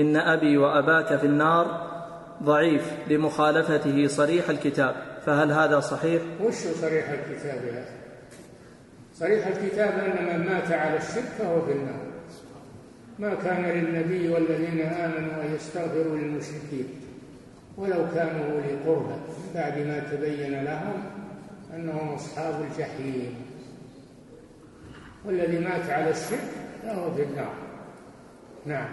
إن 0.00 0.16
أبي 0.16 0.58
وأباك 0.58 1.16
في 1.18 1.26
النار 1.26 1.94
ضعيف 2.42 2.92
لمخالفته 3.08 4.06
صريح 4.06 4.48
الكتاب 4.48 4.94
فهل 5.26 5.52
هذا 5.52 5.80
صحيح؟ 5.80 6.22
وش 6.40 6.54
صريح 6.54 7.10
الكتاب 7.10 7.58
هذا؟ 7.58 7.86
صريح 9.14 9.46
الكتاب 9.46 9.88
أن 9.88 10.38
من 10.38 10.46
مات 10.46 10.72
على 10.72 10.96
الشرك 10.96 11.24
فهو 11.38 11.60
في 11.66 11.72
النار 11.72 12.04
ما 13.18 13.34
كان 13.34 13.64
للنبي 13.64 14.28
والذين 14.28 14.80
آمنوا 14.80 15.42
أن 15.42 15.54
يستغفروا 15.54 16.16
للمشركين 16.16 16.88
ولو 17.76 18.06
كانوا 18.14 18.44
من 18.44 19.18
بعد 19.54 19.78
ما 19.78 19.98
تبين 19.98 20.64
لهم 20.64 21.02
أنهم 21.74 22.14
أصحاب 22.14 22.54
الجحيم 22.70 23.43
والذي 25.26 25.58
مات 25.58 25.90
على 25.90 26.10
الشرك 26.10 26.50
فهو 26.82 27.14
في 27.14 27.22
النار. 27.22 27.52
نعم. 28.66 28.88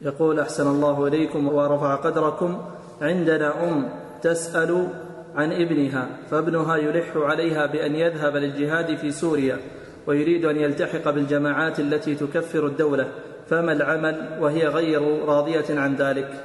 يقول 0.00 0.40
أحسن 0.40 0.66
الله 0.66 1.06
إليكم 1.06 1.48
ورفع 1.48 1.94
قدركم. 1.94 2.64
عندنا 3.02 3.68
أم 3.68 3.88
تسأل 4.22 4.88
عن 5.34 5.52
ابنها 5.52 6.08
فابنها 6.30 6.76
يلح 6.76 7.16
عليها 7.16 7.66
بأن 7.66 7.94
يذهب 7.94 8.36
للجهاد 8.36 8.96
في 8.96 9.10
سوريا 9.10 9.58
ويريد 10.06 10.44
أن 10.44 10.56
يلتحق 10.56 11.10
بالجماعات 11.10 11.80
التي 11.80 12.14
تكفر 12.14 12.66
الدولة. 12.66 13.08
فما 13.50 13.72
العمل؟ 13.72 14.38
وهي 14.40 14.66
غير 14.66 15.24
راضية 15.24 15.80
عن 15.80 15.94
ذلك. 15.94 16.44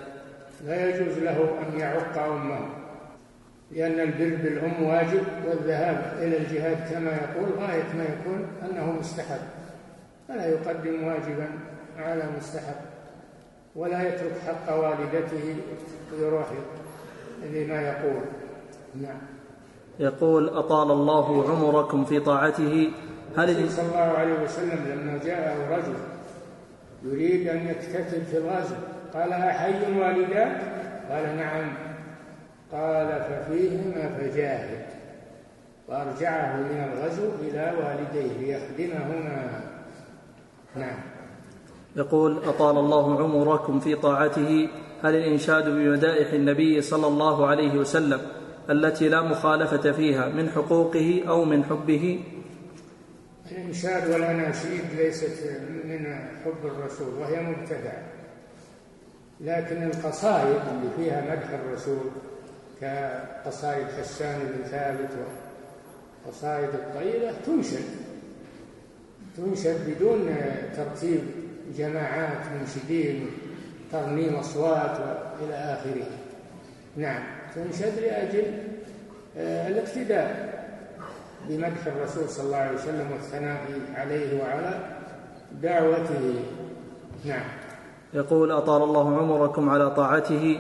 لا 0.66 0.90
يجوز 0.90 1.18
له 1.18 1.58
أن 1.62 1.80
يعق 1.80 2.18
أمه. 2.18 2.79
لأن 3.72 4.00
البر 4.00 4.36
بالأم 4.44 4.84
واجب 4.84 5.24
والذهاب 5.48 6.14
إلى 6.22 6.38
الجهاد 6.38 6.78
كما 6.94 7.12
يقول 7.12 7.50
غاية 7.60 7.94
ما 7.98 8.04
يكون 8.04 8.48
أنه 8.70 8.92
مستحب. 8.92 9.40
فلا 10.28 10.46
يقدم 10.46 11.04
واجبا 11.04 11.50
على 11.98 12.24
مستحب 12.38 12.76
ولا 13.76 14.08
يترك 14.08 14.34
حق 14.48 14.76
والدته 14.78 15.56
ويروح 16.14 16.46
لما 17.54 17.82
يقول. 17.82 18.22
نعم. 19.02 19.22
يقول 20.00 20.50
أطال 20.50 20.92
الله 20.92 21.50
عمركم 21.50 22.06
في 22.06 22.20
طاعته. 22.20 22.92
هل 23.38 23.72
صلى 23.72 23.86
الله 23.86 24.18
عليه 24.18 24.44
وسلم 24.44 24.86
لما 24.90 25.20
جاءه 25.26 25.76
رجل 25.76 25.94
يريد 27.04 27.48
أن 27.48 27.68
يكتتب 27.68 28.24
في 28.24 28.38
الغزو 28.38 28.76
قال 29.14 29.34
أحي 29.34 30.00
والداك 30.00 30.62
قال 31.10 31.38
نعم. 31.38 31.89
قال 32.72 33.08
ففيهما 33.08 34.18
فجاهد 34.18 34.86
وأرجعه 35.88 36.58
من 36.58 36.92
الغزو 36.94 37.30
إلى 37.42 37.74
والديه 37.78 38.38
ليخدمهما. 38.38 39.62
نعم. 40.76 41.00
يقول 41.96 42.38
أطال 42.44 42.78
الله 42.78 43.24
عمركم 43.24 43.80
في 43.80 43.96
طاعته 43.96 44.70
هل 45.04 45.16
الإنشاد 45.16 45.70
بمدائح 45.70 46.34
النبي 46.34 46.82
صلى 46.82 47.08
الله 47.08 47.48
عليه 47.48 47.78
وسلم 47.78 48.20
التي 48.70 49.10
لا 49.10 49.22
مخالفة 49.22 49.92
فيها 49.92 50.30
من 50.30 50.50
حقوقه 50.50 51.24
أو 51.28 51.46
من 51.46 51.64
حبه؟ 51.64 52.20
الإنشاد 53.52 54.10
والأناشيد 54.10 54.82
ليست 54.98 55.52
من 55.84 56.16
حب 56.46 56.66
الرسول 56.66 57.14
وهي 57.20 57.42
مبتدعة 57.42 58.04
لكن 59.42 59.84
القصائد 59.84 60.62
اللي 60.72 60.90
فيها 60.98 61.22
مدح 61.22 61.50
الرسول 61.50 62.12
كقصائد 62.82 63.88
حسان 64.00 64.40
بن 64.40 64.64
ثابت 64.64 65.10
وقصائد 66.26 66.70
الطيبة 66.70 67.32
تنشد 67.46 67.86
تنشد 69.38 69.90
بدون 69.90 70.36
ترتيب 70.78 71.22
جماعات 71.78 72.38
منشدين 72.60 73.28
ترنيم 73.92 74.36
أصوات 74.36 74.98
إلى 75.44 75.54
آخره. 75.54 76.08
نعم 76.98 77.24
تنشد 77.56 78.00
لأجل 78.00 78.46
آه، 79.38 79.68
الاقتداء 79.68 80.60
بمدح 81.50 81.88
الرسول 81.88 82.30
صلى 82.30 82.46
الله 82.46 82.58
عليه 82.58 82.78
وسلم 82.78 83.12
والثناء 83.12 83.62
عليه 83.96 84.42
وعلى 84.42 84.80
دعوته. 85.62 86.34
نعم. 87.26 87.46
يقول 88.14 88.52
أطال 88.52 88.84
الله 88.84 89.18
عمركم 89.18 89.70
على 89.70 89.92
طاعته 89.92 90.60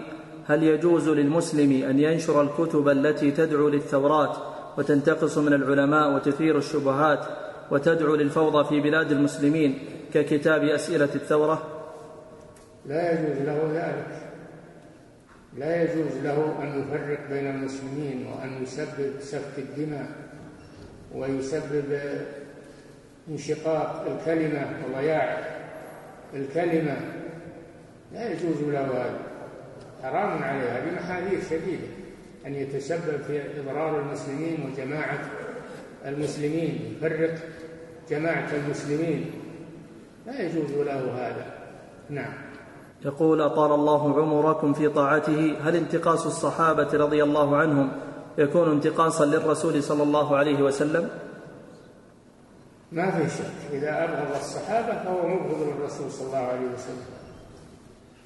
هل 0.49 0.63
يجوز 0.63 1.09
للمسلم 1.09 1.83
أن 1.83 1.99
ينشر 1.99 2.41
الكتب 2.41 2.89
التي 2.89 3.31
تدعو 3.31 3.69
للثورات 3.69 4.37
وتنتقص 4.77 5.37
من 5.37 5.53
العلماء 5.53 6.15
وتثير 6.15 6.57
الشبهات 6.57 7.25
وتدعو 7.71 8.15
للفوضى 8.15 8.69
في 8.69 8.81
بلاد 8.81 9.11
المسلمين 9.11 9.79
ككتاب 10.13 10.63
أسئلة 10.63 11.09
الثورة؟ 11.15 11.67
لا 12.85 13.11
يجوز 13.11 13.41
له 13.41 13.71
ذلك. 13.73 14.29
لا 15.57 15.83
يجوز 15.83 16.17
له 16.23 16.55
أن 16.61 16.81
يفرق 16.81 17.29
بين 17.29 17.47
المسلمين 17.47 18.27
وأن 18.27 18.63
يسبب 18.63 19.11
سفك 19.19 19.57
الدماء 19.57 20.07
ويسبب 21.15 21.99
انشقاق 23.29 24.05
الكلمة 24.07 24.67
وضياع 24.87 25.37
الكلمة 26.33 26.97
لا 28.13 28.31
يجوز 28.31 28.61
له 28.61 28.81
هذا. 28.81 29.28
حرام 30.03 30.43
عليه 30.43 30.77
هذه 30.77 30.95
محاذير 30.95 31.41
شديدة. 31.49 31.87
أن 32.45 32.55
يتسبب 32.55 33.21
في 33.27 33.59
إضرار 33.59 33.99
المسلمين 33.99 34.71
وجماعة 34.71 35.19
المسلمين 36.05 36.95
يفرق 36.97 37.35
جماعة 38.09 38.47
المسلمين. 38.53 39.31
لا 40.27 40.41
يجوز 40.41 40.71
له 40.71 41.27
هذا. 41.27 41.45
نعم. 42.09 42.33
يقول 43.05 43.41
أطال 43.41 43.71
الله 43.71 44.21
عمركم 44.21 44.73
في 44.73 44.89
طاعته. 44.89 45.57
هل 45.61 45.75
انتقاص 45.75 46.25
الصحابة 46.25 46.89
رضي 46.93 47.23
الله 47.23 47.57
عنهم 47.57 47.91
يكون 48.37 48.71
انتقاصا 48.71 49.25
للرسول 49.25 49.83
صلى 49.83 50.03
الله 50.03 50.37
عليه 50.37 50.61
وسلم؟ 50.61 51.09
ما 52.91 53.11
في 53.11 53.29
شك. 53.29 53.73
إذا 53.73 54.03
أبغض 54.03 54.35
الصحابة 54.35 55.03
فهو 55.03 55.27
مبغض 55.27 55.67
للرسول 55.67 56.11
صلى 56.11 56.27
الله 56.27 56.37
عليه 56.37 56.67
وسلم. 56.73 57.05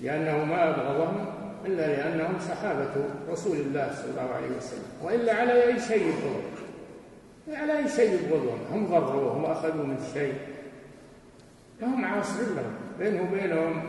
لأنه 0.01 0.45
ما 0.45 0.69
أبغضهم 0.69 1.42
إلا 1.65 1.87
لأنهم 1.87 2.39
صحابة 2.39 2.91
رسول 3.29 3.57
الله 3.57 3.91
صلى 3.95 4.09
الله 4.11 4.35
عليه 4.35 4.57
وسلم 4.57 4.85
وإلا 5.03 5.33
على 5.33 5.63
أي 5.63 5.79
شيء 5.79 6.07
يبغضهم 6.07 6.41
على 7.47 7.77
أي 7.77 7.89
شيء 7.89 8.13
يبغضهم 8.13 8.59
هم 8.71 8.87
ضروهم 8.87 9.43
وأخذوا 9.43 9.85
من 9.85 9.97
شيء. 10.13 10.33
هم 11.81 12.05
عاصرين 12.05 12.47
لهم 12.55 12.73
بينه 12.99 13.21
وبينهم 13.21 13.83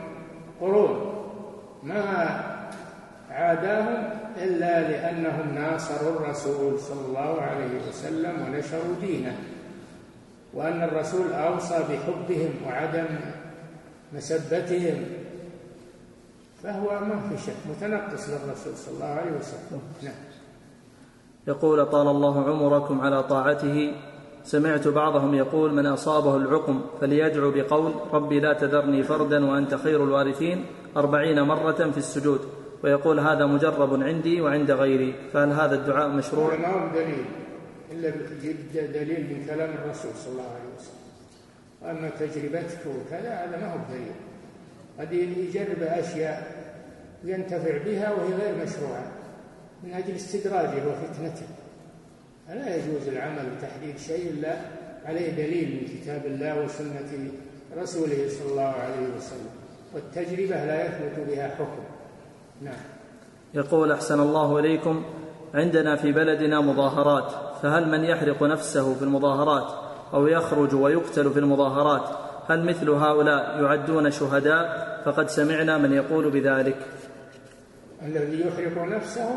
قرون. 0.61 1.15
ما 1.83 2.41
عاداهم 3.31 4.11
إلا 4.37 4.91
لأنهم 4.91 5.55
ناصروا 5.55 6.11
الرسول 6.11 6.79
صلى 6.81 7.07
الله 7.07 7.41
عليه 7.41 7.89
وسلم 7.89 8.43
ونشروا 8.43 8.95
دينه. 9.01 9.37
وأن 10.55 10.83
الرسول 10.83 11.33
أوصى 11.33 11.79
بحبهم 11.79 12.51
وعدم 12.67 13.07
مسبتهم. 14.13 15.24
فهو 16.65 17.01
ما 17.05 17.21
في 17.29 17.43
شك 17.43 17.57
متنقص 17.69 18.29
للرسول 18.29 18.75
صلى 18.77 18.95
الله 18.95 19.07
عليه 19.07 19.33
وسلم. 19.33 19.81
نعم. 20.03 20.15
يقول 21.47 21.87
طال 21.87 22.09
الله 22.09 22.45
عمركم 22.51 23.01
على 23.01 23.23
طاعته. 23.23 23.93
سمعت 24.45 24.89
بعضهم 24.89 25.35
يقول 25.35 25.75
من 25.75 25.87
أصابه 25.87 26.37
العقم 26.37 26.81
فليدعو 27.01 27.51
بقول 27.51 27.93
ربي 28.13 28.41
لا 28.41 28.53
تذرني 28.53 29.03
فردا 29.03 29.45
وأنت 29.47 29.75
خير 29.75 30.05
الوارثين 30.05 30.67
أربعين 30.97 31.43
مرة 31.43 31.91
في 31.93 31.99
السجود. 31.99 32.41
ويقول 32.85 33.21
هذا 33.21 33.47
مجرب 33.47 34.03
عندي 34.03 34.41
وعند 34.41 34.71
غيري. 34.71 35.15
فهل 35.33 35.53
هذا 35.53 35.75
الدعاء 35.75 36.09
مشروع؟ 36.09 36.57
ما 36.57 36.69
هو 36.69 36.89
دليل 36.95 37.25
إلا 37.93 38.11
بجد 38.11 38.93
دليل 38.93 39.37
من 39.37 39.47
كلام 39.47 39.71
الرسول 39.71 40.11
صلى 40.15 40.33
الله 40.33 40.51
عليه 40.57 40.71
وسلم. 40.77 41.05
وأما 41.83 42.09
تجربتك 42.11 42.81
وكذا 42.87 43.33
هذا 43.45 43.57
ما 43.61 43.73
هو 43.73 43.79
دليل. 43.91 44.34
قد 45.01 45.13
يجرب 45.13 45.83
أشياء 45.83 46.65
ينتفع 47.25 47.79
بها 47.85 48.13
وهي 48.13 48.35
غير 48.35 48.65
مشروعة 48.65 49.13
من 49.85 49.93
أجل 49.93 50.15
استدراجه 50.15 50.89
وفتنته. 50.89 51.47
فلا 52.49 52.77
يجوز 52.77 53.09
العمل 53.09 53.51
بتحديد 53.57 53.99
شيء 53.99 54.31
إلا 54.31 54.57
عليه 55.05 55.31
دليل 55.31 55.81
من 55.81 56.01
كتاب 56.01 56.27
الله 56.27 56.65
وسنة 56.65 57.31
رسوله 57.79 58.29
صلى 58.29 58.51
الله 58.51 58.63
عليه 58.63 59.17
وسلم 59.17 59.51
والتجربة 59.95 60.65
لا 60.65 60.87
يثبت 60.87 61.27
بها 61.29 61.49
حكم. 61.49 61.83
نعم. 62.63 62.81
يقول 63.55 63.93
أحسن 63.93 64.21
الله 64.21 64.59
إليكم 64.59 65.05
عندنا 65.55 65.97
في 65.97 66.13
بلدنا 66.13 66.61
مظاهرات 66.61 67.33
فهل 67.63 67.89
من 67.89 68.05
يحرق 68.05 68.43
نفسه 68.43 68.95
في 68.95 69.03
المظاهرات 69.03 69.75
أو 70.15 70.27
يخرج 70.27 70.75
ويقتل 70.75 71.31
في 71.31 71.39
المظاهرات؟ 71.39 72.24
هل 72.49 72.65
مثل 72.65 72.91
هؤلاء 72.91 73.63
يعدون 73.63 74.11
شهداء؟ 74.11 74.95
فقد 75.05 75.29
سمعنا 75.29 75.79
من 75.79 75.93
يقول 75.93 76.31
بذلك. 76.31 76.77
الذي 78.03 78.41
يحرق 78.41 78.85
نفسه 78.85 79.31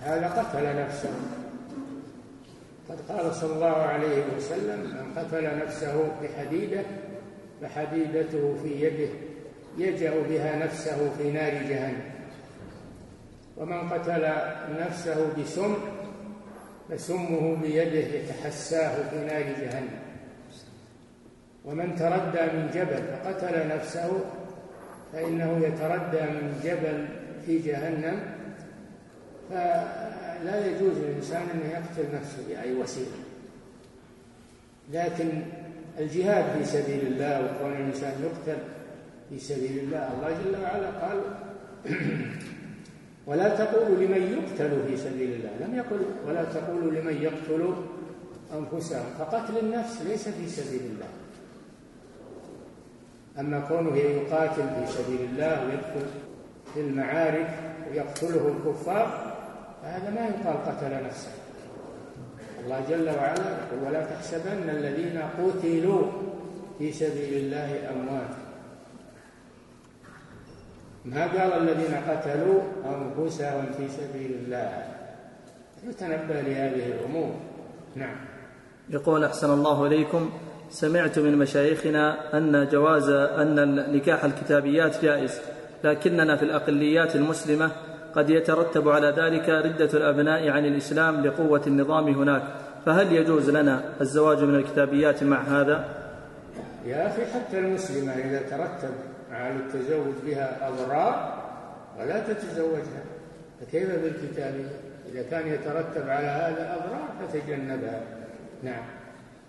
هذا 0.00 0.28
قتل 0.28 0.76
نفسه. 0.76 1.10
قد 2.88 2.98
قال 3.08 3.34
صلى 3.34 3.54
الله 3.54 3.76
عليه 3.76 4.24
وسلم 4.36 4.80
من 4.80 5.22
قتل 5.22 5.58
نفسه 5.58 6.12
بحديدة 6.22 6.82
فحديدته 7.62 8.56
في 8.62 8.68
يده 8.68 9.12
يجأ 9.78 10.12
بها 10.28 10.64
نفسه 10.64 11.10
في 11.18 11.30
نار 11.30 11.52
جهنم. 11.52 12.00
ومن 13.56 13.88
قتل 13.88 14.28
نفسه 14.80 15.32
بسم 15.38 15.74
فسمه 16.90 17.56
بيده 17.62 17.98
يتحساه 18.18 19.08
في 19.10 19.16
نار 19.16 19.42
جهنم. 19.42 20.11
ومن 21.64 21.96
تردى 21.96 22.52
من 22.52 22.70
جبل 22.74 23.02
فقتل 23.12 23.68
نفسه 23.68 24.10
فإنه 25.12 25.60
يتردى 25.66 26.20
من 26.20 26.60
جبل 26.64 27.06
في 27.46 27.58
جهنم. 27.58 28.20
فلا 29.50 30.66
يجوز 30.66 30.98
للإنسان 30.98 31.42
أن 31.42 31.70
يقتل 31.70 32.16
نفسه 32.16 32.48
بأي 32.48 32.74
وسيلة. 32.74 33.22
لكن 34.92 35.42
الجهاد 35.98 36.44
في 36.58 36.64
سبيل 36.64 37.06
الله 37.06 37.44
وكون 37.44 37.72
الإنسان 37.72 38.12
يقتل 38.22 38.58
في 39.30 39.38
سبيل 39.38 39.78
الله 39.78 40.12
الله 40.12 40.28
جل 40.44 40.62
وعلا 40.62 40.90
قال 40.90 41.20
ولا 43.26 43.48
تقولوا 43.64 43.96
لمن 43.96 44.22
يقتل 44.38 44.88
في 44.88 44.96
سبيل 44.96 45.32
الله. 45.32 45.66
لم 45.66 45.74
يقل 45.74 46.00
ولا 46.26 46.44
تقولوا 46.44 46.90
لمن 46.90 47.22
يقتل 47.22 47.74
أنفسهم. 48.52 49.06
فقتل 49.18 49.58
النفس 49.58 50.02
ليس 50.02 50.28
في 50.28 50.48
سبيل 50.48 50.80
الله. 50.80 51.08
أما 53.38 53.60
كونه 53.68 53.96
يقاتل 53.96 54.62
في 54.68 54.92
سبيل 54.92 55.20
الله 55.20 55.64
ويدخل 55.64 56.06
في 56.74 56.80
المعارك 56.80 57.50
ويقتله 57.90 58.48
الكفار 58.48 59.34
فهذا 59.82 60.10
ما 60.10 60.20
يقال 60.20 60.64
قتل 60.66 61.04
نفسه. 61.06 61.30
الله 62.64 62.80
جل 62.90 63.08
وعلا 63.10 63.58
يقول 63.58 63.88
ولا 63.88 64.04
تحسبن 64.04 64.70
الذين 64.70 65.22
قتلوا 65.38 66.02
في 66.78 66.92
سبيل 66.92 67.34
الله 67.34 67.90
أمواتا. 67.90 68.42
ما 71.04 71.26
قال 71.26 71.52
الذين 71.52 71.94
قتلوا 71.94 72.60
أنفسهم 72.84 73.66
في 73.76 73.88
سبيل 73.88 74.30
الله؟ 74.32 74.84
يتنبه 75.88 76.40
لهذه 76.40 76.86
الأمور. 76.86 77.34
نعم. 77.96 78.16
يقول 78.90 79.24
أحسن 79.24 79.50
الله 79.50 79.86
إليكم. 79.86 80.30
سمعت 80.72 81.18
من 81.18 81.38
مشايخنا 81.38 82.36
أن 82.38 82.68
جواز 82.72 83.08
أن 83.10 83.76
نكاح 83.92 84.24
الكتابيات 84.24 85.02
جائز 85.02 85.40
لكننا 85.84 86.36
في 86.36 86.42
الأقليات 86.42 87.16
المسلمة 87.16 87.70
قد 88.14 88.30
يترتب 88.30 88.88
على 88.88 89.06
ذلك 89.06 89.48
ردة 89.48 89.98
الأبناء 89.98 90.48
عن 90.48 90.64
الإسلام 90.64 91.26
لقوة 91.26 91.62
النظام 91.66 92.08
هناك. 92.08 92.42
فهل 92.86 93.12
يجوز 93.12 93.50
لنا 93.50 93.82
الزواج 94.00 94.42
من 94.44 94.54
الكتابيات 94.54 95.22
مع 95.22 95.40
هذا؟ 95.40 95.84
يا 96.86 97.06
أخي 97.06 97.26
حتى 97.26 97.58
المسلمة 97.58 98.12
إذا 98.12 98.38
ترتب 98.38 98.94
على 99.32 99.54
التزوج 99.56 100.14
بها 100.26 100.68
أضرار 100.68 101.42
ولا 102.00 102.20
تتزوجها. 102.20 103.02
فكيف 103.60 103.90
بالكتابية؟ 103.90 104.70
إذا 105.12 105.22
كان 105.30 105.48
يترتب 105.48 106.08
على 106.08 106.26
هذا 106.26 106.76
أضرار 106.76 107.08
فتجنبها. 107.28 108.00
نعم. 108.62 109.01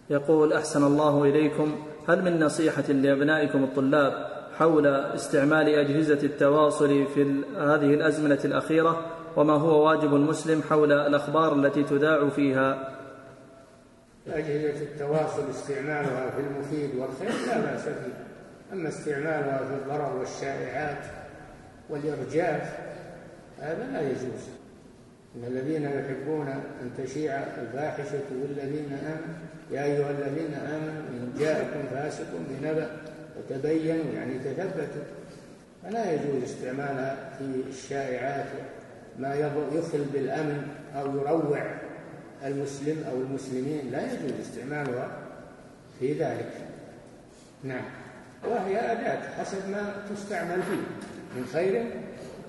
يقول 0.10 0.54
أحسن 0.54 0.84
الله 0.84 1.24
إليكم 1.24 1.76
هل 2.08 2.22
من 2.22 2.44
نصيحة 2.44 2.92
لأبنائكم 2.92 3.64
الطلاب 3.64 4.28
حول 4.58 4.88
استعمال 4.88 5.70
أجهزة 5.70 6.20
التواصل 6.24 7.06
في 7.08 7.44
هذه 7.58 7.94
الأزمنة 7.94 8.40
الأخيرة 8.46 9.06
وما 9.36 9.54
هو 9.54 9.88
واجب 9.88 10.16
المسلم 10.16 10.62
حول 10.62 10.92
الأخبار 10.92 11.56
التي 11.56 11.84
تذاع 11.84 12.30
فيها؟ 12.30 12.94
أجهزة 14.28 14.82
التواصل 14.82 15.50
استعمالها 15.50 16.30
في 16.30 16.40
المفيد 16.40 16.96
والخير 16.96 17.48
لا 17.48 17.60
بأس 17.60 17.82
فيه 17.82 18.14
أما 18.74 18.90
استعمالها 18.90 19.58
في 19.58 19.74
الضرر 19.74 20.18
والشائعات 20.20 21.06
والإرجاف 21.90 22.78
هذا 23.60 23.88
لا 23.94 24.02
يجوز. 24.02 24.63
إن 25.36 25.44
الذين 25.48 25.84
يحبون 25.84 26.48
أن 26.82 26.92
تشيع 26.98 27.34
الفاحشة 27.34 28.22
بالذين 28.32 28.98
آمنوا 29.02 29.36
يا 29.72 29.84
أيها 29.84 30.12
الذين 30.12 30.54
آمنوا 30.54 31.02
إن 31.10 31.34
جاءكم 31.40 31.88
فاسق 31.92 32.28
بنبأ 32.50 32.90
فتبينوا 33.50 34.14
يعني 34.16 34.40
تثبتوا. 34.40 35.04
فلا 35.84 36.14
يجوز 36.14 36.44
استعمالها 36.44 37.30
في 37.38 37.70
الشائعات 37.70 38.46
ما 39.20 39.36
يخل 39.74 40.06
بالأمن 40.14 40.68
أو 40.96 41.18
يروع 41.18 41.64
المسلم 42.46 43.04
أو 43.12 43.16
المسلمين. 43.22 43.92
لا 43.92 44.14
يجوز 44.14 44.32
استعمالها 44.42 45.18
في 46.00 46.14
ذلك. 46.14 46.52
نعم. 47.64 47.86
وهي 48.44 48.92
أداة 48.92 49.30
حسب 49.40 49.70
ما 49.72 49.96
تستعمل 50.16 50.64
فيه 50.64 50.84
من 51.36 51.46
خير 51.54 51.86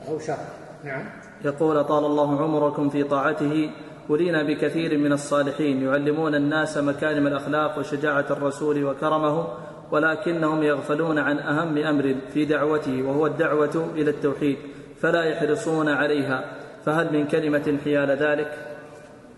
أو 0.08 0.18
شر. 0.18 0.46
نعم. 0.84 1.04
يقول 1.44 1.84
طال 1.84 2.04
الله 2.04 2.42
عمركم 2.42 2.88
في 2.88 3.02
طاعته 3.02 3.70
ولينا 4.08 4.42
بكثير 4.42 4.98
من 4.98 5.12
الصالحين 5.12 5.82
يعلمون 5.82 6.34
الناس 6.34 6.78
مكارم 6.78 7.26
الأخلاق 7.26 7.78
وشجاعة 7.78 8.26
الرسول 8.30 8.84
وكرمه 8.84 9.46
ولكنهم 9.90 10.62
يغفلون 10.62 11.18
عن 11.18 11.38
أهم 11.38 11.78
أمر 11.78 12.14
في 12.32 12.44
دعوته 12.44 13.02
وهو 13.02 13.26
الدعوة 13.26 13.90
إلى 13.94 14.10
التوحيد 14.10 14.56
فلا 15.00 15.24
يحرصون 15.24 15.88
عليها. 15.88 16.44
فهل 16.84 17.12
من 17.12 17.26
كلمة 17.26 17.78
حيال 17.84 18.10
ذلك؟ 18.10 18.52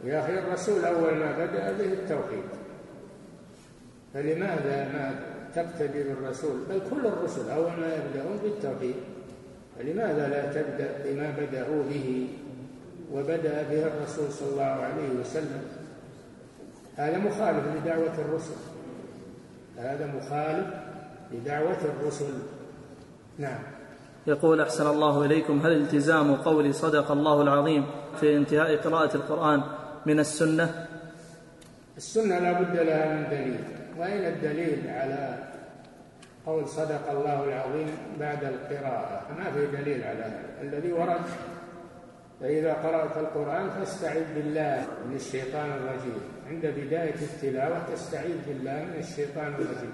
يا 0.04 0.20
أخي 0.24 0.38
الرسول 0.38 0.84
أول 0.84 1.14
ما 1.14 1.32
بدأ 1.32 1.72
به 1.72 1.92
التوحيد. 1.92 2.44
فلماذا 4.14 4.88
ما 4.92 5.14
تقتدي 5.54 6.02
بالرسول؟ 6.02 6.56
بل 6.70 6.80
كل 6.90 7.06
الرسل 7.06 7.50
أول 7.50 7.70
ما 7.80 7.94
يبدأون 7.96 8.38
بالتوحيد. 8.42 8.94
فلماذا 9.78 10.28
لا 10.28 10.52
تبدأ 10.52 10.88
بما 11.04 11.30
بدأوا 11.30 11.82
به 11.82 12.28
وبدأ 13.12 13.62
به 13.70 13.86
الرسول 13.86 14.32
صلى 14.32 14.48
الله 14.48 14.62
عليه 14.64 15.08
وسلم؟ 15.20 15.62
هذا 16.96 17.18
مخالف 17.18 17.64
لدعوة 17.76 18.14
الرسل. 18.18 18.56
هذا 19.78 20.06
مخالف 20.06 20.66
لدعوة 21.32 21.78
الرسل. 21.84 22.32
نعم. 23.38 23.58
يقول 24.26 24.60
أحسن 24.60 24.86
الله 24.86 25.24
إليكم. 25.24 25.60
هل 25.60 25.72
التزام 25.72 26.34
قول 26.34 26.74
صدق 26.74 27.10
الله 27.10 27.42
العظيم 27.42 27.86
في 28.20 28.36
انتهاء 28.36 28.76
قراءة 28.76 29.16
القرآن 29.16 29.62
من 30.06 30.20
السنة؟ 30.20 30.86
السنة 31.96 32.38
لا 32.38 32.52
بد 32.52 32.76
لها 32.76 33.14
من 33.14 33.24
دليل. 33.30 33.60
وأين 33.98 34.24
الدليل 34.24 34.90
على 34.90 35.38
قول 36.46 36.68
صدق 36.68 37.10
الله 37.10 37.44
العظيم 37.44 37.88
بعد 38.20 38.44
القراءة. 38.44 39.22
ما 39.38 39.50
في 39.50 39.66
دليل 39.66 40.04
على 40.04 40.22
هذا. 40.22 40.62
الذي 40.62 40.92
ورد 40.92 41.20
فإذا 42.40 42.72
قرأت 42.72 43.16
القرآن 43.16 43.70
فاستعذ 43.70 44.34
بالله 44.34 44.86
من 45.08 45.16
الشيطان 45.16 45.70
الرجيم. 45.70 46.20
عند 46.50 46.66
بداية 46.66 47.14
التلاوة 47.14 47.78
تستعيذ 47.94 48.36
بالله 48.48 48.84
من 48.84 48.98
الشيطان 48.98 49.46
الرجيم. 49.46 49.92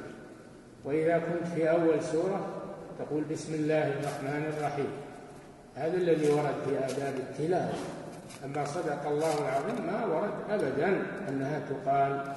وإذا 0.85 1.19
كنت 1.19 1.47
في 1.55 1.71
أول 1.71 2.03
سورة 2.03 2.47
تقول 2.99 3.25
بسم 3.25 3.55
الله 3.55 3.89
الرحمن 3.89 4.53
الرحيم. 4.59 4.91
هذا 5.77 5.97
الذي 5.97 6.31
ورد 6.31 6.55
في 6.67 6.79
آداب 6.79 7.15
التلاوة. 7.15 7.73
أما 8.45 8.65
صدق 8.65 9.07
الله 9.07 9.35
العظيم 9.39 9.87
ما 9.87 10.07
ورد 10.07 10.35
أبدا 10.51 11.03
أنها 11.29 11.61
تقال 11.71 12.35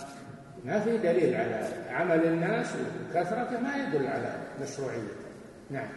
ما 0.65 0.79
في 0.79 0.97
دليل 0.97 1.35
على 1.35 1.67
عمل 1.89 2.25
الناس 2.25 2.67
وكثرته 2.75 3.59
ما 3.59 3.75
يدل 3.75 4.07
على 4.07 4.35
مشروعيته 4.61 5.25
نعم. 5.69 5.87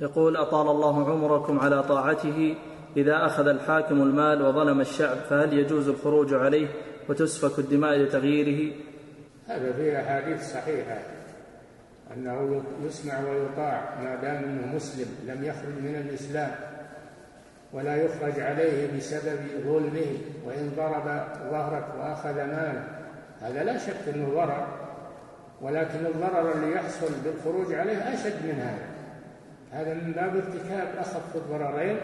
يقول 0.00 0.36
أطال 0.36 0.68
الله 0.68 1.10
عمركم 1.10 1.60
على 1.60 1.82
طاعته 1.82 2.56
إذا 2.96 3.26
أخذ 3.26 3.46
الحاكم 3.46 4.02
المال 4.02 4.42
وظلم 4.42 4.80
الشعب 4.80 5.16
فهل 5.16 5.58
يجوز 5.58 5.88
الخروج 5.88 6.34
عليه 6.34 6.68
وتسفك 7.08 7.58
الدماء 7.58 7.96
لتغييره؟ 7.96 8.74
هذا 9.46 9.72
في 9.72 10.00
أحاديث 10.00 10.52
صحيحة. 10.52 10.98
أنه 12.16 12.62
يسمع 12.86 13.20
ويطاع 13.20 14.00
ما 14.02 14.14
دام 14.14 14.44
أنه 14.44 14.76
مسلم 14.76 15.06
لم 15.26 15.44
يخرج 15.44 15.82
من 15.82 16.06
الإسلام. 16.08 16.50
ولا 17.72 17.96
يخرج 17.96 18.40
عليه 18.40 18.96
بسبب 18.96 19.38
ظلمه 19.64 20.18
وإن 20.46 20.72
ضرب 20.76 21.26
ظهرك 21.50 21.86
وأخذ 21.98 22.34
مالك. 22.34 22.93
هذا 23.44 23.64
لا 23.64 23.78
شك 23.78 24.14
أنه 24.14 24.28
ضرر 24.34 24.66
ولكن 25.62 26.06
الضرر 26.06 26.52
اللي 26.52 26.72
يحصل 26.72 27.08
بالخروج 27.24 27.74
عليه 27.74 28.14
أشد 28.14 28.46
من 28.46 28.60
هذا. 28.60 28.86
هذا 29.72 29.94
من 29.94 30.12
باب 30.12 30.36
ارتكاب 30.36 30.88
أخف 30.98 31.36
الضررين 31.36 31.96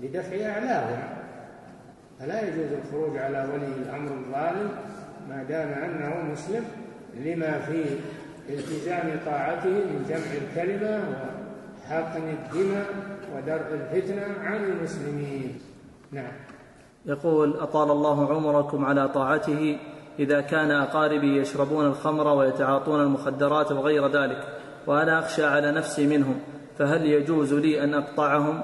لدفع 0.00 0.50
أعلاهما 0.50 1.08
فلا 2.20 2.40
يجوز 2.40 2.72
الخروج 2.84 3.18
على 3.18 3.48
ولي 3.54 3.66
الأمر 3.66 4.10
الظالم 4.12 4.70
ما 5.28 5.42
دام 5.42 5.68
أنه 5.68 6.32
مسلم 6.32 6.64
لما 7.14 7.58
في 7.58 7.84
التزام 8.48 9.20
طاعته 9.26 9.70
من 9.70 10.06
جمع 10.08 10.32
الكلمة 10.42 11.00
وحقن 11.88 12.22
الدماء 12.22 12.86
ودرء 13.36 13.74
الفتنة 13.74 14.26
عن 14.42 14.64
المسلمين. 14.64 15.58
نعم. 16.12 16.32
يقول 17.06 17.56
أطال 17.56 17.90
الله 17.90 18.34
عمركم 18.34 18.84
على 18.84 19.08
طاعته 19.08 19.78
إذا 20.18 20.40
كان 20.40 20.70
أقاربي 20.70 21.36
يشربون 21.36 21.86
الخمر 21.86 22.28
ويتعاطون 22.28 23.00
المخدرات 23.00 23.72
وغير 23.72 24.08
ذلك 24.08 24.44
وأنا 24.86 25.18
أخشى 25.18 25.44
على 25.44 25.72
نفسي 25.72 26.06
منهم 26.06 26.40
فهل 26.78 27.06
يجوز 27.06 27.54
لي 27.54 27.84
أن 27.84 27.94
أقطعهم؟ 27.94 28.62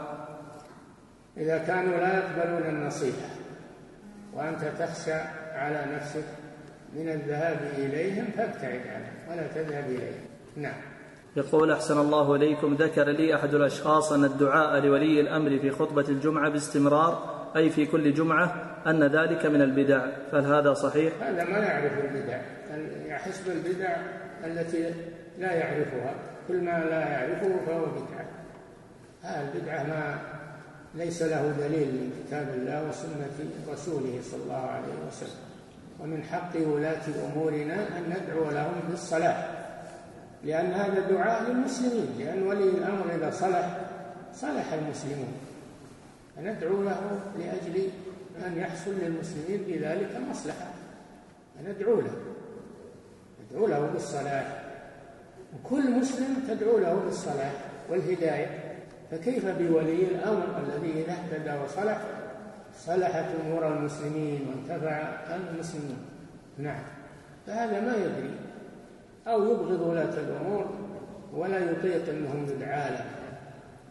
إذا 1.37 1.59
كانوا 1.59 1.99
لا 1.99 2.19
يقبلون 2.19 2.63
النصيحة 2.69 3.29
وأنت 4.35 4.61
تخشى 4.79 5.21
على 5.55 5.85
نفسك 5.97 6.25
من 6.97 7.09
الذهاب 7.09 7.59
إليهم 7.79 8.25
فابتعد 8.37 8.81
عنهم 8.87 9.31
ولا 9.31 9.47
تذهب 9.47 9.85
إليهم. 9.85 10.25
نعم. 10.57 10.81
يقول 11.37 11.71
أحسن 11.71 12.01
الله 12.01 12.35
إليكم 12.35 12.75
ذكر 12.75 13.09
لي 13.09 13.35
أحد 13.35 13.55
الأشخاص 13.55 14.13
أن 14.13 14.25
الدعاء 14.25 14.81
لولي 14.81 15.21
الأمر 15.21 15.59
في 15.59 15.71
خطبة 15.71 16.05
الجمعة 16.09 16.51
باستمرار 16.51 17.39
أي 17.57 17.71
في 17.71 17.87
كل 17.87 18.15
جمعة 18.15 18.68
أن 18.87 19.03
ذلك 19.03 19.47
من 19.47 19.63
البدع. 19.63 20.07
فهل 20.33 20.45
هذا 20.45 20.75
صحيح؟ 20.75 21.13
هذا 21.23 21.45
ما 21.45 21.59
يعرف 21.59 21.93
البدع. 22.05 22.41
حسب 23.17 23.51
البدع 23.51 23.97
التي 24.45 24.95
لا 25.39 25.53
يعرفها. 25.53 26.15
كل 26.49 26.61
ما 26.65 26.85
لا 26.85 27.09
يعرفه 27.09 27.67
فهو 27.67 27.85
بدعة. 27.85 28.27
هذه 29.23 29.49
البدعة 29.55 29.83
ما 29.83 30.19
ليس 30.95 31.23
له 31.23 31.55
دليل 31.59 31.89
من 31.89 32.25
كتاب 32.27 32.49
الله 32.55 32.89
وسنة 32.89 33.73
رسوله 33.73 34.19
صلى 34.23 34.43
الله 34.43 34.67
عليه 34.67 35.07
وسلم. 35.09 35.49
ومن 36.01 36.23
حق 36.23 36.53
ولاة 36.57 37.03
أمورنا 37.33 37.75
أن 37.75 38.03
ندعو 38.11 38.51
لهم 38.51 38.81
بالصلاح. 38.91 39.51
لأن 40.45 40.73
هذا 40.73 41.09
دعاء 41.11 41.51
للمسلمين. 41.51 42.09
لأن 42.19 42.43
ولي 42.43 42.69
الأمر 42.69 43.05
إذا 43.15 43.31
صلح 43.31 43.79
صلح 44.35 44.73
المسلمون. 44.73 45.35
فندعو 46.37 46.83
له 46.83 47.21
لأجل 47.39 47.91
أن 48.47 48.59
يحصل 48.59 48.91
للمسلمين 48.91 49.65
بذلك 49.69 50.21
مصلحة. 50.31 50.67
فندعو 51.59 52.01
له. 52.01 52.17
ندعو 53.45 53.67
له 53.67 53.87
بالصلاح 53.87 54.65
وكل 55.55 55.91
مسلم 55.91 56.45
تدعو 56.49 56.79
له 56.79 56.95
بالصلاح 56.95 57.53
والهداية. 57.91 58.75
فكيف 59.11 59.47
بولي 59.47 60.03
الأمر 60.03 60.63
الذي 60.67 61.05
إذا 61.05 61.13
اهتدى 61.13 61.65
وصلح؟ 61.65 62.01
صلحت 62.79 63.25
أمور 63.45 63.69
المسلمين 63.69 64.47
وانتفع 64.49 64.97
المسلمون. 65.37 65.99
نعم. 66.59 66.83
فهذا 67.47 67.81
ما 67.81 67.97
يدري. 67.97 68.31
أو 69.27 69.45
يبغض 69.45 69.81
ولاة 69.81 70.15
الأمور 70.19 70.71
ولا 71.33 71.59
يطيق 71.71 72.09
أنهم 72.09 72.47
يدعى 72.49 72.91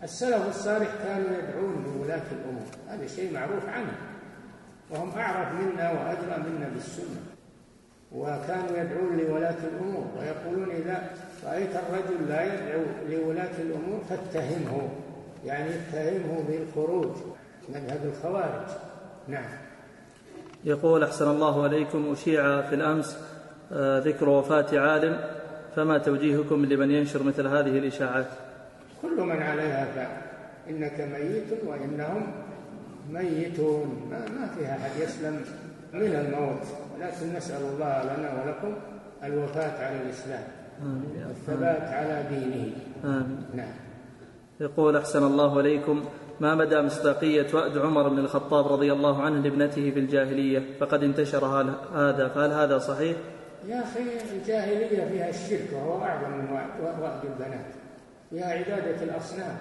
السلف 0.03 0.49
الصالح 0.49 0.89
كانوا 1.03 1.29
يدعون 1.37 1.93
بولاة 1.97 2.21
الأمور. 2.31 2.67
هذا 2.89 3.07
شيء 3.07 3.33
معروف 3.33 3.69
عنه. 3.69 3.93
وهم 4.91 5.11
أعرف 5.17 5.47
منا 5.53 5.91
وأدرى 5.91 6.49
منا 6.49 6.69
بالسنة 6.73 7.21
وكانوا 8.11 8.77
يدعون 8.77 9.17
لولاة 9.17 9.55
الأمور 9.63 10.05
ويقولون 10.19 10.71
إذا 10.71 11.09
رأيت 11.45 11.69
الرجل 11.75 12.29
لا 12.29 12.43
يدعو 12.43 12.83
لولاة 13.09 13.61
الأمور 13.61 14.01
فاتهمه 14.09 14.89
يعني 15.45 15.69
اتهمه 15.69 16.43
بالخروج 16.47 17.15
مذهب 17.69 18.05
الخوارج. 18.05 18.67
نعم. 19.27 19.49
يقول 20.63 21.03
أحسن 21.03 21.29
الله 21.31 21.63
عليكم 21.63 22.11
أشيع 22.11 22.61
في 22.61 22.75
الأمس 22.75 23.17
آه، 23.73 23.99
ذكر 23.99 24.29
وفاة 24.29 24.79
عالم 24.79 25.19
فما 25.75 25.97
توجيهكم 25.97 26.65
لمن 26.65 26.91
ينشر 26.91 27.23
مثل 27.23 27.47
هذه 27.47 27.77
الإشاعات؟ 27.77 28.27
كل 29.01 29.21
من 29.21 29.41
عليها 29.41 29.85
فان 29.85 30.27
إنك 30.69 31.01
ميت 31.01 31.63
وإنهم 31.65 32.31
ميتون. 33.09 34.07
ما, 34.11 34.19
ما 34.39 34.47
فيها 34.47 34.77
أحد 34.77 34.91
يسلم 35.01 35.41
من 35.93 36.15
الموت. 36.15 36.63
ولكن 36.95 37.37
نسأل 37.37 37.61
الله 37.61 38.03
لنا 38.03 38.43
ولكم 38.43 38.73
الوفاة 39.23 39.85
على 39.87 40.01
الإسلام 40.01 40.43
والثبات 41.27 41.81
على 41.81 42.25
دينه. 42.29 42.71
آمين. 43.03 43.45
نعم. 43.53 43.73
يقول 44.59 44.97
أحسن 44.97 45.23
الله 45.23 45.57
عليكم 45.57 46.05
ما 46.39 46.55
مدى 46.55 46.81
مصداقية 46.81 47.47
وأد 47.53 47.77
عمر 47.77 48.09
بن 48.09 48.19
الخطاب 48.19 48.67
رضي 48.67 48.93
الله 48.93 49.21
عنه 49.21 49.41
لابنته 49.41 49.91
في 49.91 49.99
الجاهلية؟ 49.99 50.77
فقد 50.79 51.03
انتشر 51.03 51.45
هذا 51.95 52.27
فهل 52.27 52.51
هذا 52.51 52.77
صحيح؟ 52.77 53.17
يا 53.67 53.83
أخي 53.83 53.99
الجاهلية 54.37 55.09
فيها 55.09 55.29
الشرك 55.29 55.69
وهو 55.73 56.03
أعظم 56.03 56.31
من 56.31 56.51
وأد 56.81 57.25
البنات. 57.25 57.65
فيها 58.29 58.45
عبادة 58.45 59.03
الأصنام 59.03 59.57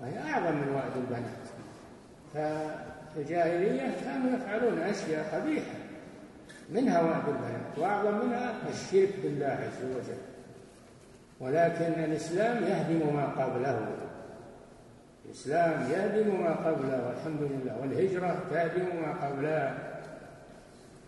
وهي 0.00 0.18
أعظم 0.18 0.56
من 0.56 0.68
وأد 0.68 0.96
البنات. 0.96 1.43
فالجاهلية 2.34 3.94
كانوا 4.04 4.36
يفعلون 4.36 4.78
أشياء 4.78 5.40
قبيحة. 5.40 5.74
منها 6.70 7.02
وأد 7.02 7.28
البنات 7.28 7.78
وأعظم 7.78 8.26
منها 8.26 8.54
الشرك 8.70 9.14
بالله 9.22 9.46
عز 9.46 9.84
وجل. 9.84 10.20
ولكن 11.40 12.04
الإسلام 12.04 12.62
يهدم 12.64 13.14
ما 13.16 13.26
قبله. 13.26 13.88
الإسلام 15.26 15.90
يهدم 15.90 16.40
ما 16.42 16.54
قبله 16.54 17.08
والحمد 17.08 17.42
لله. 17.42 17.80
والهجرة 17.80 18.36
تهدم 18.50 18.86
ما 19.02 19.26
قبلها 19.26 19.94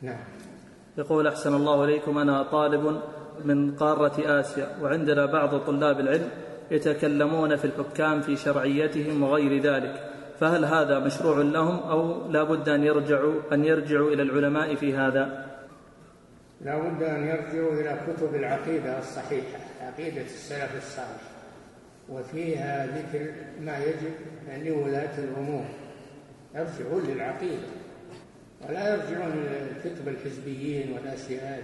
نعم. 0.03 0.25
يقول 0.99 1.27
أحسن 1.27 1.55
الله 1.55 1.85
إليكم 1.85 2.19
أنا 2.19 2.43
طالب 2.43 3.01
من 3.45 3.77
قارة 3.77 4.41
آسيا 4.41 4.69
وعندنا 4.83 5.27
بعض 5.27 5.61
طلاب 5.61 6.01
العلم 6.01 6.31
يتكلمون 6.71 7.57
في 7.57 7.65
الحكام 7.65 8.21
في 8.21 8.37
شرعيتهم 8.37 9.23
وغير 9.23 9.63
ذلك. 9.63 10.06
فهل 10.41 10.65
هذا 10.65 10.99
مشروع 10.99 11.39
لهم 11.39 11.79
أو 11.79 12.31
لا 12.31 12.43
بد 12.43 12.69
أن 12.69 12.85
يرجعوا 12.85 13.35
أن 13.53 13.65
يرجعوا 13.65 14.11
إلى 14.11 14.23
العلماء 14.23 14.75
في 14.75 14.97
هذا؟ 14.97 15.47
لا 16.61 16.79
بد 16.79 17.03
أن 17.03 17.27
يرجعوا 17.27 17.73
إلى 17.73 18.01
كتب 18.07 18.35
العقيدة 18.35 18.99
الصحيحة 18.99 19.59
عقيدة 19.81 20.21
السلف 20.21 20.77
الصالح. 20.77 21.23
وفيها 22.09 22.87
ذكر 22.87 23.31
ما 23.61 23.79
يجب 23.79 24.13
لولاة 24.67 25.19
الأمور. 25.19 25.65
يرجعون 26.55 27.03
للعقيدة. 27.09 27.69
ولا 28.69 28.95
يرجعون 28.95 29.45
لكتب 29.85 30.09
الحزبيين 30.09 30.93
والأشياء. 30.93 31.63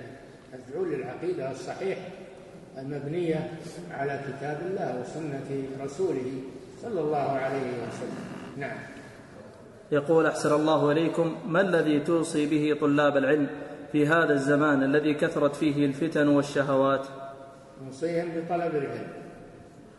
يرجعون 0.52 0.92
للعقيدة 0.92 1.50
الصحيحة 1.50 2.08
المبنية 2.78 3.50
على 3.90 4.20
كتاب 4.28 4.58
الله 4.70 5.00
وسنة 5.00 5.84
رسوله 5.84 6.32
صلى 6.82 7.00
الله 7.00 7.30
عليه 7.30 7.72
وسلم. 7.88 8.31
نعم. 8.56 8.76
يقول 9.92 10.26
أحسن 10.26 10.54
الله 10.54 10.92
إليكم 10.92 11.36
ما 11.46 11.60
الذي 11.60 12.00
توصي 12.00 12.46
به 12.46 12.80
طلاب 12.80 13.16
العلم 13.16 13.46
في 13.92 14.06
هذا 14.06 14.32
الزمان 14.32 14.82
الذي 14.82 15.14
كثرت 15.14 15.56
فيه 15.56 15.86
الفتن 15.86 16.28
والشهوات؟ 16.28 17.06
نوصيهم 17.84 18.28
بطلب 18.28 18.76
العلم. 18.76 19.08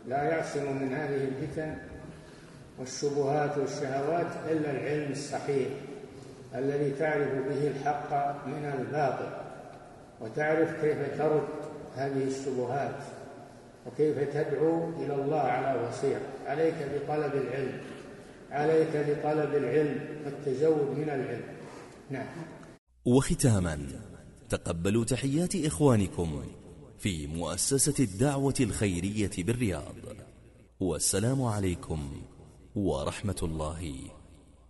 لا 0.08 0.22
يعصم 0.22 0.82
من 0.82 0.92
هذه 0.92 1.24
الفتن 1.24 1.76
والشبهات 2.78 3.58
والشهوات 3.58 4.26
إلا 4.50 4.70
العلم 4.70 5.12
الصحيح 5.12 5.68
الذي 6.54 6.90
تعرف 6.90 7.28
به 7.28 7.68
الحق 7.68 8.10
من 8.46 8.72
الباطل 8.78 9.30
وتعرف 10.20 10.80
كيف 10.80 11.18
ترد 11.18 11.48
هذه 11.96 12.24
الشبهات 12.24 12.96
وكيف 13.86 14.18
تدعو 14.18 14.90
إلى 14.90 15.14
الله 15.14 15.40
على 15.40 15.88
بصيرة 15.88 16.20
عليك 16.46 16.74
بطلب 16.74 17.32
العلم. 17.34 17.80
عليك 18.54 18.92
بطلب 18.96 19.54
العلم 19.54 19.98
والتزود 20.24 20.98
من 20.98 21.08
العلم. 21.10 21.56
نعم. 22.10 22.26
وختاما 23.04 23.88
تقبلوا 24.48 25.04
تحيات 25.04 25.56
إخوانكم 25.56 26.42
في 26.98 27.26
مؤسسة 27.26 28.04
الدعوة 28.04 28.54
الخيرية 28.60 29.30
بالرياض. 29.38 29.94
والسلام 30.80 31.42
عليكم 31.42 32.22
ورحمة 32.74 33.40
الله 33.42 33.94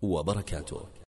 وبركاته. 0.02 0.93